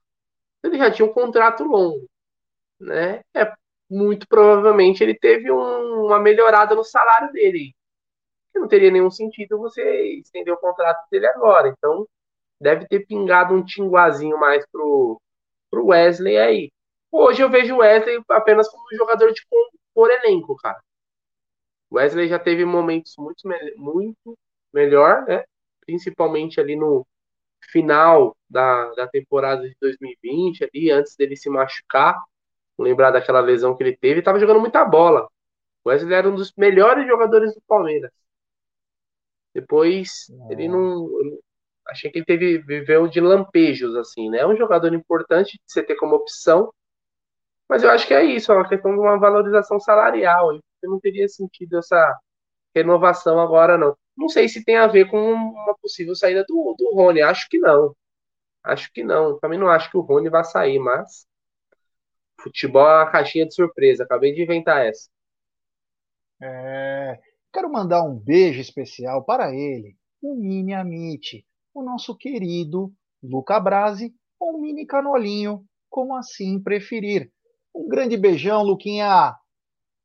Ele 0.63 0.77
já 0.77 0.91
tinha 0.91 1.05
um 1.07 1.13
contrato 1.13 1.63
longo, 1.63 2.07
né? 2.79 3.21
É 3.35 3.53
muito 3.89 4.27
provavelmente 4.27 5.03
ele 5.03 5.15
teve 5.17 5.51
um, 5.51 6.05
uma 6.07 6.19
melhorada 6.19 6.75
no 6.75 6.83
salário 6.83 7.31
dele. 7.33 7.75
Que 8.53 8.59
não 8.59 8.67
teria 8.67 8.91
nenhum 8.91 9.11
sentido 9.11 9.59
você 9.59 9.83
estender 10.19 10.53
o 10.53 10.57
contrato 10.57 11.07
dele 11.11 11.27
agora. 11.27 11.69
Então, 11.69 12.07
deve 12.61 12.87
ter 12.87 13.05
pingado 13.07 13.53
um 13.55 13.63
tinguazinho 13.65 14.39
mais 14.39 14.65
pro, 14.71 15.21
pro 15.71 15.87
Wesley 15.87 16.37
aí. 16.37 16.71
Hoje 17.11 17.43
eu 17.43 17.49
vejo 17.49 17.75
o 17.75 17.79
Wesley 17.79 18.21
apenas 18.29 18.69
como 18.69 18.83
um 18.93 18.97
jogador 18.97 19.31
de 19.33 19.41
por 19.93 20.11
elenco, 20.11 20.55
cara. 20.57 20.81
Wesley 21.91 22.27
já 22.27 22.39
teve 22.39 22.65
momentos 22.65 23.15
muito, 23.17 23.41
muito 23.77 24.37
melhor, 24.73 25.25
né? 25.25 25.43
Principalmente 25.85 26.59
ali 26.59 26.75
no, 26.75 27.05
final 27.69 28.35
da, 28.49 28.91
da 28.93 29.07
temporada 29.07 29.67
de 29.67 29.75
2020, 29.79 30.63
ali, 30.63 30.91
antes 30.91 31.15
dele 31.15 31.35
se 31.35 31.49
machucar, 31.49 32.15
lembrar 32.77 33.11
daquela 33.11 33.39
lesão 33.39 33.75
que 33.75 33.83
ele 33.83 33.95
teve, 33.95 34.19
estava 34.19 34.39
jogando 34.39 34.59
muita 34.59 34.83
bola. 34.83 35.27
O 35.83 35.89
Wesley 35.89 36.13
era 36.13 36.29
um 36.29 36.35
dos 36.35 36.53
melhores 36.57 37.07
jogadores 37.07 37.53
do 37.53 37.61
Palmeiras. 37.67 38.11
Depois, 39.53 40.27
ele 40.49 40.67
não. 40.67 41.09
Achei 41.87 42.09
que 42.11 42.19
ele 42.19 42.25
teve, 42.25 42.59
viveu 42.59 43.07
de 43.07 43.19
lampejos, 43.19 43.95
assim, 43.95 44.29
né? 44.29 44.39
É 44.39 44.47
um 44.47 44.55
jogador 44.55 44.93
importante 44.93 45.53
de 45.53 45.63
você 45.65 45.83
ter 45.83 45.95
como 45.95 46.15
opção, 46.15 46.71
mas 47.67 47.83
eu 47.83 47.89
acho 47.89 48.07
que 48.07 48.13
é 48.13 48.23
isso, 48.23 48.51
é 48.51 48.55
uma 48.55 48.67
questão 48.67 48.93
de 48.93 48.99
uma 48.99 49.17
valorização 49.17 49.79
salarial. 49.79 50.59
Não 50.87 50.99
teria 50.99 51.27
sentido 51.27 51.77
essa 51.77 52.19
renovação 52.75 53.39
agora, 53.39 53.77
não. 53.77 53.95
Não 54.17 54.29
sei 54.29 54.47
se 54.49 54.63
tem 54.63 54.77
a 54.77 54.87
ver 54.87 55.09
com 55.09 55.17
uma 55.33 55.75
possível 55.81 56.15
saída 56.15 56.45
do, 56.47 56.75
do 56.77 56.93
Rony. 56.95 57.21
Acho 57.21 57.47
que 57.49 57.57
não. 57.59 57.95
Acho 58.63 58.91
que 58.93 59.03
não. 59.03 59.39
Também 59.39 59.59
não 59.59 59.69
acho 59.69 59.89
que 59.89 59.97
o 59.97 60.01
Rony 60.01 60.29
vai 60.29 60.43
sair, 60.43 60.79
mas. 60.79 61.27
Futebol 62.41 62.87
é 62.87 63.03
uma 63.03 63.11
caixinha 63.11 63.45
de 63.45 63.53
surpresa. 63.53 64.03
Acabei 64.03 64.33
de 64.33 64.43
inventar 64.43 64.85
essa. 64.85 65.09
É, 66.41 67.19
quero 67.53 67.71
mandar 67.71 68.03
um 68.03 68.17
beijo 68.17 68.59
especial 68.59 69.23
para 69.23 69.53
ele, 69.55 69.95
o 70.21 70.35
Mini 70.35 70.73
Amit, 70.73 71.45
o 71.71 71.83
nosso 71.83 72.17
querido 72.17 72.91
Luca 73.21 73.59
Brasi, 73.59 74.11
ou 74.39 74.59
Mini 74.59 74.85
Canolinho, 74.87 75.63
como 75.87 76.15
assim 76.15 76.59
preferir. 76.59 77.31
Um 77.75 77.87
grande 77.87 78.17
beijão, 78.17 78.63
Luquinha. 78.63 79.35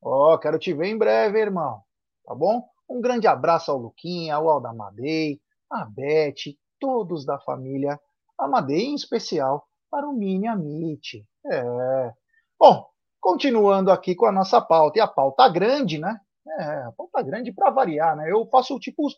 Ó, 0.08 0.34
oh, 0.34 0.38
quero 0.38 0.56
te 0.56 0.72
ver 0.72 0.86
em 0.86 0.96
breve, 0.96 1.40
irmão. 1.40 1.82
Tá 2.24 2.32
bom? 2.32 2.62
Um 2.88 3.00
grande 3.00 3.26
abraço 3.26 3.72
ao 3.72 3.78
Luquinha, 3.78 4.36
ao 4.36 4.48
Aldamadei, 4.48 5.40
a 5.68 5.84
Beth, 5.84 6.54
todos 6.78 7.26
da 7.26 7.40
família 7.40 7.98
Amadei, 8.38 8.86
em 8.86 8.94
especial 8.94 9.66
para 9.90 10.08
o 10.08 10.12
Mini 10.12 10.46
Amit. 10.46 11.26
É. 11.44 12.12
Bom, 12.56 12.86
continuando 13.20 13.90
aqui 13.90 14.14
com 14.14 14.26
a 14.26 14.32
nossa 14.32 14.60
pauta, 14.60 14.98
e 14.98 15.02
a 15.02 15.08
pauta 15.08 15.48
grande, 15.48 15.98
né? 15.98 16.20
É, 16.60 16.62
a 16.84 16.92
pauta 16.96 17.20
grande 17.22 17.52
para 17.52 17.70
variar, 17.70 18.16
né? 18.16 18.30
Eu 18.30 18.46
faço 18.46 18.78
tipo 18.78 19.08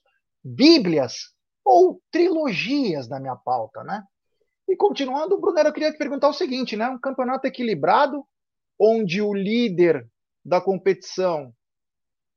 bíblias 0.43 1.35
ou 1.63 2.01
trilogias 2.11 3.07
da 3.07 3.21
minha 3.21 3.37
pauta, 3.37 3.85
né? 3.85 4.03
E 4.67 4.75
continuando, 4.75 5.39
Brunero, 5.39 5.69
eu 5.69 5.73
queria 5.75 5.93
te 5.93 5.99
perguntar 5.99 6.31
o 6.31 6.35
seguinte, 6.35 6.79
né? 6.79 6.89
Um 6.89 6.99
campeonato 6.99 7.47
equilibrado, 7.47 8.25
onde 8.81 9.21
o 9.21 9.35
líder 9.35 10.09
da 10.45 10.61
competição 10.61 11.53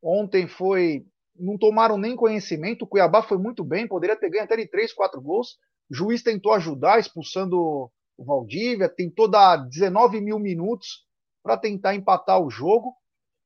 ontem 0.02 0.48
foi 0.48 1.06
não 1.36 1.58
tomaram 1.58 1.98
nem 1.98 2.16
conhecimento. 2.16 2.84
O 2.84 2.88
Cuiabá 2.88 3.24
foi 3.24 3.38
muito 3.38 3.64
bem, 3.64 3.88
poderia 3.88 4.16
ter 4.16 4.30
ganho 4.30 4.44
até 4.44 4.56
de 4.56 4.68
3, 4.68 4.94
4 4.94 5.22
gols. 5.22 5.58
O 5.90 5.96
juiz 5.96 6.22
tentou 6.22 6.54
ajudar, 6.54 7.00
expulsando 7.00 7.90
o 8.18 8.24
Valdívia, 8.24 8.90
tentou 8.90 9.30
dar 9.30 9.58
19 9.58 10.22
mil 10.22 10.38
minutos 10.38 11.06
para 11.44 11.58
tentar 11.58 11.96
empatar 11.96 12.40
o 12.40 12.50
jogo. 12.50 12.96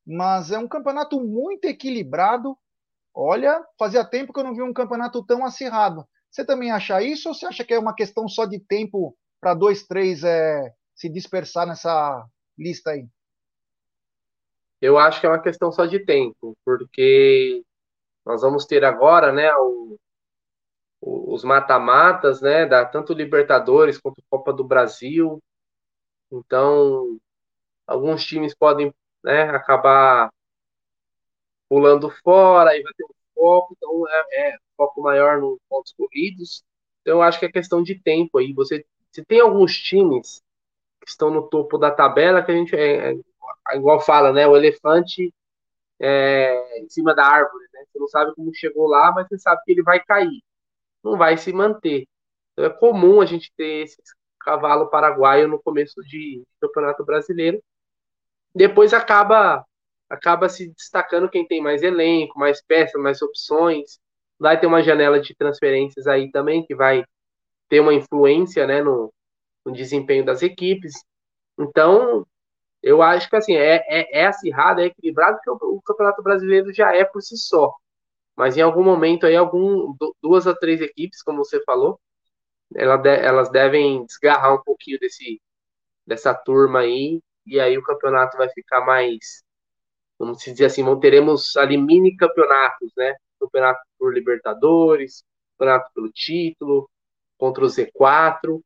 Mas 0.05 0.51
é 0.51 0.59
um 0.59 0.67
campeonato 0.67 1.19
muito 1.19 1.65
equilibrado. 1.65 2.57
Olha, 3.13 3.63
fazia 3.79 4.03
tempo 4.03 4.33
que 4.33 4.39
eu 4.39 4.43
não 4.43 4.53
vi 4.53 4.61
um 4.61 4.73
campeonato 4.73 5.25
tão 5.25 5.45
acirrado. 5.45 6.05
Você 6.29 6.45
também 6.45 6.69
acha 6.69 7.01
isso 7.01 7.29
ou 7.29 7.33
você 7.33 7.45
acha 7.45 7.63
que 7.63 7.73
é 7.73 7.79
uma 7.79 7.95
questão 7.95 8.27
só 8.27 8.45
de 8.45 8.59
tempo 8.59 9.15
para 9.39 9.53
dois, 9.53 9.87
três 9.87 10.23
é, 10.23 10.73
se 10.93 11.09
dispersar 11.09 11.65
nessa 11.65 12.25
lista 12.57 12.91
aí? 12.91 13.07
Eu 14.85 14.99
acho 14.99 15.19
que 15.19 15.25
é 15.25 15.29
uma 15.29 15.41
questão 15.41 15.71
só 15.71 15.87
de 15.87 15.99
tempo, 15.99 16.55
porque 16.63 17.63
nós 18.23 18.41
vamos 18.41 18.65
ter 18.65 18.85
agora, 18.85 19.31
né, 19.31 19.51
o, 19.55 19.97
os 21.01 21.43
mata-matas, 21.43 22.39
né, 22.39 22.67
da 22.67 22.85
tanto 22.85 23.13
Libertadores 23.13 23.97
quanto 23.97 24.23
Copa 24.29 24.53
do 24.53 24.63
Brasil. 24.63 25.41
Então, 26.31 27.19
alguns 27.87 28.23
times 28.25 28.53
podem, 28.53 28.93
né, 29.23 29.49
acabar 29.49 30.31
pulando 31.67 32.11
fora 32.23 32.77
e 32.77 32.83
vai 32.83 32.93
ter 32.93 33.05
um 33.05 33.13
foco, 33.33 33.75
então 33.75 34.07
é, 34.07 34.49
é 34.51 34.57
foco 34.77 35.01
maior 35.01 35.41
nos 35.41 35.57
pontos 35.67 35.93
corridos. 35.93 36.63
Então, 37.01 37.17
eu 37.17 37.21
acho 37.23 37.39
que 37.39 37.45
é 37.47 37.51
questão 37.51 37.81
de 37.81 37.95
tempo 37.99 38.37
aí. 38.37 38.53
Você, 38.53 38.85
se 39.11 39.25
tem 39.25 39.39
alguns 39.39 39.75
times 39.77 40.43
que 41.01 41.09
estão 41.09 41.31
no 41.31 41.49
topo 41.49 41.77
da 41.77 41.89
tabela, 41.89 42.43
que 42.43 42.51
a 42.51 42.55
gente 42.55 42.75
é, 42.75 43.13
é 43.13 43.15
igual 43.73 43.99
fala, 44.01 44.31
né, 44.33 44.47
o 44.47 44.55
elefante 44.55 45.33
é, 45.99 46.79
em 46.81 46.89
cima 46.89 47.15
da 47.15 47.25
árvore, 47.25 47.65
né? 47.73 47.85
Você 47.91 47.99
não 47.99 48.07
sabe 48.07 48.35
como 48.35 48.53
chegou 48.53 48.87
lá, 48.87 49.11
mas 49.13 49.27
você 49.27 49.37
sabe 49.39 49.61
que 49.65 49.71
ele 49.71 49.83
vai 49.83 50.03
cair, 50.03 50.43
não 51.03 51.17
vai 51.17 51.37
se 51.37 51.53
manter. 51.53 52.07
Então 52.53 52.65
é 52.65 52.69
comum 52.69 53.21
a 53.21 53.25
gente 53.25 53.51
ter 53.57 53.83
esse 53.83 53.97
cavalo 54.39 54.89
paraguaio 54.89 55.47
no 55.47 55.61
começo 55.61 56.01
de 56.03 56.43
campeonato 56.61 57.03
brasileiro. 57.05 57.61
Depois 58.53 58.93
acaba 58.93 59.65
acaba 60.09 60.47
se 60.49 60.69
destacando 60.73 61.29
quem 61.29 61.47
tem 61.47 61.61
mais 61.61 61.81
elenco, 61.83 62.39
mais 62.39 62.61
peças, 62.61 63.01
mais 63.01 63.21
opções. 63.21 63.99
Vai 64.39 64.59
ter 64.59 64.67
uma 64.67 64.83
janela 64.83 65.19
de 65.19 65.35
transferências 65.35 66.07
aí 66.07 66.31
também 66.31 66.65
que 66.65 66.75
vai 66.75 67.03
ter 67.69 67.79
uma 67.79 67.93
influência, 67.93 68.67
né, 68.67 68.81
no, 68.81 69.13
no 69.65 69.73
desempenho 69.73 70.25
das 70.25 70.41
equipes. 70.43 70.93
Então, 71.59 72.25
eu 72.85 73.01
acho 73.01 73.29
que 73.29 73.35
assim, 73.35 73.55
é, 73.55 73.83
é, 73.87 74.21
é 74.21 74.27
acirrado, 74.27 74.79
é 74.81 74.85
equilibrado, 74.85 75.37
porque 75.37 75.49
o, 75.49 75.77
o, 75.77 75.81
Campeonato 75.81 76.21
Brasileiro 76.23 76.71
já 76.73 76.95
é 76.95 77.03
por 77.03 77.21
si 77.21 77.35
só. 77.37 77.73
Mas 78.35 78.57
em 78.57 78.61
algum 78.61 78.83
momento 78.83 79.25
aí, 79.25 79.35
algum, 79.35 79.95
duas 80.21 80.47
a 80.47 80.55
três 80.55 80.81
equipes, 80.81 81.23
como 81.23 81.39
você 81.43 81.63
falou, 81.63 81.99
ela 82.75 82.97
de, 82.97 83.09
elas 83.09 83.49
devem 83.51 84.05
desgarrar 84.05 84.55
um 84.55 84.63
pouquinho 84.63 84.99
desse, 84.99 85.41
dessa 86.07 86.33
turma 86.35 86.81
aí, 86.81 87.21
e 87.45 87.59
aí 87.59 87.77
o 87.77 87.83
campeonato 87.83 88.37
vai 88.37 88.49
ficar 88.49 88.81
mais, 88.85 89.43
vamos 90.19 90.39
dizer 90.39 90.65
assim, 90.65 90.83
teremos 90.99 91.57
ali 91.57 91.77
mini 91.77 92.15
campeonatos, 92.15 92.91
né? 92.97 93.15
Campeonato 93.39 93.81
por 93.99 94.13
Libertadores, 94.13 95.23
campeonato 95.57 95.91
pelo 95.93 96.11
título, 96.11 96.89
contra 97.37 97.63
o 97.65 97.67
Z4. 97.67 98.61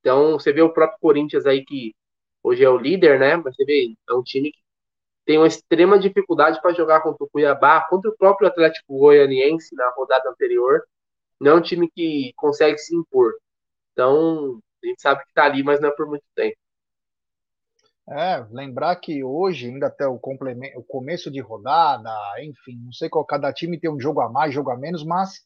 Então, 0.00 0.32
você 0.32 0.52
vê 0.52 0.62
o 0.62 0.72
próprio 0.72 0.98
Corinthians 1.00 1.46
aí 1.46 1.64
que 1.64 1.94
hoje 2.42 2.64
é 2.64 2.68
o 2.68 2.76
líder, 2.76 3.18
né? 3.18 3.36
Mas 3.36 3.54
você 3.54 3.64
vê, 3.64 3.94
é 4.08 4.14
um 4.14 4.22
time 4.22 4.52
que 4.52 4.58
tem 5.24 5.38
uma 5.38 5.46
extrema 5.46 5.98
dificuldade 5.98 6.60
para 6.60 6.74
jogar 6.74 7.00
contra 7.02 7.24
o 7.24 7.28
Cuiabá, 7.28 7.86
contra 7.88 8.10
o 8.10 8.16
próprio 8.16 8.48
Atlético 8.48 8.98
Goianiense 8.98 9.74
na 9.74 9.88
rodada 9.90 10.28
anterior. 10.30 10.82
Não 11.40 11.52
é 11.52 11.54
um 11.54 11.62
time 11.62 11.90
que 11.90 12.32
consegue 12.36 12.78
se 12.78 12.94
impor. 12.94 13.34
Então, 13.92 14.60
a 14.82 14.86
gente 14.86 15.00
sabe 15.00 15.22
que 15.22 15.28
está 15.28 15.44
ali, 15.44 15.62
mas 15.62 15.80
não 15.80 15.88
é 15.88 15.92
por 15.92 16.06
muito 16.06 16.24
tempo. 16.34 16.56
É, 18.08 18.44
lembrar 18.50 18.96
que 18.96 19.22
hoje, 19.22 19.68
ainda 19.68 19.86
até 19.86 20.04
o, 20.04 20.18
complemento, 20.18 20.80
o 20.80 20.82
começo 20.82 21.30
de 21.30 21.38
rodada, 21.38 22.10
enfim, 22.42 22.76
não 22.84 22.92
sei 22.92 23.08
qual 23.08 23.24
cada 23.24 23.52
time 23.52 23.78
tem 23.78 23.88
um 23.88 24.00
jogo 24.00 24.20
a 24.20 24.28
mais, 24.28 24.52
jogo 24.52 24.70
a 24.70 24.76
menos, 24.76 25.04
mas 25.04 25.44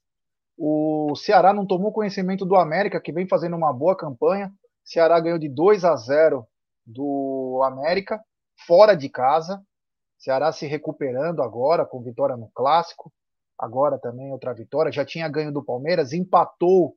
o 0.57 1.15
Ceará 1.15 1.53
não 1.53 1.67
tomou 1.67 1.93
conhecimento 1.93 2.47
do 2.47 2.57
América, 2.57 3.01
que 3.01 3.13
vem 3.13 3.29
fazendo 3.29 3.55
uma 3.55 3.73
boa 3.73 3.95
campanha. 3.95 4.51
Ceará 4.83 5.21
ganhou 5.21 5.39
de 5.39 5.49
2 5.49 5.85
a 5.85 5.95
0 5.95 6.47
do 6.87 7.61
América, 7.65 8.23
fora 8.67 8.95
de 8.95 9.09
casa. 9.09 9.63
Ceará 10.19 10.53
se 10.53 10.67
recuperando 10.67 11.43
agora 11.43 11.85
com 11.85 12.03
vitória 12.03 12.37
no 12.37 12.51
clássico. 12.55 13.13
Agora 13.59 13.99
também 13.99 14.33
outra 14.33 14.53
vitória. 14.53 14.93
Já 14.93 15.05
tinha 15.05 15.29
ganho 15.29 15.53
do 15.53 15.65
Palmeiras, 15.65 16.13
empatou 16.13 16.97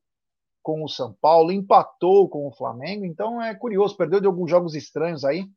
com 0.63 0.83
o 0.83 0.89
São 0.89 1.15
Paulo, 1.21 1.51
empatou 1.51 2.27
com 2.27 2.47
o 2.47 2.51
Flamengo. 2.51 3.05
Então 3.05 3.41
é 3.41 3.55
curioso, 3.55 3.95
perdeu 3.95 4.19
de 4.19 4.27
alguns 4.27 4.49
jogos 4.49 4.75
estranhos 4.75 5.23
aí, 5.23 5.47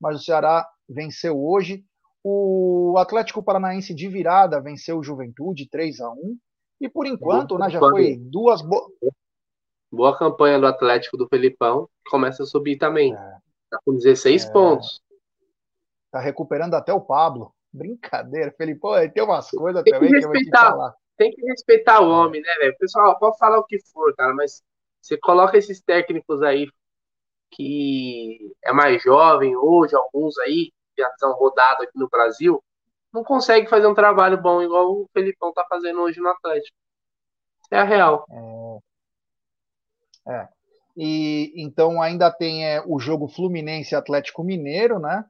mas 0.00 0.20
o 0.20 0.22
Ceará 0.22 0.68
venceu 0.88 1.42
hoje. 1.42 1.84
O 2.22 2.96
Atlético 2.98 3.42
Paranaense 3.42 3.94
de 3.94 4.08
virada 4.08 4.60
venceu 4.60 4.98
o 4.98 5.02
Juventude 5.02 5.68
3 5.68 6.00
a 6.00 6.10
1 6.10 6.38
e 6.80 6.88
por 6.88 7.06
enquanto, 7.06 7.58
né, 7.58 7.70
já 7.70 7.80
foi 7.80 8.16
duas 8.16 8.62
bo... 8.62 8.92
boa 9.90 10.16
campanha 10.16 10.58
do 10.58 10.66
Atlético 10.66 11.16
do 11.16 11.26
Felipão, 11.28 11.88
começa 12.10 12.42
a 12.42 12.46
subir 12.46 12.76
também. 12.76 13.14
É. 13.14 13.37
Tá 13.70 13.78
com 13.84 13.94
16 13.94 14.44
é... 14.44 14.52
pontos. 14.52 15.02
Tá 16.10 16.20
recuperando 16.20 16.74
até 16.74 16.92
o 16.92 17.00
Pablo. 17.00 17.54
Brincadeira, 17.72 18.50
Felipe. 18.52 18.80
Pô, 18.80 18.94
tem 19.08 19.22
umas 19.22 19.50
coisas 19.50 19.82
tem 19.82 19.92
também 19.92 20.10
que, 20.10 20.18
que 20.18 20.24
eu 20.24 20.30
vou 20.30 20.38
te 20.38 20.50
falar. 20.50 20.94
Tem 21.16 21.30
que 21.30 21.44
respeitar 21.46 22.00
o 22.00 22.08
homem, 22.08 22.40
né, 22.40 22.54
velho? 22.58 22.76
Pessoal, 22.78 23.18
pode 23.18 23.36
falar 23.38 23.58
o 23.58 23.64
que 23.64 23.78
for, 23.92 24.14
cara, 24.14 24.32
mas 24.34 24.62
você 25.02 25.18
coloca 25.18 25.58
esses 25.58 25.80
técnicos 25.80 26.42
aí 26.42 26.68
que 27.50 28.54
é 28.64 28.72
mais 28.72 29.02
jovem 29.02 29.56
hoje, 29.56 29.96
alguns 29.96 30.38
aí 30.38 30.70
já 30.96 31.10
são 31.18 31.32
rodados 31.32 31.84
aqui 31.84 31.98
no 31.98 32.08
Brasil, 32.08 32.62
não 33.12 33.24
consegue 33.24 33.68
fazer 33.68 33.86
um 33.86 33.94
trabalho 33.94 34.40
bom 34.40 34.60
igual 34.60 34.90
o 34.90 35.08
Felipão 35.12 35.52
tá 35.52 35.64
fazendo 35.68 36.00
hoje 36.00 36.20
no 36.20 36.28
Atlético. 36.28 36.76
É 37.70 37.78
a 37.78 37.84
real. 37.84 38.26
É. 40.26 40.32
é. 40.32 40.48
E 41.00 41.52
então 41.54 42.02
ainda 42.02 42.28
tem 42.28 42.66
é, 42.66 42.82
o 42.84 42.98
jogo 42.98 43.28
Fluminense 43.28 43.94
Atlético 43.94 44.42
Mineiro, 44.42 44.98
né? 44.98 45.24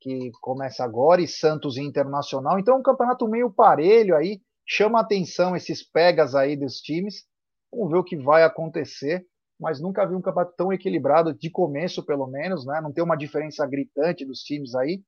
Que 0.00 0.30
começa 0.40 0.82
agora, 0.82 1.20
e 1.20 1.28
Santos 1.28 1.76
Internacional. 1.76 2.58
Então, 2.58 2.78
um 2.78 2.82
campeonato 2.82 3.28
meio 3.28 3.52
parelho 3.52 4.16
aí. 4.16 4.40
Chama 4.66 4.98
atenção 4.98 5.54
esses 5.54 5.82
pegas 5.82 6.34
aí 6.34 6.56
dos 6.56 6.76
times. 6.76 7.26
Vamos 7.70 7.90
ver 7.90 7.98
o 7.98 8.04
que 8.04 8.16
vai 8.16 8.44
acontecer. 8.44 9.26
Mas 9.60 9.78
nunca 9.78 10.06
vi 10.06 10.14
um 10.14 10.22
campeonato 10.22 10.54
tão 10.56 10.72
equilibrado, 10.72 11.34
de 11.34 11.50
começo, 11.50 12.02
pelo 12.02 12.26
menos, 12.26 12.64
né? 12.64 12.80
Não 12.80 12.90
tem 12.90 13.04
uma 13.04 13.16
diferença 13.16 13.66
gritante 13.66 14.24
dos 14.24 14.40
times 14.40 14.74
aí. 14.74 15.02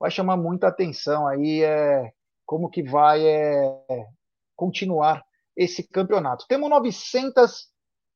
Vai 0.00 0.10
chamar 0.10 0.38
muita 0.38 0.68
atenção 0.68 1.26
aí 1.26 1.62
é, 1.62 2.10
como 2.46 2.70
que 2.70 2.82
vai 2.82 3.22
é, 3.26 3.84
continuar 4.56 5.22
esse 5.54 5.86
campeonato. 5.86 6.46
Temos 6.48 6.70
900 6.70 7.71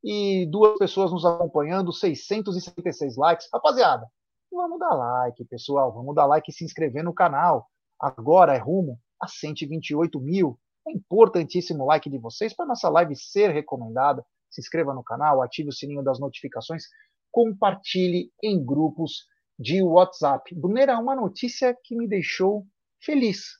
e 0.09 0.47
duas 0.47 0.79
pessoas 0.79 1.11
nos 1.11 1.25
acompanhando, 1.25 1.93
666 1.93 3.17
likes. 3.17 3.49
Rapaziada, 3.53 4.07
vamos 4.53 4.79
dar 4.79 4.95
like, 4.95 5.45
pessoal. 5.47 5.93
Vamos 5.93 6.15
dar 6.15 6.27
like 6.27 6.49
e 6.49 6.55
se 6.55 6.65
inscrever 6.65 7.03
no 7.03 7.13
canal. 7.13 7.69
Agora 7.99 8.55
é 8.55 8.59
rumo 8.59 9.01
a 9.21 9.27
128 9.27 10.21
mil. 10.21 10.61
É 10.87 10.93
importantíssimo 10.93 11.83
o 11.83 11.87
like 11.87 12.09
de 12.09 12.19
vocês 12.19 12.55
para 12.55 12.67
nossa 12.67 12.89
live 12.89 13.17
ser 13.17 13.51
recomendada. 13.51 14.25
Se 14.49 14.61
inscreva 14.61 14.95
no 14.95 15.03
canal, 15.03 15.43
ative 15.43 15.71
o 15.71 15.73
sininho 15.73 16.05
das 16.05 16.21
notificações, 16.21 16.85
compartilhe 17.33 18.31
em 18.41 18.65
grupos 18.65 19.27
de 19.59 19.83
WhatsApp. 19.83 20.55
Brunera, 20.55 21.01
uma 21.01 21.17
notícia 21.17 21.77
que 21.83 21.97
me 21.97 22.07
deixou 22.07 22.65
feliz. 23.03 23.59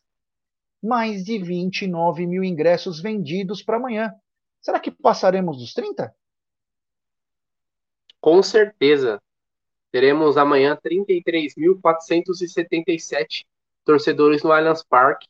Mais 0.81 1.25
de 1.25 1.43
29 1.43 2.25
mil 2.25 2.45
ingressos 2.45 3.01
vendidos 3.03 3.65
para 3.65 3.79
amanhã. 3.79 4.15
Será 4.63 4.79
que 4.79 4.93
passaremos 4.93 5.59
dos 5.59 5.75
30? 5.75 6.15
Com 8.27 8.43
certeza. 8.43 9.23
Teremos 9.93 10.37
amanhã 10.37 10.77
33.477 10.77 13.47
torcedores 13.85 14.43
no 14.43 14.51
Allianz 14.51 14.83
Parque. 14.83 15.29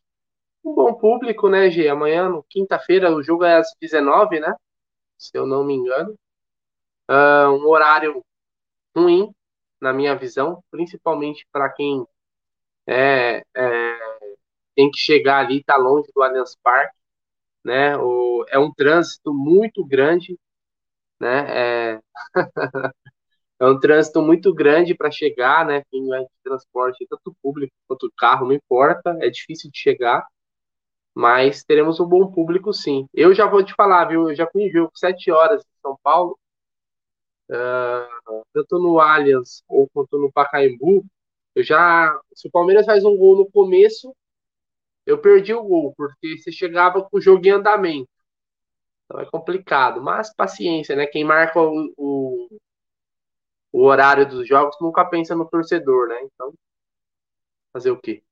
Um 0.64 0.74
bom 0.74 0.94
público, 0.94 1.50
né, 1.50 1.70
G? 1.70 1.90
Amanhã, 1.90 2.30
quinta-feira, 2.48 3.14
o 3.14 3.22
jogo 3.22 3.44
é 3.44 3.56
às 3.56 3.66
19, 3.78 4.40
né? 4.40 4.54
Se 5.18 5.36
eu 5.36 5.46
não 5.46 5.62
me 5.62 5.74
engano. 5.74 6.18
Uh, 7.06 7.50
um 7.50 7.68
horário 7.68 8.24
ruim, 8.96 9.30
na 9.78 9.92
minha 9.92 10.16
visão, 10.16 10.64
principalmente 10.70 11.46
para 11.52 11.68
quem 11.68 12.02
é, 12.86 13.44
é, 13.54 13.98
tem 14.74 14.90
que 14.90 14.96
chegar 14.96 15.44
ali, 15.44 15.58
está 15.58 15.76
longe 15.76 16.10
do 16.14 16.22
Allianz 16.22 16.56
Parque. 16.62 16.96
Né? 17.62 17.94
O, 17.98 18.46
é 18.48 18.58
um 18.58 18.72
trânsito 18.72 19.34
muito 19.34 19.84
grande 19.84 20.38
né? 21.20 21.94
É, 21.94 22.00
é 23.60 23.66
um 23.66 23.78
trânsito 23.80 24.22
muito 24.22 24.54
grande 24.54 24.94
para 24.94 25.10
chegar, 25.10 25.66
né? 25.66 25.82
Quem 25.90 26.06
vai 26.06 26.22
de 26.22 26.30
transporte, 26.44 27.06
tanto 27.08 27.34
público 27.42 27.72
quanto 27.88 28.12
carro, 28.16 28.46
não 28.46 28.52
importa, 28.54 29.16
é 29.20 29.30
difícil 29.30 29.70
de 29.70 29.78
chegar. 29.78 30.26
Mas 31.14 31.64
teremos 31.64 31.98
um 32.00 32.06
bom 32.06 32.30
público, 32.32 32.72
sim. 32.74 33.08
Eu 33.14 33.34
já 33.34 33.46
vou 33.46 33.64
te 33.64 33.74
falar, 33.74 34.06
viu? 34.06 34.30
Eu 34.30 34.36
já 34.36 34.46
fui 34.50 34.64
em 34.64 34.70
jogo 34.70 34.92
7 34.94 35.30
horas 35.30 35.62
em 35.62 35.80
São 35.82 35.98
Paulo. 36.02 36.38
Uh, 37.50 38.44
tanto 38.52 38.78
no 38.78 39.00
Allianz 39.00 39.62
ou 39.68 39.88
quanto 39.92 40.18
no 40.18 40.30
Pacaembu. 40.32 41.04
Eu 41.54 41.62
já. 41.64 42.18
Se 42.34 42.48
o 42.48 42.50
Palmeiras 42.50 42.86
faz 42.86 43.04
um 43.04 43.16
gol 43.16 43.36
no 43.36 43.50
começo, 43.50 44.14
eu 45.06 45.18
perdi 45.18 45.54
o 45.54 45.62
gol, 45.62 45.94
porque 45.96 46.38
você 46.38 46.52
chegava 46.52 47.02
com 47.02 47.16
o 47.16 47.20
jogo 47.20 47.46
em 47.46 47.50
andamento. 47.50 48.08
Então 49.06 49.20
é 49.20 49.26
complicado. 49.30 50.02
Mas 50.02 50.34
paciência, 50.34 50.94
né? 50.96 51.06
Quem 51.06 51.24
marca 51.24 51.60
o, 51.60 51.92
o, 51.96 52.48
o 53.72 53.84
horário 53.84 54.28
dos 54.28 54.46
jogos 54.46 54.76
nunca 54.80 55.04
pensa 55.04 55.34
no 55.34 55.48
torcedor, 55.48 56.08
né? 56.08 56.22
Então, 56.22 56.52
fazer 57.72 57.90
o 57.90 58.00
quê? 58.00 58.22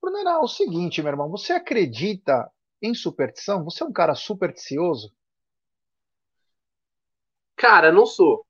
Bruno, 0.00 0.18
é 0.18 0.38
o 0.38 0.46
seguinte, 0.48 1.02
meu 1.02 1.12
irmão, 1.12 1.30
você 1.30 1.52
acredita 1.52 2.50
em 2.82 2.94
superstição? 2.94 3.64
Você 3.64 3.82
é 3.82 3.86
um 3.86 3.92
cara 3.92 4.14
supersticioso? 4.14 5.12
Cara, 7.56 7.90
não 7.90 8.04
sou. 8.06 8.46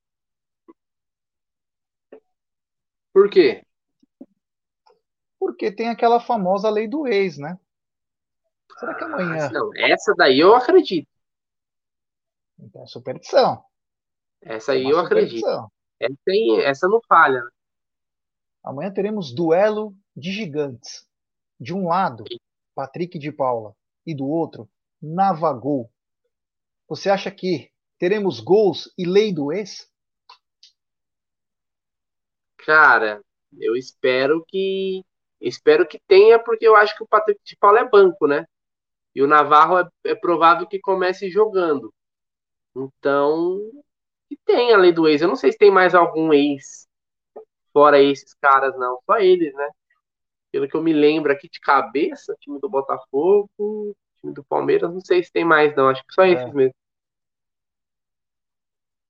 Por 3.12 3.30
quê? 3.30 3.64
Porque 5.38 5.70
tem 5.70 5.88
aquela 5.88 6.18
famosa 6.18 6.68
lei 6.68 6.88
do 6.88 7.06
ex, 7.06 7.38
né? 7.38 7.58
Será 8.84 8.94
que 8.94 9.04
amanhã. 9.04 9.50
Não, 9.50 9.70
essa 9.74 10.14
daí 10.14 10.38
eu 10.38 10.54
acredito. 10.54 11.08
Então 12.58 12.82
é 12.82 12.86
superstição. 12.86 13.64
Essa 14.42 14.72
aí 14.72 14.84
é 14.84 14.92
eu 14.92 14.98
acredito. 14.98 15.46
Essa, 15.98 16.12
essa 16.64 16.88
não 16.88 17.00
falha. 17.08 17.42
Né? 17.42 17.50
Amanhã 18.62 18.92
teremos 18.92 19.34
duelo 19.34 19.96
de 20.14 20.30
gigantes. 20.30 21.08
De 21.58 21.72
um 21.72 21.88
lado, 21.88 22.24
Patrick 22.74 23.18
de 23.18 23.32
Paula, 23.32 23.74
e 24.04 24.14
do 24.14 24.28
outro, 24.28 24.68
Navagol. 25.00 25.90
Você 26.86 27.08
acha 27.08 27.30
que 27.30 27.70
teremos 27.98 28.38
gols 28.40 28.92
e 28.98 29.06
lei 29.06 29.32
do 29.32 29.50
ex? 29.50 29.90
Cara, 32.58 33.22
eu 33.58 33.76
espero 33.76 34.44
que 34.46 35.02
espero 35.40 35.86
que 35.86 35.98
tenha, 36.06 36.38
porque 36.38 36.66
eu 36.66 36.76
acho 36.76 36.94
que 36.96 37.02
o 37.02 37.08
Patrick 37.08 37.40
de 37.44 37.56
Paula 37.56 37.80
é 37.80 37.88
banco, 37.88 38.26
né? 38.26 38.46
E 39.14 39.22
o 39.22 39.26
Navarro 39.26 39.78
é, 39.78 39.88
é 40.06 40.14
provável 40.14 40.66
que 40.66 40.80
comece 40.80 41.30
jogando. 41.30 41.92
Então, 42.76 43.60
que 44.28 44.36
tem 44.44 44.72
a 44.72 44.76
lei 44.76 44.92
do 44.92 45.08
ex. 45.08 45.22
Eu 45.22 45.28
não 45.28 45.36
sei 45.36 45.52
se 45.52 45.58
tem 45.58 45.70
mais 45.70 45.94
algum 45.94 46.32
ex 46.32 46.88
fora 47.72 48.00
esses 48.00 48.34
caras, 48.34 48.76
não. 48.78 49.00
Só 49.04 49.18
eles, 49.18 49.52
né? 49.54 49.68
Pelo 50.52 50.68
que 50.68 50.76
eu 50.76 50.82
me 50.82 50.92
lembro 50.92 51.32
aqui 51.32 51.48
de 51.48 51.60
cabeça, 51.60 52.36
time 52.40 52.60
do 52.60 52.68
Botafogo, 52.68 53.96
time 54.20 54.32
do 54.32 54.44
Palmeiras, 54.44 54.92
não 54.92 55.00
sei 55.00 55.22
se 55.22 55.32
tem 55.32 55.44
mais, 55.44 55.74
não. 55.76 55.88
Acho 55.88 56.04
que 56.06 56.14
só 56.14 56.22
é. 56.22 56.32
esses 56.32 56.52
mesmo. 56.54 56.74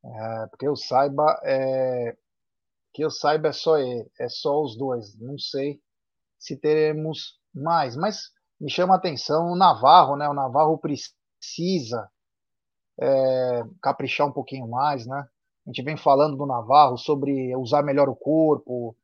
É, 0.04 0.46
porque 0.48 0.66
eu 0.68 0.76
saiba, 0.76 1.40
é... 1.44 2.14
que 2.92 3.02
eu 3.02 3.10
saiba 3.10 3.48
é 3.48 3.52
só 3.52 3.78
ele, 3.78 4.06
é 4.18 4.28
só 4.28 4.62
os 4.62 4.76
dois. 4.76 5.18
Não 5.18 5.38
sei 5.38 5.80
se 6.38 6.58
teremos 6.58 7.38
mais, 7.54 7.96
mas 7.96 8.30
me 8.60 8.70
chama 8.70 8.94
a 8.94 8.96
atenção 8.96 9.52
o 9.52 9.56
Navarro, 9.56 10.16
né? 10.16 10.28
O 10.28 10.34
Navarro 10.34 10.78
precisa 10.78 12.08
é, 13.00 13.62
caprichar 13.82 14.26
um 14.26 14.32
pouquinho 14.32 14.68
mais, 14.68 15.06
né? 15.06 15.26
A 15.66 15.70
gente 15.70 15.82
vem 15.82 15.96
falando 15.96 16.36
do 16.36 16.46
Navarro 16.46 16.96
sobre 16.98 17.54
usar 17.56 17.82
melhor 17.82 18.08
o 18.08 18.14
corpo, 18.14 18.96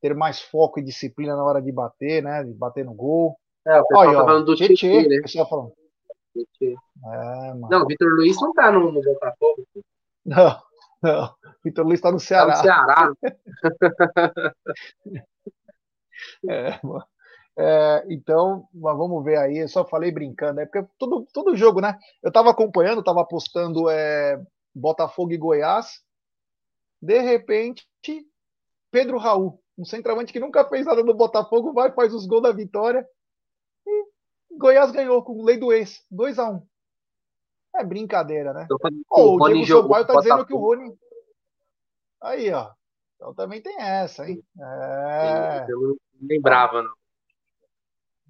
ter 0.00 0.14
mais 0.14 0.40
foco 0.40 0.78
e 0.78 0.84
disciplina 0.84 1.34
na 1.34 1.42
hora 1.42 1.60
de 1.60 1.72
bater, 1.72 2.22
né? 2.22 2.44
De 2.44 2.52
bater 2.52 2.84
no 2.84 2.94
gol. 2.94 3.38
É, 3.66 3.80
o 3.80 3.86
pessoal 3.86 4.06
Olha, 4.06 4.18
tá 4.18 4.24
falando 4.24 4.44
do 4.44 4.56
Tietê, 4.56 5.08
né? 5.08 5.18
O 5.18 5.22
pessoal 5.22 5.48
falando. 5.48 5.72
É, 6.36 7.54
não, 7.54 7.82
o 7.82 7.86
Vitor 7.86 8.08
Luiz 8.10 8.36
não 8.40 8.52
tá 8.52 8.70
no, 8.70 8.92
no 8.92 9.02
Botafogo. 9.02 9.66
Não, 10.24 10.60
não. 11.02 11.34
Vitor 11.64 11.86
Luiz 11.86 12.00
tá 12.00 12.12
no 12.12 12.20
Ceará. 12.20 12.52
Tá 12.52 12.58
no 12.58 12.62
Ceará. 12.62 13.12
é, 16.48 16.78
mano. 16.82 17.04
É, 17.58 18.04
então, 18.10 18.68
vamos 18.74 19.24
ver 19.24 19.38
aí. 19.38 19.58
Eu 19.58 19.68
só 19.68 19.84
falei 19.84 20.12
brincando, 20.12 20.60
é 20.60 20.66
porque 20.66 20.86
todo, 20.98 21.26
todo 21.32 21.56
jogo, 21.56 21.80
né? 21.80 21.98
Eu 22.22 22.28
estava 22.28 22.50
acompanhando, 22.50 23.00
estava 23.00 23.22
apostando 23.22 23.88
é, 23.88 24.40
Botafogo 24.74 25.32
e 25.32 25.38
Goiás. 25.38 26.02
De 27.00 27.18
repente, 27.20 27.86
Pedro 28.90 29.18
Raul, 29.18 29.60
um 29.78 29.84
centroavante 29.84 30.32
que 30.32 30.40
nunca 30.40 30.68
fez 30.68 30.84
nada 30.84 31.02
no 31.02 31.14
Botafogo, 31.14 31.72
vai, 31.72 31.90
faz 31.92 32.12
os 32.12 32.26
gols 32.26 32.42
da 32.42 32.52
vitória. 32.52 33.06
E 33.86 34.06
Goiás 34.58 34.90
ganhou 34.90 35.22
com 35.22 35.42
lei 35.42 35.56
do 35.56 35.72
ex, 35.72 36.04
2 36.10 36.38
a 36.38 36.50
1 36.50 36.54
um. 36.54 36.66
É 37.74 37.84
brincadeira, 37.84 38.52
né? 38.52 38.66
Oh, 39.10 39.36
o 39.36 39.48
Diego 39.48 39.82
Sampaio 39.82 40.06
tá 40.06 40.14
dizendo 40.18 40.46
que 40.46 40.54
o 40.54 40.58
Rony. 40.58 40.96
Aí, 42.22 42.50
ó. 42.50 42.70
Então 43.16 43.34
também 43.34 43.60
tem 43.62 43.80
essa, 43.80 44.28
hein? 44.28 44.42
É... 44.58 45.66
Eu 45.68 45.80
não 45.80 45.96
lembrava, 46.22 46.82
não. 46.82 46.92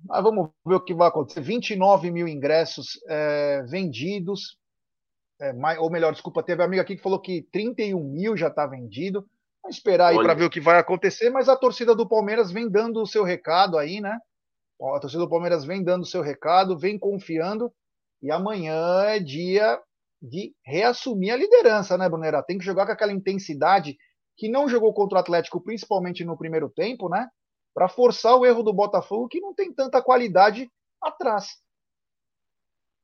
Mas 0.08 0.22
vamos 0.22 0.50
ver 0.64 0.76
o 0.76 0.80
que 0.80 0.94
vai 0.94 1.08
acontecer. 1.08 1.40
29 1.40 2.10
mil 2.10 2.28
ingressos 2.28 3.00
é, 3.08 3.62
vendidos. 3.68 4.56
É, 5.40 5.52
mais, 5.52 5.78
ou 5.78 5.90
melhor, 5.90 6.12
desculpa, 6.12 6.42
teve 6.42 6.62
um 6.62 6.64
amigo 6.64 6.82
aqui 6.82 6.96
que 6.96 7.02
falou 7.02 7.20
que 7.20 7.46
31 7.52 8.02
mil 8.02 8.36
já 8.36 8.48
está 8.48 8.66
vendido. 8.66 9.26
Vamos 9.62 9.76
esperar 9.76 10.08
aí 10.08 10.16
para 10.16 10.34
ver 10.34 10.44
o 10.44 10.50
que 10.50 10.60
vai 10.60 10.78
acontecer, 10.78 11.28
mas 11.28 11.48
a 11.48 11.56
torcida 11.56 11.94
do 11.94 12.08
Palmeiras 12.08 12.52
vem 12.52 12.70
dando 12.70 13.02
o 13.02 13.06
seu 13.06 13.24
recado 13.24 13.76
aí, 13.76 14.00
né? 14.00 14.16
A 14.80 15.00
torcida 15.00 15.22
do 15.22 15.28
Palmeiras 15.28 15.64
vem 15.64 15.82
dando 15.82 16.02
o 16.02 16.06
seu 16.06 16.22
recado, 16.22 16.78
vem 16.78 16.98
confiando, 16.98 17.72
e 18.22 18.30
amanhã 18.30 19.04
é 19.06 19.18
dia 19.18 19.80
de 20.22 20.54
reassumir 20.64 21.32
a 21.32 21.36
liderança, 21.36 21.98
né, 21.98 22.08
Brunera? 22.08 22.42
Tem 22.42 22.58
que 22.58 22.64
jogar 22.64 22.86
com 22.86 22.92
aquela 22.92 23.12
intensidade 23.12 23.96
que 24.36 24.48
não 24.48 24.68
jogou 24.68 24.92
contra 24.92 25.18
o 25.18 25.20
Atlético, 25.20 25.62
principalmente 25.62 26.24
no 26.24 26.36
primeiro 26.36 26.68
tempo, 26.68 27.08
né? 27.08 27.26
Para 27.76 27.90
forçar 27.90 28.34
o 28.38 28.46
erro 28.46 28.62
do 28.62 28.72
Botafogo, 28.72 29.28
que 29.28 29.38
não 29.38 29.52
tem 29.52 29.70
tanta 29.70 30.00
qualidade 30.00 30.72
atrás. 30.98 31.62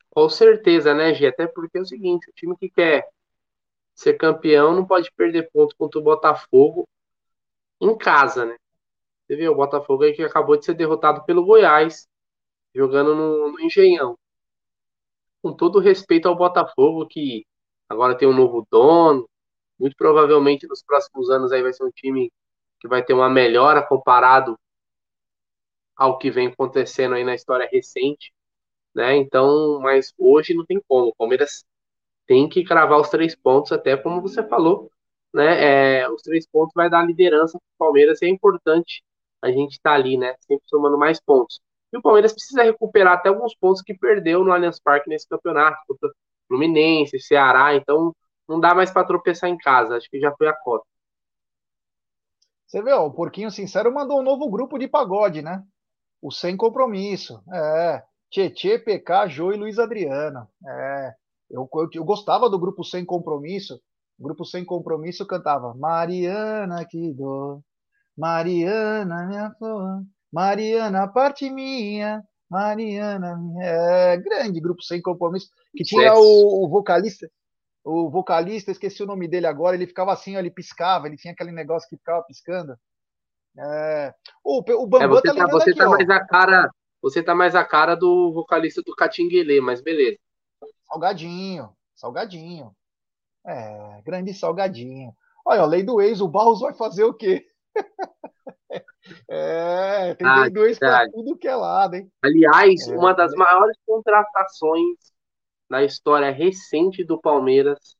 Com 0.08 0.30
certeza, 0.30 0.94
né, 0.94 1.12
Gi? 1.12 1.26
Até 1.26 1.46
porque 1.46 1.76
é 1.76 1.82
o 1.82 1.84
seguinte: 1.84 2.30
o 2.30 2.32
time 2.32 2.56
que 2.56 2.70
quer 2.70 3.06
ser 3.94 4.14
campeão 4.14 4.74
não 4.74 4.86
pode 4.86 5.12
perder 5.12 5.50
ponto 5.52 5.76
contra 5.76 6.00
o 6.00 6.02
Botafogo 6.02 6.88
em 7.82 7.94
casa, 7.98 8.46
né? 8.46 8.56
Você 9.26 9.36
viu 9.36 9.52
o 9.52 9.54
Botafogo 9.54 10.04
aí 10.04 10.14
que 10.14 10.22
acabou 10.22 10.56
de 10.56 10.64
ser 10.64 10.72
derrotado 10.72 11.22
pelo 11.26 11.44
Goiás, 11.44 12.08
jogando 12.74 13.14
no, 13.14 13.52
no 13.52 13.60
Engenhão. 13.60 14.18
Com 15.42 15.52
todo 15.52 15.80
respeito 15.80 16.28
ao 16.28 16.36
Botafogo, 16.36 17.06
que 17.06 17.44
agora 17.90 18.16
tem 18.16 18.26
um 18.26 18.34
novo 18.34 18.66
dono, 18.70 19.28
muito 19.78 19.94
provavelmente 19.96 20.66
nos 20.66 20.82
próximos 20.82 21.28
anos 21.28 21.52
aí 21.52 21.62
vai 21.62 21.74
ser 21.74 21.84
um 21.84 21.90
time 21.90 22.32
que 22.82 22.88
vai 22.88 23.04
ter 23.04 23.14
uma 23.14 23.30
melhora 23.30 23.80
comparado 23.86 24.58
ao 25.96 26.18
que 26.18 26.30
vem 26.30 26.48
acontecendo 26.48 27.14
aí 27.14 27.24
na 27.24 27.34
história 27.34 27.68
recente, 27.70 28.32
né? 28.94 29.16
Então, 29.16 29.80
mas 29.80 30.12
hoje 30.18 30.52
não 30.54 30.66
tem 30.66 30.80
como. 30.88 31.08
O 31.10 31.14
Palmeiras 31.14 31.64
tem 32.26 32.48
que 32.48 32.64
cravar 32.64 33.00
os 33.00 33.08
três 33.08 33.36
pontos, 33.36 33.72
até 33.72 33.96
como 33.96 34.20
você 34.20 34.42
falou, 34.48 34.90
né? 35.32 36.00
É, 36.02 36.10
os 36.10 36.22
três 36.22 36.46
pontos 36.46 36.72
vai 36.74 36.90
dar 36.90 37.06
liderança 37.06 37.52
para 37.58 37.86
o 37.86 37.86
Palmeiras 37.86 38.20
e 38.22 38.26
é 38.26 38.28
importante 38.28 39.04
a 39.42 39.50
gente 39.50 39.72
estar 39.72 39.90
tá 39.90 39.96
ali, 39.96 40.16
né? 40.18 40.34
Sempre 40.40 40.64
somando 40.68 40.98
mais 40.98 41.20
pontos. 41.20 41.60
E 41.92 41.98
o 41.98 42.02
Palmeiras 42.02 42.32
precisa 42.32 42.64
recuperar 42.64 43.14
até 43.14 43.28
alguns 43.28 43.54
pontos 43.54 43.82
que 43.82 43.94
perdeu 43.94 44.44
no 44.44 44.52
Allianz 44.52 44.80
Parque 44.80 45.08
nesse 45.08 45.28
campeonato, 45.28 45.78
contra 45.86 46.10
Fluminense, 46.48 47.20
Ceará, 47.20 47.74
então 47.76 48.14
não 48.48 48.60
dá 48.60 48.74
mais 48.74 48.90
para 48.90 49.06
tropeçar 49.06 49.50
em 49.50 49.58
casa, 49.58 49.96
acho 49.96 50.10
que 50.10 50.20
já 50.20 50.34
foi 50.36 50.48
a 50.48 50.52
cota. 50.52 50.84
Você 52.72 52.82
vê, 52.82 52.90
ó, 52.90 53.06
o 53.06 53.12
Porquinho 53.12 53.50
Sincero 53.50 53.92
mandou 53.92 54.18
um 54.20 54.22
novo 54.22 54.48
grupo 54.48 54.78
de 54.78 54.88
pagode, 54.88 55.42
né? 55.42 55.62
O 56.22 56.30
Sem 56.30 56.56
Compromisso. 56.56 57.42
É. 57.52 58.02
Tietê, 58.30 58.78
PK, 58.78 59.28
Jô 59.28 59.52
e 59.52 59.58
Luiz 59.58 59.78
Adriano. 59.78 60.48
É. 60.66 61.12
Eu, 61.50 61.68
eu, 61.70 61.88
eu, 61.92 62.02
gostava 62.02 62.48
do 62.48 62.58
grupo 62.58 62.82
Sem 62.82 63.04
Compromisso. 63.04 63.78
O 64.18 64.22
grupo 64.22 64.42
Sem 64.46 64.64
Compromisso 64.64 65.26
cantava 65.26 65.74
Mariana, 65.74 66.82
que 66.86 67.12
dor. 67.12 67.60
Mariana, 68.16 69.26
minha 69.26 69.50
flor. 69.58 70.02
Mariana, 70.32 71.06
parte 71.06 71.50
minha. 71.50 72.24
Mariana, 72.48 73.38
é 73.60 74.16
grande 74.16 74.60
grupo 74.60 74.82
sem 74.82 75.00
compromisso, 75.00 75.48
que 75.74 75.82
tinha 75.82 76.12
o, 76.12 76.66
o 76.66 76.68
vocalista, 76.68 77.26
o 77.84 78.08
vocalista, 78.08 78.70
esqueci 78.70 79.02
o 79.02 79.06
nome 79.06 79.26
dele 79.26 79.46
agora, 79.46 79.74
ele 79.74 79.86
ficava 79.86 80.12
assim, 80.12 80.36
ele 80.36 80.50
piscava, 80.50 81.06
ele 81.06 81.16
tinha 81.16 81.32
aquele 81.32 81.52
negócio 81.52 81.88
que 81.88 81.96
ficava 81.96 82.22
piscando. 82.22 82.76
É... 83.58 84.14
O, 84.42 84.58
o 84.58 84.86
Bambam 84.86 85.04
é, 85.04 85.08
você 85.08 85.28
tá, 85.28 85.46
tá 85.46 85.46
você 85.50 85.70
aqui, 85.70 85.78
tá 85.78 85.88
mais 85.88 86.10
a 86.10 86.26
cara, 86.26 86.70
você 87.02 87.22
tá 87.22 87.34
mais 87.34 87.54
a 87.54 87.64
cara 87.64 87.94
do 87.94 88.32
vocalista 88.32 88.82
do 88.82 88.94
Catinguelê, 88.94 89.60
mas 89.60 89.82
beleza. 89.82 90.18
Salgadinho, 90.86 91.70
salgadinho. 91.94 92.74
É, 93.44 94.00
grande 94.04 94.32
salgadinho. 94.32 95.12
Olha, 95.44 95.62
a 95.62 95.66
lei 95.66 95.82
do 95.82 96.00
ex, 96.00 96.20
o 96.20 96.28
Barros 96.28 96.60
vai 96.60 96.72
fazer 96.74 97.04
o 97.04 97.14
quê? 97.14 97.44
É, 99.28 100.14
tem 100.14 100.26
ah, 100.26 100.48
dois 100.48 100.78
para 100.78 101.10
tudo 101.10 101.36
que 101.36 101.48
é 101.48 101.54
lado, 101.54 101.94
hein? 101.96 102.10
Aliás, 102.22 102.88
é, 102.88 102.96
uma 102.96 103.12
das 103.12 103.32
maiores 103.34 103.76
contratações 103.84 105.11
na 105.72 105.82
história 105.82 106.30
recente 106.30 107.02
do 107.02 107.18
Palmeiras, 107.18 107.96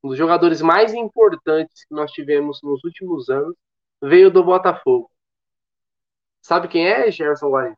um 0.00 0.10
dos 0.10 0.16
jogadores 0.16 0.62
mais 0.62 0.94
importantes 0.94 1.84
que 1.84 1.92
nós 1.92 2.12
tivemos 2.12 2.62
nos 2.62 2.84
últimos 2.84 3.28
anos, 3.28 3.56
veio 4.00 4.30
do 4.30 4.44
Botafogo. 4.44 5.10
Sabe 6.40 6.68
quem 6.68 6.86
é, 6.86 7.10
Gerson 7.10 7.48
Guarani? 7.48 7.76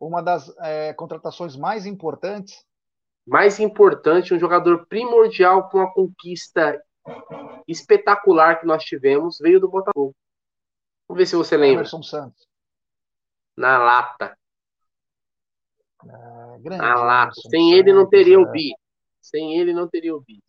Uma 0.00 0.22
das 0.22 0.48
é, 0.60 0.94
contratações 0.94 1.54
mais 1.54 1.84
importantes. 1.84 2.64
Mais 3.26 3.60
importante, 3.60 4.32
um 4.32 4.38
jogador 4.38 4.86
primordial 4.86 5.68
com 5.68 5.76
uma 5.76 5.92
conquista 5.92 6.82
espetacular 7.66 8.58
que 8.58 8.64
nós 8.64 8.84
tivemos, 8.84 9.36
veio 9.38 9.60
do 9.60 9.68
Botafogo. 9.68 10.16
Vamos 11.06 11.18
ver 11.18 11.26
se 11.26 11.36
você 11.36 11.58
lembra. 11.58 11.80
Emerson 11.80 12.02
Santos. 12.02 12.48
Na 13.54 13.76
lata. 13.76 14.37
Grande, 16.04 16.78
Na 16.78 16.94
lata. 16.94 17.32
Emerson 17.32 17.48
Sem 17.50 17.60
Santos, 17.60 17.78
ele 17.78 17.92
não 17.92 18.08
teria 18.08 18.40
o 18.40 18.50
bi. 18.50 18.74
Sem 19.20 19.58
ele 19.58 19.72
não 19.72 19.88
teria 19.88 20.14
o 20.14 20.20
bi. 20.20 20.42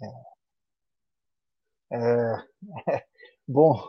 É. 1.92 1.98
é. 1.98 2.36
Bom, 3.48 3.82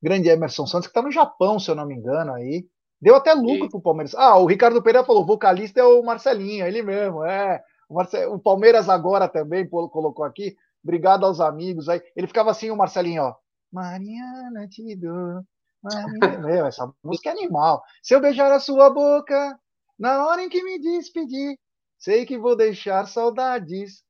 grande 0.00 0.28
Emerson 0.28 0.66
Santos, 0.66 0.86
que 0.86 0.90
está 0.90 1.02
no 1.02 1.10
Japão, 1.10 1.58
se 1.58 1.70
eu 1.70 1.74
não 1.74 1.86
me 1.86 1.94
engano, 1.94 2.32
aí. 2.34 2.66
Deu 3.00 3.16
até 3.16 3.34
lucro 3.34 3.68
para 3.68 3.78
o 3.78 3.82
Palmeiras. 3.82 4.14
Ah, 4.14 4.38
o 4.38 4.46
Ricardo 4.46 4.80
Pereira 4.80 5.04
falou: 5.04 5.26
vocalista 5.26 5.80
é 5.80 5.84
o 5.84 6.02
Marcelinho, 6.04 6.64
ele 6.64 6.82
mesmo, 6.82 7.24
é. 7.24 7.60
O, 7.88 7.94
Marce... 7.94 8.24
o 8.26 8.38
Palmeiras 8.38 8.88
agora 8.88 9.28
também 9.28 9.68
colocou 9.68 10.24
aqui. 10.24 10.56
Obrigado 10.84 11.26
aos 11.26 11.40
amigos 11.40 11.88
aí. 11.88 12.00
Ele 12.14 12.28
ficava 12.28 12.50
assim, 12.50 12.70
o 12.70 12.76
Marcelinho, 12.76 13.24
ó. 13.24 13.34
Mariana 13.72 14.68
te 14.68 14.94
dou 14.94 15.42
meu, 16.40 16.66
essa 16.66 16.90
música 17.02 17.30
é 17.30 17.32
animal. 17.32 17.82
Se 18.02 18.14
eu 18.14 18.20
beijar 18.20 18.52
a 18.52 18.60
sua 18.60 18.90
boca, 18.90 19.58
na 19.98 20.26
hora 20.26 20.42
em 20.42 20.48
que 20.48 20.62
me 20.62 20.78
despedir, 20.78 21.58
sei 21.98 22.26
que 22.26 22.38
vou 22.38 22.56
deixar 22.56 23.06
saudades 23.06 24.02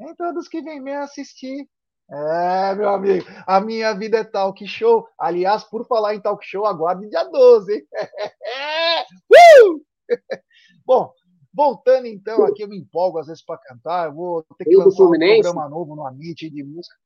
em 0.00 0.14
todos 0.14 0.48
que 0.48 0.62
vêm 0.62 0.80
me 0.80 0.94
assistir. 0.94 1.68
É, 2.12 2.74
meu 2.74 2.88
amigo, 2.88 3.24
a 3.46 3.60
minha 3.60 3.92
vida 3.94 4.18
é 4.18 4.24
talk 4.24 4.66
show. 4.66 5.06
Aliás, 5.18 5.62
por 5.62 5.86
falar 5.86 6.14
em 6.14 6.20
talk 6.20 6.44
show, 6.44 6.66
aguarde 6.66 7.08
dia 7.08 7.24
12. 7.24 7.72
Hein? 7.72 7.86
uh! 9.76 9.84
Bom, 10.84 11.12
voltando 11.54 12.06
então, 12.06 12.44
aqui 12.44 12.62
eu 12.62 12.68
me 12.68 12.78
empolgo 12.78 13.18
às 13.18 13.28
vezes 13.28 13.44
para 13.44 13.58
cantar. 13.58 14.06
Eu 14.06 14.14
vou 14.14 14.44
ter 14.58 14.64
que 14.64 14.76
lançar 14.76 15.04
um 15.04 15.10
programa 15.10 15.68
novo 15.68 15.94
no 15.94 16.04
Amit 16.04 16.50
de 16.50 16.64
música. 16.64 16.96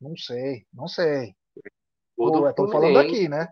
Não 0.00 0.16
sei, 0.16 0.66
não 0.72 0.88
sei. 0.88 1.36
Estou 2.18 2.70
falando 2.70 2.98
aqui, 2.98 3.28
né? 3.28 3.48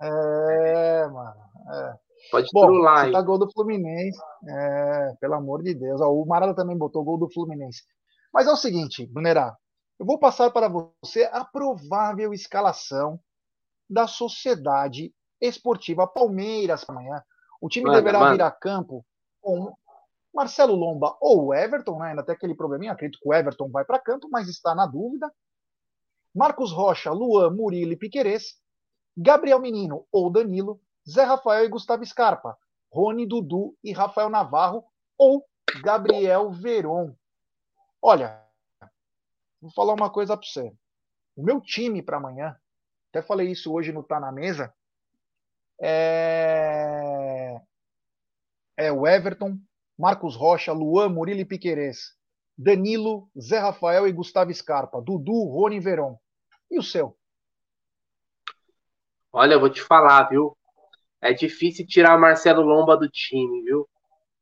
É, 0.00 1.06
mano. 1.06 1.40
É. 1.72 2.01
Pode 2.30 2.48
Bom, 2.52 2.62
trollar, 2.62 3.10
tá 3.10 3.20
gol 3.20 3.38
do 3.38 3.50
Fluminense. 3.50 4.18
É, 4.48 5.14
pelo 5.20 5.34
amor 5.34 5.62
de 5.62 5.74
Deus. 5.74 6.00
Ó, 6.00 6.12
o 6.12 6.26
Marada 6.26 6.54
também 6.54 6.76
botou 6.76 7.04
gol 7.04 7.18
do 7.18 7.30
Fluminense. 7.30 7.82
Mas 8.32 8.46
é 8.46 8.52
o 8.52 8.56
seguinte, 8.56 9.06
Brunerá. 9.06 9.56
Eu 9.98 10.06
vou 10.06 10.18
passar 10.18 10.50
para 10.50 10.68
você 10.68 11.24
a 11.32 11.44
provável 11.44 12.32
escalação 12.32 13.20
da 13.88 14.06
Sociedade 14.06 15.14
Esportiva 15.40 16.06
Palmeiras 16.06 16.84
amanhã. 16.88 17.22
O 17.60 17.68
time 17.68 17.86
manda, 17.86 17.98
deverá 17.98 18.20
manda. 18.20 18.32
vir 18.32 18.42
a 18.42 18.50
campo 18.50 19.04
com 19.40 19.72
Marcelo 20.34 20.74
Lomba 20.74 21.16
ou 21.20 21.54
Everton, 21.54 21.98
né? 21.98 22.10
Ainda 22.10 22.22
tem 22.22 22.34
aquele 22.34 22.54
probleminha. 22.54 22.92
Acredito 22.92 23.20
que 23.20 23.28
o 23.28 23.34
Everton 23.34 23.68
vai 23.68 23.84
para 23.84 24.00
campo, 24.00 24.28
mas 24.30 24.48
está 24.48 24.74
na 24.74 24.86
dúvida. 24.86 25.30
Marcos 26.34 26.72
Rocha, 26.72 27.12
Luan, 27.12 27.50
Murilo 27.50 27.92
e 27.92 27.96
Piquerez, 27.96 28.54
Gabriel 29.16 29.60
Menino 29.60 30.06
ou 30.10 30.30
Danilo, 30.30 30.80
Zé 31.08 31.24
Rafael 31.24 31.64
e 31.64 31.68
Gustavo 31.68 32.04
Scarpa, 32.04 32.56
Rony, 32.90 33.26
Dudu 33.26 33.76
e 33.82 33.92
Rafael 33.92 34.28
Navarro 34.28 34.84
ou 35.18 35.44
Gabriel 35.82 36.50
Veron. 36.50 37.14
Olha, 38.00 38.40
vou 39.60 39.70
falar 39.72 39.94
uma 39.94 40.10
coisa 40.10 40.36
para 40.36 40.46
você. 40.46 40.72
O 41.36 41.42
meu 41.42 41.60
time 41.60 42.02
para 42.02 42.18
amanhã, 42.18 42.56
até 43.10 43.22
falei 43.22 43.50
isso 43.50 43.72
hoje 43.72 43.92
no 43.92 44.02
Tá 44.02 44.20
na 44.20 44.30
Mesa, 44.30 44.72
é... 45.80 47.60
é 48.76 48.92
o 48.92 49.06
Everton, 49.06 49.58
Marcos 49.98 50.36
Rocha, 50.36 50.72
Luan, 50.72 51.08
Murilo 51.08 51.40
e 51.40 51.44
Piquerez, 51.44 52.14
Danilo, 52.56 53.28
Zé 53.38 53.58
Rafael 53.58 54.06
e 54.06 54.12
Gustavo 54.12 54.52
Scarpa, 54.52 55.00
Dudu, 55.00 55.44
Rony 55.44 55.80
Veron. 55.80 56.18
E 56.70 56.78
o 56.78 56.82
seu? 56.82 57.16
Olha, 59.32 59.54
eu 59.54 59.60
vou 59.60 59.70
te 59.70 59.82
falar, 59.82 60.28
viu? 60.28 60.56
É 61.22 61.32
difícil 61.32 61.86
tirar 61.86 62.18
Marcelo 62.18 62.62
Lomba 62.62 62.96
do 62.96 63.08
time, 63.08 63.62
viu? 63.62 63.88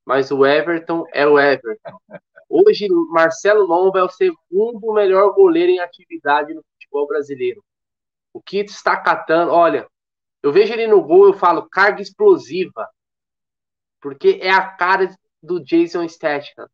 Mas 0.05 0.31
o 0.31 0.47
Everton 0.47 1.05
é 1.13 1.27
o 1.27 1.39
Everton. 1.39 2.01
Hoje, 2.49 2.89
Marcelo 3.11 3.67
Lomba 3.67 3.99
é 3.99 4.03
o 4.03 4.09
segundo 4.09 4.93
melhor 4.95 5.35
goleiro 5.35 5.71
em 5.71 5.79
atividade 5.79 6.55
no 6.55 6.65
futebol 6.73 7.07
brasileiro. 7.07 7.63
O 8.33 8.41
que 8.41 8.61
está 8.61 8.97
catando, 8.97 9.53
olha, 9.53 9.87
eu 10.43 10.51
vejo 10.51 10.73
ele 10.73 10.87
no 10.87 11.03
gol, 11.03 11.27
eu 11.27 11.35
falo 11.35 11.69
carga 11.69 12.01
explosiva. 12.01 12.89
Porque 14.01 14.39
é 14.41 14.51
a 14.51 14.67
cara 14.67 15.15
do 15.43 15.63
Jason 15.63 16.09
Statham. 16.09 16.67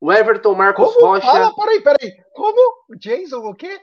O 0.00 0.10
Everton 0.10 0.54
Marcos 0.54 0.94
Como? 0.94 1.06
Rocha. 1.06 1.26
Ah, 1.30 1.54
peraí, 1.54 1.82
peraí. 1.82 2.24
Como? 2.32 2.96
Jason 2.96 3.46
o 3.46 3.54
quê? 3.54 3.78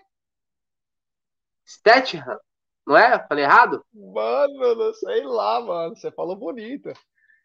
Statham, 1.63 2.39
não 2.88 2.95
é? 2.97 3.19
Falei 3.27 3.43
errado? 3.43 3.85
Mano, 3.93 4.75
não 4.75 4.93
sei 4.93 5.25
lá, 5.25 5.59
mano. 5.59 5.95
Você 5.95 6.09
falou 6.09 6.38
bonito. 6.38 6.88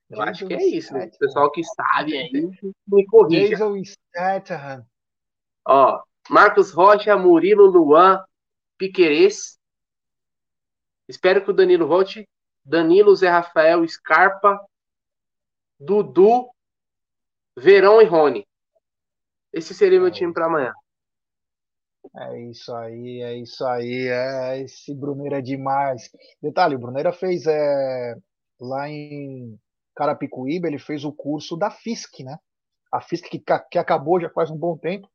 Eu 0.09 0.18
Jason 0.18 0.22
acho 0.22 0.47
que 0.47 0.55
é 0.55 0.64
isso. 0.64 0.95
Né? 0.95 1.11
O 1.12 1.18
pessoal 1.18 1.51
que 1.51 1.64
sabe 1.64 2.16
aí 2.16 2.30
me 2.86 3.05
corrija. 3.07 3.49
Jason 3.49 3.82
Statham. 3.84 4.86
Ó, 5.66 6.01
Marcos 6.30 6.70
Rocha, 6.70 7.16
Murilo, 7.16 7.66
Luan, 7.66 8.24
Piquerez. 8.78 9.59
Espero 11.09 11.45
que 11.45 11.51
o 11.51 11.55
Danilo 11.55 11.88
volte. 11.88 12.28
Danilo, 12.64 13.16
Zé 13.16 13.28
Rafael, 13.28 13.86
Scarpa, 13.88 14.64
Dudu, 15.80 16.49
Verão 17.57 18.01
e 18.01 18.05
Rony. 18.05 18.47
Esse 19.53 19.74
seria 19.74 20.01
meu 20.01 20.12
time 20.12 20.32
para 20.32 20.47
amanhã. 20.47 20.72
É 22.17 22.41
isso 22.41 22.75
aí, 22.75 23.23
é 23.23 23.37
isso 23.37 23.65
aí. 23.65 24.09
É, 24.09 24.61
esse 24.61 24.95
Bruneira 24.95 25.39
é 25.39 25.43
demais. 25.43 26.11
Detalhe, 26.41 26.75
o 26.75 26.79
Bruneira 26.79 27.13
fez 27.13 27.47
é, 27.47 28.17
lá 28.61 28.89
em 28.89 29.59
Carapicuíba, 29.95 30.67
ele 30.67 30.79
fez 30.79 31.05
o 31.05 31.13
curso 31.13 31.57
da 31.57 31.71
FISC, 31.71 32.25
né? 32.25 32.39
A 32.93 33.01
FISC 33.01 33.29
que, 33.29 33.43
que 33.71 33.79
acabou 33.79 34.21
já 34.21 34.29
faz 34.31 34.51
um 34.51 34.57
bom 34.57 34.77
tempo. 34.77 35.09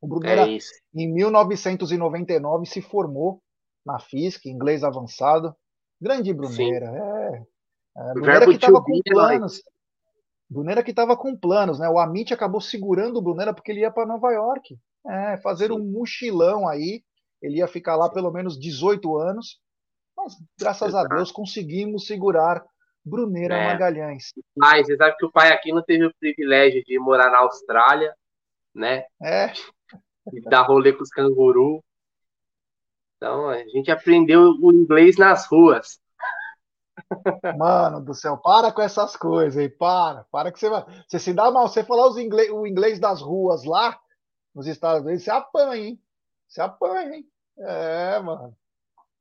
O 0.00 0.06
Bruneira, 0.06 0.48
é 0.48 0.58
em 0.94 1.12
1999, 1.12 2.66
se 2.66 2.82
formou 2.82 3.40
na 3.84 3.98
FISC, 3.98 4.46
inglês 4.46 4.84
avançado. 4.84 5.54
Grande 6.00 6.32
Bruneira, 6.32 6.86
Sim. 6.90 6.96
é. 6.96 7.42
é 7.96 8.12
Bruneira 8.14 8.46
que 8.46 8.52
estava 8.52 8.82
com 8.82 9.00
planos. 9.04 9.62
Brunera 10.52 10.82
que 10.82 10.90
estava 10.90 11.16
com 11.16 11.34
planos, 11.34 11.78
né? 11.78 11.88
O 11.88 11.98
Amit 11.98 12.32
acabou 12.34 12.60
segurando 12.60 13.16
o 13.16 13.22
Brunera 13.22 13.54
porque 13.54 13.72
ele 13.72 13.80
ia 13.80 13.90
para 13.90 14.06
Nova 14.06 14.30
York. 14.32 14.78
É, 15.06 15.36
fazer 15.38 15.72
um 15.72 15.78
mochilão 15.78 16.68
aí. 16.68 17.02
Ele 17.40 17.58
ia 17.58 17.66
ficar 17.66 17.96
lá 17.96 18.08
pelo 18.08 18.30
menos 18.30 18.58
18 18.58 19.16
anos. 19.18 19.60
Mas, 20.16 20.34
graças 20.58 20.88
Exato. 20.88 21.12
a 21.12 21.16
Deus, 21.16 21.32
conseguimos 21.32 22.06
segurar 22.06 22.64
Brunera 23.04 23.56
é. 23.56 23.66
Magalhães. 23.66 24.32
Mas 24.56 24.86
você 24.86 24.96
sabe 24.96 25.16
que 25.16 25.26
o 25.26 25.32
pai 25.32 25.52
aqui 25.52 25.72
não 25.72 25.82
teve 25.82 26.06
o 26.06 26.14
privilégio 26.14 26.84
de 26.84 26.98
morar 26.98 27.30
na 27.30 27.38
Austrália, 27.38 28.14
né? 28.74 29.04
É. 29.20 29.52
E 30.32 30.40
dar 30.42 30.62
rolê 30.62 30.92
com 30.92 31.02
os 31.02 31.10
cangurus. 31.10 31.80
Então, 33.16 33.48
a 33.48 33.58
gente 33.68 33.90
aprendeu 33.90 34.56
o 34.60 34.72
inglês 34.72 35.16
nas 35.16 35.46
ruas. 35.46 36.00
Mano 37.56 38.00
do 38.04 38.14
céu, 38.14 38.36
para 38.36 38.70
com 38.72 38.82
essas 38.82 39.16
coisas 39.16 39.56
aí, 39.56 39.68
para, 39.68 40.24
para 40.30 40.52
que 40.52 40.58
você 40.58 40.68
vai. 40.68 40.84
Você 41.06 41.18
se 41.18 41.32
dá 41.32 41.50
mal, 41.50 41.68
você 41.68 41.82
falar 41.82 42.08
os 42.08 42.18
inglês, 42.18 42.50
o 42.50 42.66
inglês 42.66 42.98
das 42.98 43.20
ruas 43.20 43.64
lá, 43.64 43.98
nos 44.54 44.66
Estados 44.66 45.04
Unidos, 45.04 45.24
você 45.24 45.30
apanha, 45.30 45.76
hein? 45.76 46.02
Você 46.48 46.60
apanha, 46.60 47.16
hein? 47.16 47.26
É, 47.58 48.18
mano. 48.20 48.56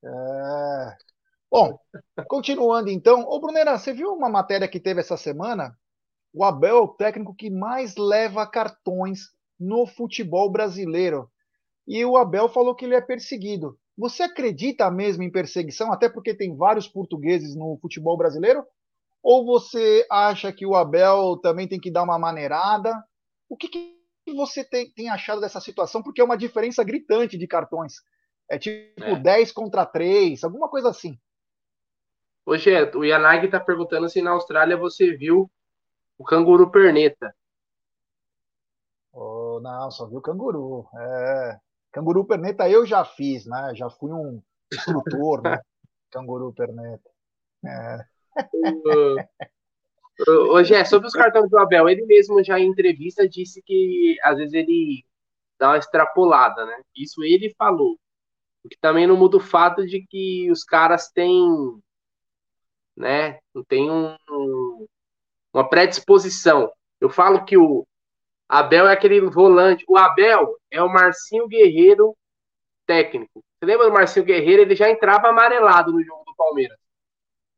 É. 0.03 0.97
Bom, 1.49 1.77
continuando 2.27 2.89
então. 2.89 3.21
Ô, 3.27 3.39
Brunera, 3.39 3.77
você 3.77 3.93
viu 3.93 4.13
uma 4.13 4.29
matéria 4.29 4.67
que 4.67 4.79
teve 4.79 5.01
essa 5.01 5.17
semana? 5.17 5.77
O 6.33 6.43
Abel 6.43 6.77
é 6.77 6.81
o 6.81 6.87
técnico 6.87 7.35
que 7.35 7.49
mais 7.49 7.95
leva 7.97 8.47
cartões 8.47 9.29
no 9.59 9.85
futebol 9.85 10.49
brasileiro. 10.49 11.29
E 11.87 12.05
o 12.05 12.15
Abel 12.15 12.47
falou 12.47 12.73
que 12.73 12.85
ele 12.85 12.95
é 12.95 13.01
perseguido. 13.01 13.77
Você 13.97 14.23
acredita 14.23 14.89
mesmo 14.89 15.23
em 15.23 15.31
perseguição, 15.31 15.91
até 15.91 16.09
porque 16.09 16.33
tem 16.33 16.55
vários 16.55 16.87
portugueses 16.87 17.55
no 17.55 17.77
futebol 17.81 18.17
brasileiro? 18.17 18.65
Ou 19.21 19.45
você 19.45 20.05
acha 20.09 20.51
que 20.51 20.65
o 20.65 20.75
Abel 20.75 21.37
também 21.37 21.67
tem 21.67 21.79
que 21.79 21.91
dar 21.91 22.03
uma 22.03 22.17
maneirada? 22.17 22.91
O 23.49 23.57
que, 23.57 23.67
que 23.67 24.00
você 24.33 24.63
tem, 24.63 24.91
tem, 24.91 25.09
achado 25.09 25.41
dessa 25.41 25.59
situação? 25.59 26.01
Porque 26.01 26.21
é 26.21 26.23
uma 26.23 26.37
diferença 26.37 26.83
gritante 26.83 27.37
de 27.37 27.47
cartões. 27.47 27.95
É 28.49 28.57
tipo 28.57 29.01
é. 29.03 29.19
10 29.19 29.51
contra 29.51 29.85
3, 29.85 30.43
alguma 30.43 30.69
coisa 30.69 30.89
assim. 30.89 31.17
Hoje 32.45 32.69
o 32.95 33.03
Yanagi 33.03 33.47
tá 33.47 33.59
perguntando 33.59 34.09
se 34.09 34.21
na 34.21 34.31
Austrália 34.31 34.75
você 34.75 35.15
viu 35.15 35.49
o 36.17 36.23
canguru 36.23 36.69
perneta. 36.69 37.33
Oh, 39.13 39.59
não, 39.61 39.91
só 39.91 40.07
vi 40.07 40.17
o 40.17 40.21
canguru. 40.21 40.87
É, 40.95 41.59
canguru 41.91 42.25
perneta 42.25 42.69
eu 42.69 42.85
já 42.85 43.03
fiz, 43.03 43.45
né? 43.45 43.73
Já 43.75 43.89
fui 43.89 44.11
um 44.11 44.41
instrutor, 44.73 45.41
né? 45.41 45.59
Canguru 46.11 46.53
perneta. 46.53 47.09
É. 47.65 48.05
Hoje 50.27 50.73
é 50.73 50.85
sobre 50.85 51.07
os 51.07 51.13
cartões 51.13 51.49
do 51.49 51.57
Abel. 51.57 51.89
Ele 51.89 52.05
mesmo 52.05 52.43
já 52.43 52.59
em 52.59 52.67
entrevista 52.67 53.27
disse 53.27 53.61
que 53.61 54.17
às 54.23 54.37
vezes 54.37 54.53
ele 54.53 55.03
dá 55.57 55.69
uma 55.69 55.77
extrapolada, 55.77 56.65
né? 56.65 56.81
Isso 56.95 57.23
ele 57.23 57.53
falou. 57.57 57.97
O 58.63 58.69
que 58.69 58.77
também 58.79 59.07
não 59.07 59.17
muda 59.17 59.37
o 59.37 59.39
fato 59.39 59.85
de 59.85 60.05
que 60.05 60.49
os 60.51 60.63
caras 60.63 61.09
têm, 61.09 61.47
né? 62.95 63.39
Tem 63.67 63.89
um, 63.89 64.15
uma 65.53 65.67
predisposição. 65.67 66.71
Eu 66.99 67.09
falo 67.09 67.45
que 67.45 67.57
o 67.57 67.85
Abel 68.47 68.87
é 68.87 68.93
aquele 68.93 69.21
volante. 69.21 69.83
O 69.87 69.97
Abel 69.97 70.55
é 70.69 70.81
o 70.81 70.91
Marcinho 70.91 71.47
Guerreiro 71.47 72.15
técnico. 72.85 73.43
Você 73.57 73.65
lembra 73.65 73.87
do 73.87 73.93
Marcinho 73.93 74.25
Guerreiro? 74.25 74.61
Ele 74.61 74.75
já 74.75 74.89
entrava 74.89 75.29
amarelado 75.29 75.91
no 75.91 76.03
jogo 76.03 76.23
do 76.25 76.35
Palmeiras. 76.35 76.80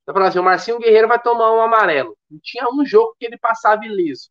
Então, 0.04 0.14
falando 0.14 0.30
assim, 0.30 0.39
o 0.39 0.43
Marcinho 0.43 0.80
Guerreiro 0.80 1.08
vai 1.08 1.22
tomar 1.22 1.51
um 1.54 1.62
amarelo. 1.62 2.18
Não 2.30 2.39
tinha 2.43 2.68
um 2.70 2.86
jogo 2.86 3.16
que 3.18 3.26
ele 3.26 3.38
passava 3.38 3.86
ileso. 3.86 4.30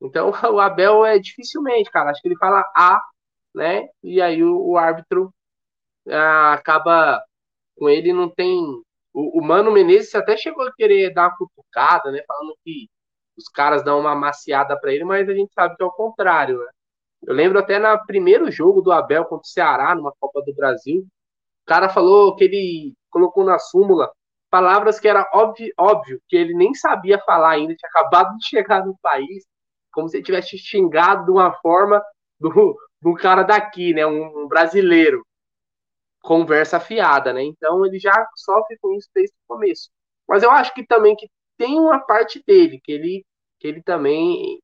Então, 0.00 0.30
o 0.54 0.60
Abel 0.60 1.04
é 1.04 1.18
dificilmente, 1.18 1.90
cara. 1.90 2.10
Acho 2.10 2.22
que 2.22 2.28
ele 2.28 2.38
fala 2.38 2.60
A, 2.74 3.00
né? 3.54 3.88
E 4.02 4.20
aí 4.22 4.42
o, 4.44 4.56
o 4.58 4.78
árbitro 4.78 5.32
ah, 6.08 6.54
acaba 6.54 7.22
com 7.76 7.88
ele, 7.88 8.12
não 8.12 8.28
tem. 8.28 8.60
O, 9.12 9.40
o, 9.40 9.42
Mano 9.44 9.72
Menezes 9.72 10.14
até 10.14 10.36
chegou 10.36 10.66
a 10.66 10.72
querer 10.72 11.12
dar 11.12 11.28
uma 11.28 11.36
cutucada, 11.36 12.10
né? 12.12 12.22
Falando 12.26 12.56
que 12.64 12.88
os 13.36 13.48
caras 13.48 13.82
dão 13.84 14.00
uma 14.00 14.14
maciada 14.14 14.78
para 14.80 14.92
ele, 14.92 15.04
mas 15.04 15.28
a 15.28 15.34
gente 15.34 15.52
sabe 15.52 15.76
que 15.76 15.82
é 15.82 15.86
o 15.86 15.90
contrário, 15.90 16.58
né? 16.58 16.70
Eu 17.26 17.34
lembro 17.34 17.58
até 17.58 17.78
no 17.78 18.06
primeiro 18.06 18.50
jogo 18.50 18.80
do 18.82 18.92
Abel 18.92 19.24
contra 19.24 19.42
o 19.44 19.46
Ceará, 19.46 19.94
numa 19.94 20.12
Copa 20.20 20.42
do 20.42 20.54
Brasil, 20.54 21.00
o 21.00 21.66
cara 21.66 21.88
falou 21.88 22.36
que 22.36 22.44
ele 22.44 22.94
colocou 23.10 23.44
na 23.44 23.58
súmula 23.58 24.12
palavras 24.50 25.00
que 25.00 25.08
era 25.08 25.28
óbvio, 25.34 25.72
óbvio 25.78 26.20
que 26.28 26.36
ele 26.36 26.54
nem 26.54 26.74
sabia 26.74 27.18
falar 27.20 27.50
ainda, 27.50 27.74
tinha 27.74 27.88
acabado 27.88 28.36
de 28.36 28.46
chegar 28.46 28.84
no 28.84 28.96
país, 29.02 29.44
como 29.92 30.08
se 30.08 30.16
ele 30.16 30.24
tivesse 30.24 30.58
xingado 30.58 31.24
de 31.24 31.30
uma 31.30 31.52
forma 31.60 32.02
do, 32.38 32.76
do 33.00 33.14
cara 33.14 33.42
daqui, 33.42 33.94
né? 33.94 34.06
Um 34.06 34.46
brasileiro. 34.48 35.24
Conversa 36.22 36.80
fiada, 36.80 37.32
né? 37.32 37.42
Então 37.44 37.84
ele 37.86 37.98
já 37.98 38.12
sofre 38.34 38.76
com 38.80 38.94
isso 38.96 39.08
desde 39.14 39.34
o 39.34 39.54
começo. 39.54 39.90
Mas 40.28 40.42
eu 40.42 40.50
acho 40.50 40.74
que 40.74 40.84
também 40.84 41.14
que 41.16 41.28
tem 41.56 41.78
uma 41.78 42.00
parte 42.00 42.42
dele, 42.46 42.80
que 42.82 42.92
ele, 42.92 43.24
que 43.60 43.68
ele 43.68 43.82
também, 43.82 44.58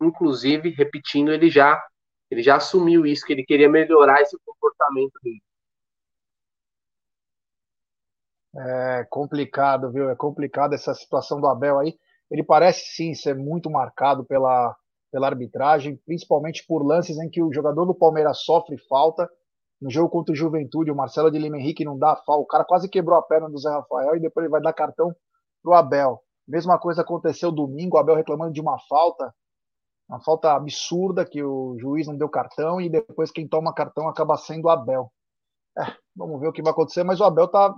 inclusive, 0.00 0.70
repetindo, 0.70 1.32
ele 1.32 1.50
já, 1.50 1.82
ele 2.30 2.42
já 2.42 2.56
assumiu 2.56 3.06
isso, 3.06 3.24
que 3.26 3.32
ele 3.32 3.44
queria 3.44 3.68
melhorar 3.68 4.20
esse 4.22 4.36
comportamento 4.44 5.12
dele. 5.22 5.42
É 8.58 9.06
complicado, 9.10 9.92
viu? 9.92 10.08
É 10.08 10.16
complicado 10.16 10.74
essa 10.74 10.94
situação 10.94 11.40
do 11.40 11.46
Abel 11.46 11.78
aí 11.78 11.94
ele 12.30 12.42
parece 12.42 12.84
sim 12.94 13.14
ser 13.14 13.34
muito 13.34 13.70
marcado 13.70 14.24
pela, 14.24 14.74
pela 15.12 15.26
arbitragem, 15.28 15.96
principalmente 16.04 16.64
por 16.66 16.84
lances 16.84 17.18
em 17.18 17.28
que 17.28 17.42
o 17.42 17.52
jogador 17.52 17.84
do 17.84 17.94
Palmeiras 17.94 18.40
sofre 18.40 18.76
falta. 18.88 19.28
No 19.80 19.90
jogo 19.90 20.08
contra 20.08 20.32
o 20.32 20.36
Juventude, 20.36 20.90
o 20.90 20.96
Marcelo 20.96 21.30
de 21.30 21.38
Lima 21.38 21.58
Henrique 21.58 21.84
não 21.84 21.98
dá 21.98 22.16
falta. 22.16 22.42
O 22.42 22.46
cara 22.46 22.64
quase 22.64 22.88
quebrou 22.88 23.18
a 23.18 23.22
perna 23.22 23.48
do 23.48 23.58
Zé 23.58 23.70
Rafael 23.70 24.16
e 24.16 24.20
depois 24.20 24.44
ele 24.44 24.50
vai 24.50 24.60
dar 24.60 24.72
cartão 24.72 25.14
pro 25.62 25.74
Abel. 25.74 26.20
Mesma 26.48 26.78
coisa 26.78 27.02
aconteceu 27.02 27.52
domingo, 27.52 27.96
o 27.96 28.00
Abel 28.00 28.14
reclamando 28.14 28.52
de 28.52 28.60
uma 28.60 28.78
falta, 28.88 29.34
uma 30.08 30.20
falta 30.20 30.52
absurda 30.52 31.24
que 31.24 31.42
o 31.42 31.76
juiz 31.78 32.06
não 32.06 32.16
deu 32.16 32.28
cartão 32.28 32.80
e 32.80 32.88
depois 32.88 33.30
quem 33.30 33.46
toma 33.46 33.74
cartão 33.74 34.08
acaba 34.08 34.36
sendo 34.36 34.66
o 34.66 34.70
Abel. 34.70 35.12
É, 35.78 35.92
vamos 36.16 36.40
ver 36.40 36.48
o 36.48 36.52
que 36.52 36.62
vai 36.62 36.72
acontecer, 36.72 37.04
mas 37.04 37.20
o 37.20 37.24
Abel 37.24 37.48
tá, 37.48 37.74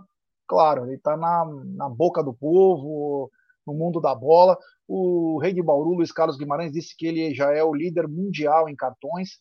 claro, 0.48 0.86
ele 0.86 0.98
tá 0.98 1.16
na, 1.16 1.44
na 1.76 1.88
boca 1.88 2.22
do 2.22 2.32
povo, 2.32 3.30
no 3.66 3.74
mundo 3.74 4.00
da 4.00 4.14
bola. 4.14 4.58
O 4.88 5.38
rei 5.38 5.52
de 5.52 5.62
Bauru, 5.62 5.90
Luiz 5.90 6.10
Carlos 6.10 6.38
Guimarães, 6.38 6.72
disse 6.72 6.96
que 6.96 7.06
ele 7.06 7.34
já 7.34 7.52
é 7.52 7.62
o 7.62 7.74
líder 7.74 8.08
mundial 8.08 8.68
em 8.68 8.74
cartões. 8.74 9.40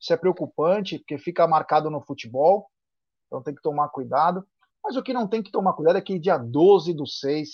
Isso 0.00 0.12
é 0.12 0.16
preocupante, 0.16 0.98
porque 0.98 1.16
fica 1.16 1.46
marcado 1.46 1.88
no 1.88 2.00
futebol, 2.00 2.68
então 3.26 3.42
tem 3.42 3.54
que 3.54 3.62
tomar 3.62 3.88
cuidado. 3.90 4.44
Mas 4.82 4.96
o 4.96 5.02
que 5.02 5.12
não 5.12 5.28
tem 5.28 5.42
que 5.42 5.52
tomar 5.52 5.74
cuidado 5.74 5.98
é 5.98 6.02
que 6.02 6.18
dia 6.18 6.36
12 6.36 6.94
do 6.94 7.06
6 7.06 7.48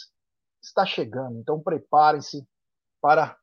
está 0.62 0.86
chegando, 0.86 1.38
então 1.38 1.60
preparem-se 1.60 2.46
para 3.00 3.36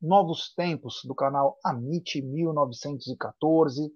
novos 0.00 0.52
tempos 0.54 1.00
do 1.04 1.14
canal 1.14 1.58
Amit 1.64 2.20
1914, 2.20 3.92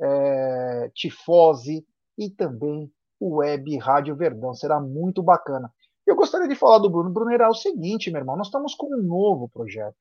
é, 0.00 0.90
Tifose 0.94 1.86
e 2.16 2.30
também 2.30 2.90
Web 3.20 3.76
Rádio 3.78 4.16
Verdão. 4.16 4.54
Será 4.54 4.80
muito 4.80 5.22
bacana. 5.22 5.72
Eu 6.06 6.16
gostaria 6.16 6.48
de 6.48 6.54
falar 6.54 6.78
do 6.78 6.88
Bruno. 6.90 7.10
Bruno 7.10 7.32
era 7.32 7.48
o 7.48 7.54
seguinte, 7.54 8.10
meu 8.10 8.20
irmão, 8.20 8.36
nós 8.36 8.46
estamos 8.46 8.74
com 8.74 8.94
um 8.94 9.02
novo 9.02 9.48
projeto, 9.48 9.96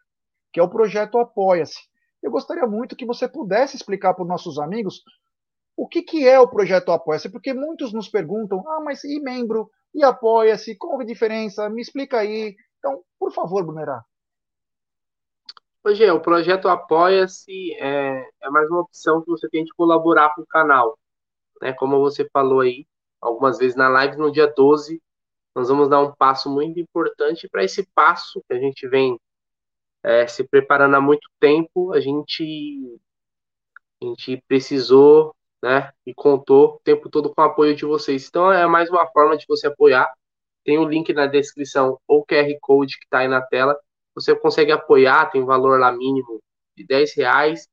que 0.53 0.59
é 0.59 0.63
o 0.63 0.70
projeto 0.70 1.18
Apoia-se. 1.18 1.80
Eu 2.24 2.32
gostaria 2.32 2.65
muito 2.65 2.95
que 2.95 3.05
você 3.05 3.28
pudesse 3.28 3.76
explicar 3.76 4.13
para 4.13 4.24
os 4.24 4.30
nossos 4.30 4.57
amigos 4.57 5.03
o 5.76 5.88
que, 5.88 6.01
que 6.01 6.28
é 6.28 6.39
o 6.39 6.47
projeto 6.47 6.91
Apoia-se, 6.91 7.30
porque 7.30 7.53
muitos 7.53 7.93
nos 7.93 8.09
perguntam, 8.09 8.63
ah, 8.68 8.82
mas 8.84 9.03
e 9.03 9.20
membro? 9.20 9.70
E 9.93 10.03
Apoia-se? 10.03 10.76
Qual 10.76 10.99
é 10.99 11.03
a 11.03 11.07
diferença? 11.07 11.70
Me 11.70 11.82
explica 11.82 12.20
aí. 12.20 12.55
Então, 12.80 13.03
por 13.20 13.32
favor, 13.32 13.63
Brunerá. 13.63 14.03
Hoje, 15.84 16.09
o 16.09 16.20
projeto 16.20 16.68
Apoia-se 16.68 17.74
é, 17.76 18.28
é, 18.41 18.49
mais 18.49 18.70
uma 18.70 18.82
opção 18.82 19.22
que 19.22 19.30
você 19.30 19.47
tem 19.49 19.63
de 19.63 19.74
colaborar 19.74 20.34
com 20.36 20.41
o 20.41 20.47
canal. 20.47 20.97
Né? 21.61 21.74
Como 21.74 21.99
você 21.99 22.28
falou 22.30 22.61
aí, 22.61 22.86
algumas 23.28 23.57
vezes 23.57 23.75
na 23.75 23.88
live, 23.88 24.17
no 24.17 24.32
dia 24.32 24.47
12, 24.47 25.01
nós 25.55 25.69
vamos 25.69 25.89
dar 25.89 26.01
um 26.01 26.13
passo 26.13 26.49
muito 26.49 26.80
importante 26.80 27.49
para 27.49 27.63
esse 27.63 27.86
passo 27.93 28.43
que 28.47 28.53
a 28.53 28.59
gente 28.59 28.88
vem 28.88 29.19
é, 30.03 30.28
se 30.28 30.43
preparando 30.43 30.95
há 30.95 31.01
muito 31.01 31.28
tempo. 31.39 31.93
A 31.93 31.99
gente, 31.99 32.99
a 34.01 34.05
gente 34.05 34.41
precisou 34.47 35.36
né, 35.61 35.91
e 36.05 36.13
contou 36.13 36.75
o 36.75 36.80
tempo 36.84 37.09
todo 37.09 37.34
com 37.34 37.41
o 37.41 37.45
apoio 37.45 37.75
de 37.75 37.86
vocês. 37.86 38.28
Então 38.28 38.51
é 38.51 38.65
mais 38.67 38.89
uma 38.89 39.07
forma 39.07 39.38
de 39.38 39.45
você 39.47 39.67
apoiar. 39.67 40.11
Tem 40.63 40.78
o 40.78 40.84
um 40.84 40.89
link 40.89 41.13
na 41.13 41.25
descrição 41.25 41.99
ou 42.07 42.25
QR 42.25 42.47
Code 42.61 42.97
que 42.97 43.05
está 43.05 43.19
aí 43.19 43.28
na 43.28 43.41
tela. 43.41 43.78
Você 44.15 44.36
consegue 44.36 44.71
apoiar, 44.71 45.32
tem 45.32 45.43
valor 45.45 45.80
lá 45.80 45.91
mínimo 45.91 46.41
de 46.75 46.86
10 46.86 47.15
reais. 47.15 47.67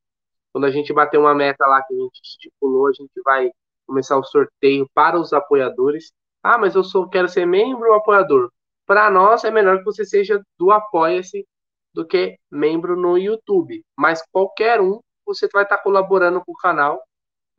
Quando 0.52 0.64
a 0.64 0.70
gente 0.70 0.92
bater 0.92 1.18
uma 1.18 1.34
meta 1.34 1.66
lá 1.66 1.82
que 1.82 1.94
a 1.94 1.98
gente 1.98 2.20
estipulou, 2.22 2.88
a 2.88 2.92
gente 2.92 3.12
vai 3.24 3.50
começar 3.86 4.18
o 4.18 4.24
sorteio 4.24 4.88
para 4.94 5.18
os 5.18 5.32
apoiadores. 5.32 6.12
Ah, 6.42 6.58
mas 6.58 6.74
eu 6.74 6.84
sou, 6.84 7.08
quero 7.08 7.28
ser 7.28 7.46
membro 7.46 7.88
ou 7.88 7.94
apoiador. 7.94 8.50
Para 8.86 9.10
nós 9.10 9.44
é 9.44 9.50
melhor 9.50 9.78
que 9.78 9.84
você 9.84 10.04
seja 10.04 10.42
do 10.58 10.70
Apoia-se 10.70 11.46
do 11.94 12.06
que 12.06 12.36
membro 12.50 12.96
no 12.96 13.16
YouTube. 13.16 13.82
Mas 13.96 14.22
qualquer 14.32 14.80
um, 14.80 15.00
você 15.24 15.48
vai 15.52 15.62
estar 15.62 15.78
colaborando 15.78 16.42
com 16.44 16.52
o 16.52 16.56
canal 16.56 17.02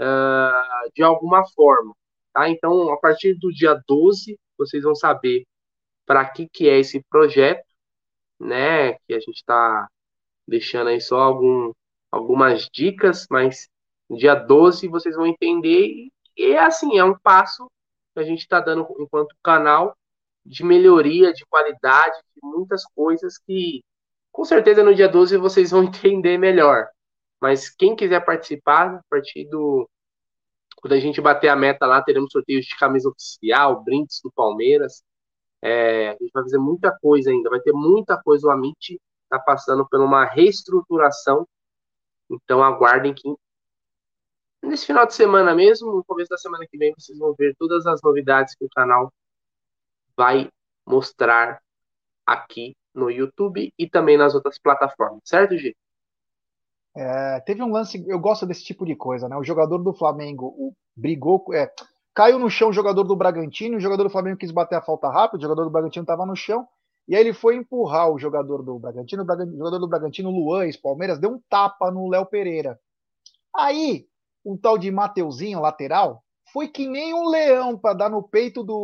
uh, 0.02 0.92
de 0.94 1.02
alguma 1.02 1.46
forma. 1.48 1.94
Tá? 2.34 2.50
Então, 2.50 2.92
a 2.92 2.98
partir 3.00 3.34
do 3.36 3.50
dia 3.52 3.80
12, 3.88 4.38
vocês 4.58 4.84
vão 4.84 4.94
saber 4.94 5.46
para 6.06 6.28
que, 6.30 6.48
que 6.50 6.70
é 6.70 6.80
esse 6.80 7.02
projeto, 7.10 7.66
né? 8.40 8.94
Que 9.08 9.14
a 9.14 9.20
gente 9.20 9.38
está 9.38 9.88
deixando 10.48 10.90
aí 10.90 11.02
só 11.02 11.20
algum, 11.20 11.72
algumas 12.12 12.68
dicas, 12.72 13.26
mas 13.30 13.68
dia 14.12 14.36
12 14.36 14.88
vocês 14.88 15.16
vão 15.16 15.26
entender. 15.26 15.88
E 15.88 16.12
é 16.38 16.60
assim, 16.60 16.98
é 16.98 17.04
um 17.04 17.18
passo 17.18 17.70
que 18.14 18.20
a 18.20 18.24
gente 18.24 18.42
está 18.42 18.60
dando 18.60 18.88
enquanto 19.00 19.36
canal 19.44 19.96
de 20.46 20.64
melhoria, 20.64 21.34
de 21.34 21.46
qualidade, 21.46 22.18
de 22.36 22.42
muitas 22.44 22.84
coisas 22.94 23.38
que 23.38 23.84
com 24.32 24.44
certeza 24.44 24.84
no 24.84 24.94
dia 24.94 25.08
12 25.08 25.38
vocês 25.38 25.72
vão 25.72 25.84
entender 25.86 26.38
melhor. 26.38 26.88
Mas 27.42 27.70
quem 27.70 27.96
quiser 27.96 28.24
participar, 28.24 28.96
a 28.96 29.02
partir 29.10 29.46
do. 29.46 29.90
Quando 30.78 30.94
a 30.94 31.00
gente 31.00 31.22
bater 31.22 31.48
a 31.48 31.56
meta 31.56 31.86
lá, 31.88 32.02
teremos 32.02 32.32
sorteios 32.32 32.66
de 32.66 32.78
camisa 32.78 33.10
oficial, 33.10 33.84
brindes 33.84 34.20
do 34.24 34.32
Palmeiras. 34.32 35.04
É, 35.62 36.10
a 36.10 36.12
gente 36.12 36.32
vai 36.34 36.44
fazer 36.44 36.60
muita 36.60 36.96
coisa 37.00 37.32
ainda, 37.32 37.50
vai 37.50 37.60
ter 37.60 37.74
muita 37.74 38.22
coisa. 38.22 38.48
O 38.48 38.52
Amit 38.52 39.00
está 39.24 39.40
passando 39.40 39.88
por 39.88 40.00
uma 40.00 40.26
reestruturação. 40.26 41.48
Então 42.30 42.64
aguardem 42.64 43.14
que 43.14 43.28
nesse 44.66 44.86
final 44.86 45.06
de 45.06 45.14
semana 45.14 45.54
mesmo, 45.56 45.92
no 45.92 46.04
começo 46.04 46.30
da 46.30 46.38
semana 46.38 46.66
que 46.70 46.78
vem, 46.78 46.94
vocês 46.98 47.18
vão 47.18 47.34
ver 47.38 47.56
todas 47.58 47.86
as 47.86 48.02
novidades 48.02 48.56
que 48.56 48.66
o 48.66 48.70
canal 48.70 49.12
vai 50.16 50.50
mostrar 50.86 51.62
aqui 52.26 52.76
no 52.94 53.10
YouTube 53.10 53.72
e 53.78 53.90
também 53.90 54.18
nas 54.18 54.34
outras 54.34 54.58
plataformas, 54.58 55.22
certo, 55.26 55.58
Gi? 55.58 55.76
É, 56.96 57.42
teve 57.42 57.62
um 57.62 57.72
lance, 57.72 58.04
eu 58.08 58.18
gosto 58.18 58.46
desse 58.46 58.64
tipo 58.64 58.86
de 58.86 58.96
coisa, 58.96 59.28
né? 59.28 59.36
O 59.36 59.44
jogador 59.44 59.80
do 59.80 59.94
Flamengo 59.94 60.48
o, 60.58 60.74
brigou, 60.96 61.44
é, 61.54 61.70
caiu 62.14 62.40
no 62.40 62.50
chão 62.50 62.70
o 62.70 62.74
jogador 62.74 63.04
do 63.04 63.16
Bragantino, 63.16 63.76
o 63.76 63.82
jogador 63.82 64.04
do 64.04 64.10
Flamengo 64.10 64.38
quis 64.38 64.52
bater 64.52 64.76
a 64.76 64.82
falta 64.82 65.10
rápida, 65.10 65.40
o 65.40 65.42
jogador 65.42 65.66
do 65.66 65.70
Bragantino 65.70 66.04
estava 66.04 66.26
no 66.26 66.36
chão, 66.36 66.66
e 67.06 67.16
aí 67.16 67.22
ele 67.22 67.34
foi 67.34 67.56
empurrar 67.58 68.10
o 68.10 68.18
jogador 68.18 68.64
do 68.64 68.80
Bragantino, 68.80 69.24
o, 69.24 69.26
o 69.26 69.58
jogador 69.58 69.80
do 69.80 69.88
Bragantino, 69.90 70.32
Luan, 70.32 70.64
ex-Palmeiras, 70.64 71.20
deu 71.20 71.32
um 71.32 71.42
tapa 71.50 71.92
no 71.92 72.08
Léo 72.08 72.26
Pereira. 72.26 72.80
Aí, 73.54 74.08
um 74.46 74.56
tal 74.56 74.78
de 74.78 74.92
Mateuzinho, 74.92 75.60
lateral, 75.60 76.24
foi 76.54 76.68
que 76.68 76.88
nem 76.88 77.14
um 77.14 77.28
leão 77.28 77.78
para 77.78 77.96
dar 77.96 78.10
no 78.10 78.22
peito 78.22 78.64
do 78.64 78.76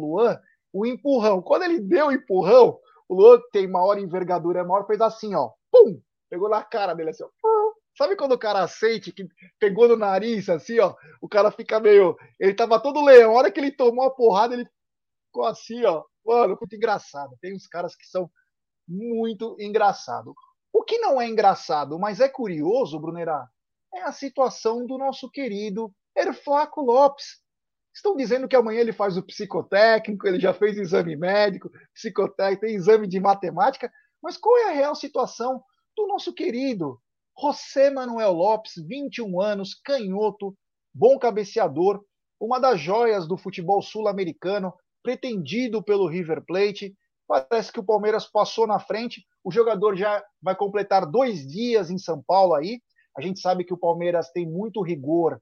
Luan 0.00 0.38
o 0.72 0.86
empurrão. 0.86 1.42
Quando 1.42 1.64
ele 1.64 1.80
deu 1.80 2.06
o 2.06 2.12
empurrão, 2.12 2.78
o 3.08 3.14
Luan 3.14 3.40
tem 3.52 3.66
maior 3.66 3.98
envergadura, 3.98 4.64
maior, 4.64 4.86
fez 4.86 5.00
assim, 5.00 5.34
ó, 5.34 5.50
pum, 5.70 6.00
pegou 6.30 6.48
na 6.48 6.62
cara 6.62 6.94
dele 6.94 7.10
assim, 7.10 7.24
ó. 7.24 7.28
Sabe 7.96 8.14
quando 8.14 8.32
o 8.32 8.38
cara 8.38 8.68
sente 8.68 9.10
que 9.10 9.26
pegou 9.58 9.88
no 9.88 9.96
nariz, 9.96 10.48
assim, 10.48 10.78
ó, 10.78 10.94
o 11.20 11.28
cara 11.28 11.50
fica 11.50 11.80
meio. 11.80 12.16
Ele 12.38 12.54
tava 12.54 12.78
todo 12.78 13.04
leão. 13.04 13.32
A 13.32 13.38
hora 13.38 13.50
que 13.50 13.58
ele 13.58 13.72
tomou 13.72 14.04
a 14.04 14.10
porrada, 14.10 14.54
ele 14.54 14.68
ficou 15.26 15.44
assim, 15.44 15.84
ó. 15.84 16.04
Mano, 16.24 16.56
muito 16.60 16.76
engraçado. 16.76 17.36
Tem 17.40 17.52
uns 17.56 17.66
caras 17.66 17.96
que 17.96 18.06
são 18.06 18.30
muito 18.86 19.56
engraçados. 19.58 20.32
O 20.72 20.84
que 20.84 20.98
não 20.98 21.20
é 21.20 21.26
engraçado, 21.26 21.98
mas 21.98 22.20
é 22.20 22.28
curioso, 22.28 23.00
Brunerá, 23.00 23.48
é 23.94 24.02
a 24.02 24.12
situação 24.12 24.86
do 24.86 24.98
nosso 24.98 25.30
querido 25.30 25.92
Erflaco 26.16 26.80
Lopes. 26.80 27.40
Estão 27.94 28.14
dizendo 28.14 28.46
que 28.46 28.56
amanhã 28.56 28.80
ele 28.80 28.92
faz 28.92 29.16
o 29.16 29.22
psicotécnico, 29.22 30.26
ele 30.26 30.38
já 30.38 30.54
fez 30.54 30.76
exame 30.76 31.16
médico, 31.16 31.70
psicotécnico, 31.94 32.66
tem 32.66 32.74
exame 32.74 33.08
de 33.08 33.18
matemática, 33.18 33.90
mas 34.22 34.36
qual 34.36 34.56
é 34.58 34.70
a 34.70 34.72
real 34.72 34.94
situação 34.94 35.62
do 35.96 36.06
nosso 36.06 36.32
querido 36.32 37.00
José 37.40 37.90
Manuel 37.90 38.32
Lopes, 38.32 38.74
21 38.76 39.40
anos, 39.40 39.74
canhoto, 39.74 40.56
bom 40.92 41.18
cabeceador, 41.18 42.04
uma 42.40 42.58
das 42.58 42.80
joias 42.80 43.26
do 43.26 43.36
futebol 43.36 43.80
sul-americano, 43.82 44.72
pretendido 45.02 45.82
pelo 45.82 46.08
River 46.08 46.44
Plate. 46.44 46.94
Parece 47.26 47.72
que 47.72 47.80
o 47.80 47.84
Palmeiras 47.84 48.26
passou 48.26 48.66
na 48.66 48.78
frente. 48.78 49.24
O 49.44 49.50
jogador 49.52 49.96
já 49.96 50.24
vai 50.42 50.56
completar 50.56 51.06
dois 51.06 51.46
dias 51.46 51.90
em 51.90 51.98
São 51.98 52.22
Paulo 52.26 52.54
aí. 52.54 52.80
A 53.16 53.20
gente 53.20 53.40
sabe 53.40 53.64
que 53.64 53.74
o 53.74 53.78
Palmeiras 53.78 54.30
tem 54.30 54.46
muito 54.46 54.82
rigor 54.82 55.40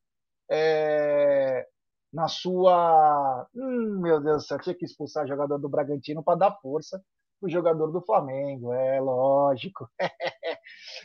é, 0.50 1.66
na 2.12 2.28
sua. 2.28 3.46
Hum, 3.54 4.00
meu 4.00 4.20
Deus 4.20 4.42
do 4.42 4.46
céu, 4.46 4.58
tinha 4.58 4.74
que 4.74 4.84
expulsar 4.84 5.24
o 5.24 5.28
jogador 5.28 5.58
do 5.58 5.68
Bragantino 5.68 6.22
para 6.22 6.38
dar 6.38 6.58
força 6.60 7.02
o 7.40 7.48
jogador 7.48 7.88
do 7.88 8.00
Flamengo, 8.00 8.72
é 8.72 9.00
lógico. 9.00 9.88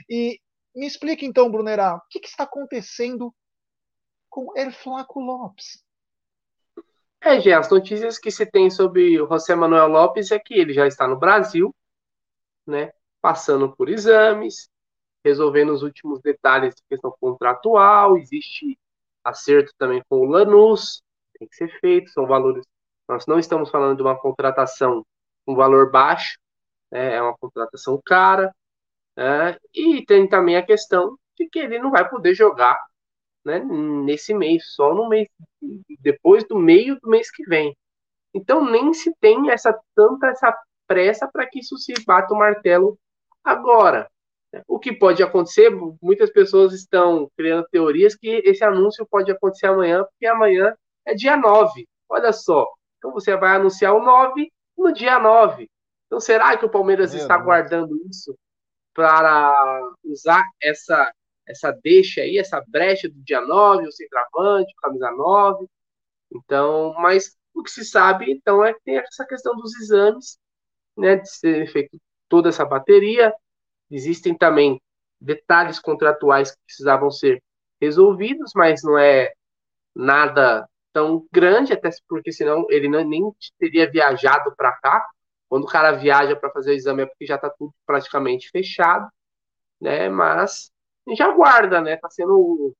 e 0.10 0.40
me 0.76 0.88
explica 0.88 1.26
então, 1.26 1.52
Brunerá, 1.52 1.96
o 1.96 2.02
que, 2.10 2.20
que 2.20 2.28
está 2.28 2.44
acontecendo 2.44 3.34
com 4.30 4.58
Erflaco 4.58 5.20
Lopes? 5.20 5.84
É, 7.22 7.40
Gê, 7.40 7.54
as 7.54 7.70
notícias 7.70 8.18
que 8.18 8.32
se 8.32 8.46
tem 8.46 8.70
sobre 8.72 9.22
o 9.22 9.28
José 9.28 9.54
Manuel 9.54 9.88
Lopes 9.88 10.32
é 10.32 10.40
que 10.40 10.56
ele 10.56 10.74
já 10.74 10.88
está 10.88 11.08
no 11.08 11.20
Brasil, 11.20 11.76
né, 12.66 12.92
passando 13.22 13.76
por 13.76 13.90
exames, 13.90 14.70
resolvendo 15.24 15.72
os 15.72 15.84
últimos 15.84 16.20
detalhes 16.22 16.76
de 16.76 16.82
questão 16.90 17.14
contratual, 17.20 18.18
existe 18.18 18.78
acerto 19.24 19.74
também 19.78 20.04
com 20.10 20.18
o 20.18 20.26
Lanús, 20.26 21.04
tem 21.38 21.48
que 21.48 21.56
ser 21.56 21.70
feito, 21.80 22.12
são 22.12 22.26
valores. 22.26 22.66
Nós 23.08 23.26
não 23.28 23.40
estamos 23.40 23.70
falando 23.70 23.98
de 23.98 24.02
uma 24.04 24.18
contratação 24.18 25.06
com 25.46 25.56
valor 25.56 25.92
baixo, 25.92 26.40
né, 26.92 27.16
é 27.16 27.22
uma 27.22 27.38
contratação 27.38 28.00
cara, 28.06 28.54
né, 29.18 29.58
e 29.74 30.06
tem 30.06 30.28
também 30.28 30.56
a 30.58 30.66
questão 30.66 31.18
de 31.38 31.48
que 31.50 31.60
ele 31.60 31.80
não 31.80 31.92
vai 31.92 32.08
poder 32.10 32.34
jogar 32.36 32.80
né, 33.46 33.60
nesse 33.60 34.34
mês, 34.34 34.74
só 34.76 34.94
no 34.94 35.10
mês, 35.10 35.28
depois 36.00 36.48
do 36.48 36.58
meio 36.58 37.00
do 37.00 37.10
mês 37.10 37.32
que 37.32 37.44
vem. 37.46 37.76
Então 38.34 38.64
nem 38.70 38.94
se 38.94 39.14
tem 39.20 39.52
essa 39.52 39.78
tanta 39.96 40.28
essa 40.28 40.56
pressa 40.88 41.28
para 41.32 41.48
que 41.48 41.60
isso 41.60 41.78
se 41.78 41.94
bata 42.06 42.34
o 42.34 42.38
martelo 42.38 42.98
agora. 43.44 44.11
O 44.68 44.80
que 44.80 44.94
pode 44.94 45.24
acontecer, 45.24 45.70
muitas 46.02 46.30
pessoas 46.30 46.74
estão 46.74 47.30
criando 47.38 47.68
teorias 47.72 48.16
que 48.16 48.42
esse 48.46 48.64
anúncio 48.64 49.06
pode 49.10 49.32
acontecer 49.32 49.68
amanhã, 49.68 50.04
porque 50.04 50.26
amanhã 50.26 50.76
é 51.06 51.14
dia 51.14 51.38
9. 51.38 51.88
Olha 52.10 52.34
só. 52.34 52.68
Então 52.98 53.12
você 53.12 53.36
vai 53.36 53.56
anunciar 53.56 53.94
o 53.94 54.04
9 54.04 54.52
no 54.78 54.94
dia 54.94 55.20
9. 55.20 55.70
Então 56.06 56.20
será 56.20 56.58
que 56.58 56.66
o 56.66 56.70
Palmeiras 56.70 57.14
Meu 57.14 57.22
está 57.22 57.36
Deus. 57.36 57.46
guardando 57.46 57.96
isso 58.10 58.38
para 58.94 59.56
usar 60.04 60.44
essa 60.62 61.12
essa 61.48 61.72
deixa 61.72 62.22
aí, 62.22 62.38
essa 62.38 62.64
brecha 62.68 63.10
do 63.10 63.22
dia 63.24 63.42
9, 63.42 63.88
o 63.88 63.92
centroavante, 63.92 64.72
o 64.72 64.82
camisa 64.82 65.12
9? 65.12 65.68
Então, 66.34 66.94
mas 67.00 67.36
o 67.54 67.64
que 67.64 67.72
se 67.72 67.84
sabe, 67.84 68.32
então, 68.32 68.64
é 68.64 68.74
que 68.74 68.80
tem 68.84 68.98
essa 68.98 69.26
questão 69.26 69.56
dos 69.56 69.76
exames, 69.82 70.38
né, 70.98 71.18
de 71.18 71.30
ser 71.30 71.68
feito 71.72 71.98
toda 72.30 72.50
essa 72.50 72.66
bateria, 72.66 73.34
Existem 73.92 74.36
também 74.36 74.82
detalhes 75.20 75.80
contratuais 75.80 76.52
que 76.52 76.64
precisavam 76.66 77.12
ser 77.12 77.44
resolvidos, 77.80 78.52
mas 78.56 78.82
não 78.84 78.98
é 78.98 79.32
nada 79.96 80.68
tão 80.94 81.28
grande, 81.32 81.74
até 81.74 81.90
porque 82.08 82.32
senão 82.32 82.66
ele 82.70 82.88
não, 82.88 83.04
nem 83.04 83.24
teria 83.60 83.90
viajado 83.90 84.54
para 84.56 84.72
cá. 84.74 85.06
Quando 85.50 85.64
o 85.66 85.68
cara 85.68 85.92
viaja 85.92 86.36
para 86.36 86.52
fazer 86.52 86.72
o 86.72 86.74
exame 86.74 87.04
é 87.04 87.06
porque 87.06 87.26
já 87.26 87.36
está 87.36 87.50
tudo 87.50 87.74
praticamente 87.86 88.50
fechado, 88.50 89.08
né? 89.82 90.10
Mas 90.10 90.72
já 91.16 91.32
guarda, 91.34 91.82
né? 91.82 91.96
Está 91.96 92.10
sendo 92.10 92.74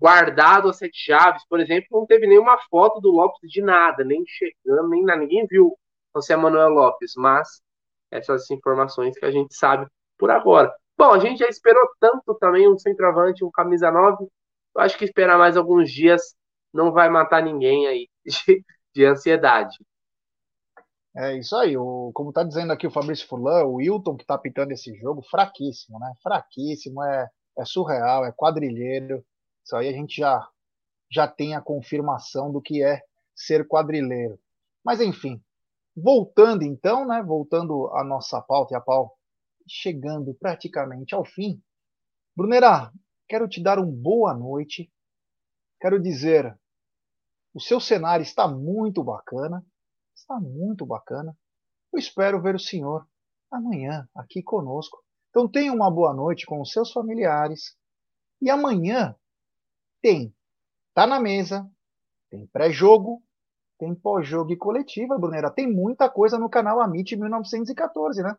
guardado 0.00 0.68
a 0.68 0.72
sete 0.72 0.96
chaves, 0.96 1.44
por 1.46 1.60
exemplo, 1.60 1.86
não 1.92 2.06
teve 2.06 2.26
nenhuma 2.26 2.58
foto 2.70 3.00
do 3.00 3.10
Lopes 3.10 3.50
de 3.50 3.60
nada, 3.60 4.02
nem 4.02 4.24
chegando, 4.26 4.88
nem 4.88 5.04
ninguém 5.04 5.46
viu 5.46 5.76
José 6.16 6.34
Manuel 6.36 6.70
Lopes, 6.70 7.12
mas 7.16 7.60
essas 8.10 8.50
informações 8.50 9.18
que 9.18 9.26
a 9.26 9.30
gente 9.30 9.54
sabe 9.54 9.86
por 10.20 10.30
agora. 10.30 10.72
Bom, 10.96 11.12
a 11.12 11.18
gente 11.18 11.38
já 11.38 11.48
esperou 11.48 11.88
tanto 11.98 12.34
também 12.34 12.68
um 12.68 12.78
centroavante, 12.78 13.42
um 13.42 13.50
camisa 13.50 13.90
9. 13.90 14.26
Eu 14.76 14.82
acho 14.82 14.98
que 14.98 15.04
esperar 15.06 15.38
mais 15.38 15.56
alguns 15.56 15.90
dias 15.90 16.36
não 16.72 16.92
vai 16.92 17.08
matar 17.08 17.42
ninguém 17.42 17.86
aí 17.86 18.08
de, 18.24 18.64
de 18.94 19.04
ansiedade. 19.06 19.78
É 21.16 21.36
isso 21.36 21.56
aí. 21.56 21.76
O, 21.76 22.12
como 22.14 22.28
está 22.28 22.44
dizendo 22.44 22.72
aqui 22.72 22.86
o 22.86 22.90
Fabrício 22.90 23.26
Furlan, 23.26 23.64
o 23.64 23.76
Wilton 23.76 24.14
que 24.16 24.22
está 24.24 24.36
pitando 24.36 24.72
esse 24.72 24.94
jogo, 24.94 25.22
fraquíssimo, 25.22 25.98
né? 25.98 26.12
Fraquíssimo, 26.22 27.02
é, 27.02 27.28
é 27.58 27.64
surreal, 27.64 28.26
é 28.26 28.32
quadrilheiro. 28.32 29.24
Isso 29.64 29.74
aí 29.74 29.88
a 29.88 29.92
gente 29.92 30.16
já, 30.18 30.46
já 31.10 31.26
tem 31.26 31.56
a 31.56 31.62
confirmação 31.62 32.52
do 32.52 32.60
que 32.60 32.82
é 32.84 33.00
ser 33.34 33.66
quadrilheiro. 33.66 34.38
Mas 34.84 35.00
enfim, 35.00 35.42
voltando 35.96 36.62
então, 36.62 37.06
né? 37.06 37.22
Voltando 37.22 37.88
à 37.94 38.04
nossa 38.04 38.40
pauta 38.42 38.74
e 38.74 38.76
a 38.76 38.80
pauta 38.80 39.19
chegando 39.68 40.34
praticamente 40.34 41.14
ao 41.14 41.24
fim. 41.24 41.62
Brunerá, 42.36 42.92
quero 43.28 43.48
te 43.48 43.62
dar 43.62 43.78
uma 43.78 43.90
boa 43.90 44.34
noite. 44.34 44.90
Quero 45.80 46.00
dizer, 46.00 46.58
o 47.54 47.60
seu 47.60 47.80
cenário 47.80 48.22
está 48.22 48.46
muito 48.46 49.02
bacana, 49.02 49.64
está 50.14 50.38
muito 50.38 50.84
bacana. 50.84 51.36
Eu 51.92 51.98
espero 51.98 52.42
ver 52.42 52.54
o 52.54 52.60
senhor 52.60 53.06
amanhã 53.50 54.08
aqui 54.14 54.42
conosco. 54.42 55.02
Então 55.30 55.48
tenha 55.48 55.72
uma 55.72 55.90
boa 55.90 56.12
noite 56.12 56.46
com 56.46 56.60
os 56.60 56.72
seus 56.72 56.92
familiares. 56.92 57.76
E 58.40 58.50
amanhã 58.50 59.14
tem 60.00 60.34
Tá 60.92 61.06
na 61.06 61.20
Mesa, 61.20 61.70
tem 62.28 62.46
pré-jogo, 62.48 63.22
tem 63.78 63.94
pós-jogo 63.94 64.52
e 64.52 64.56
coletiva, 64.56 65.18
Brunera. 65.18 65.50
Tem 65.50 65.70
muita 65.70 66.10
coisa 66.10 66.36
no 66.38 66.50
canal 66.50 66.80
Amit 66.80 67.16
1914, 67.16 68.22
né? 68.22 68.36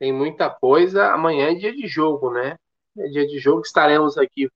Tem 0.00 0.12
muita 0.12 0.50
coisa. 0.50 1.12
Amanhã 1.12 1.50
é 1.50 1.54
dia 1.54 1.72
de 1.72 1.86
jogo, 1.86 2.32
né? 2.32 2.56
É 2.98 3.08
dia 3.08 3.26
de 3.26 3.38
jogo, 3.38 3.60
estaremos 3.62 4.18
aqui. 4.18 4.50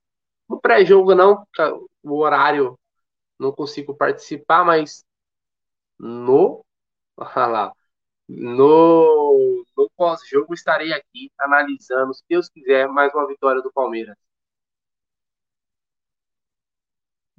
No 0.49 0.59
pré-jogo, 0.59 1.15
não, 1.15 1.47
o 2.03 2.17
horário 2.17 2.77
não 3.39 3.51
consigo 3.51 3.95
participar, 3.95 4.65
mas 4.65 5.05
no. 5.99 6.65
Lá. 7.35 7.73
No, 8.27 9.63
no 9.77 9.89
pós-jogo 9.95 10.53
estarei 10.53 10.91
aqui 10.93 11.31
analisando, 11.39 12.13
se 12.13 12.23
Deus 12.27 12.49
quiser, 12.49 12.87
mais 12.87 13.13
uma 13.13 13.27
vitória 13.27 13.61
do 13.61 13.71
Palmeiras. 13.71 14.17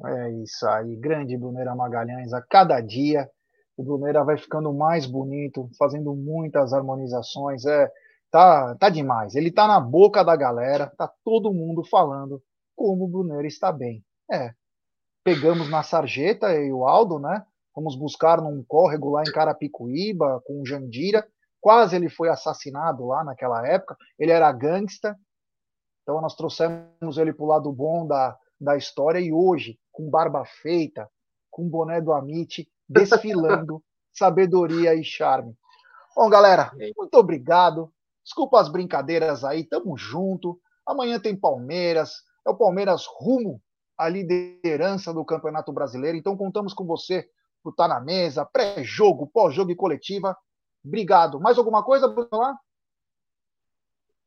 É 0.04 0.30
isso 0.42 0.66
aí, 0.68 0.94
grande 0.96 1.36
Brunera 1.36 1.74
Magalhães. 1.74 2.32
A 2.32 2.40
cada 2.42 2.80
dia 2.80 3.28
o 3.76 3.82
Brunera 3.82 4.24
vai 4.24 4.38
ficando 4.38 4.72
mais 4.72 5.06
bonito, 5.06 5.68
fazendo 5.78 6.14
muitas 6.14 6.72
harmonizações. 6.72 7.66
É, 7.66 7.90
tá, 8.30 8.74
tá 8.76 8.88
demais. 8.88 9.34
Ele 9.34 9.50
tá 9.50 9.68
na 9.68 9.78
boca 9.78 10.24
da 10.24 10.34
galera, 10.34 10.92
tá 10.96 11.12
todo 11.22 11.52
mundo 11.52 11.84
falando 11.84 12.42
como 12.74 13.04
o 13.04 13.08
Brunera 13.08 13.46
está 13.46 13.70
bem. 13.70 14.02
É. 14.30 14.52
Pegamos 15.22 15.68
na 15.68 15.82
sarjeta 15.82 16.54
e 16.54 16.72
o 16.72 16.86
Aldo, 16.86 17.18
né? 17.18 17.44
Fomos 17.74 17.96
buscar 17.96 18.40
num 18.40 18.64
córrego 18.66 19.10
lá 19.10 19.22
em 19.22 19.32
Carapicuíba 19.32 20.40
com 20.46 20.62
o 20.62 20.66
Jandira. 20.66 21.26
Quase 21.60 21.96
ele 21.96 22.08
foi 22.08 22.28
assassinado 22.28 23.06
lá 23.06 23.22
naquela 23.24 23.66
época. 23.66 23.96
Ele 24.18 24.32
era 24.32 24.50
gangsta, 24.52 25.18
Então 26.02 26.20
nós 26.20 26.34
trouxemos 26.34 27.18
ele 27.18 27.32
para 27.32 27.44
o 27.44 27.48
lado 27.48 27.72
bom 27.72 28.06
da, 28.06 28.38
da 28.58 28.76
história 28.76 29.18
e 29.18 29.32
hoje, 29.32 29.78
com 29.92 30.08
barba 30.08 30.44
feita, 30.44 31.10
com 31.50 31.68
boné 31.68 32.00
do 32.00 32.12
Amit, 32.12 32.66
desfilando 32.88 33.82
sabedoria 34.12 34.94
e 34.94 35.04
charme. 35.04 35.56
Bom, 36.14 36.28
galera, 36.30 36.72
muito 36.96 37.14
obrigado. 37.14 37.92
Desculpa 38.24 38.60
as 38.60 38.68
brincadeiras 38.68 39.44
aí, 39.44 39.64
tamo 39.64 39.96
junto. 39.96 40.58
Amanhã 40.86 41.20
tem 41.20 41.36
Palmeiras, 41.36 42.22
é 42.46 42.50
o 42.50 42.56
Palmeiras 42.56 43.04
rumo 43.06 43.60
à 43.98 44.08
liderança 44.08 45.12
do 45.12 45.24
Campeonato 45.24 45.72
Brasileiro. 45.72 46.16
Então 46.16 46.36
contamos 46.36 46.72
com 46.72 46.84
você 46.84 47.28
por 47.62 47.70
estar 47.70 47.88
na 47.88 48.00
mesa, 48.00 48.44
pré-jogo, 48.44 49.26
pós-jogo 49.26 49.70
e 49.70 49.76
coletiva. 49.76 50.36
Obrigado. 50.84 51.40
Mais 51.40 51.58
alguma 51.58 51.82
coisa, 51.82 52.08
Bruno? 52.08 52.58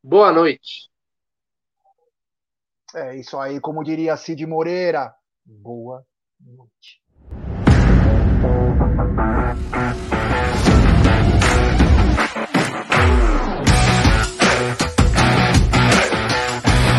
Boa 0.04 0.32
noite. 0.32 0.90
É 2.96 3.16
isso 3.16 3.38
aí, 3.38 3.60
como 3.60 3.84
diria 3.84 4.18
Cid 4.18 4.46
Moreira. 4.46 5.14
Boa 5.46 6.06
noite. 6.40 7.02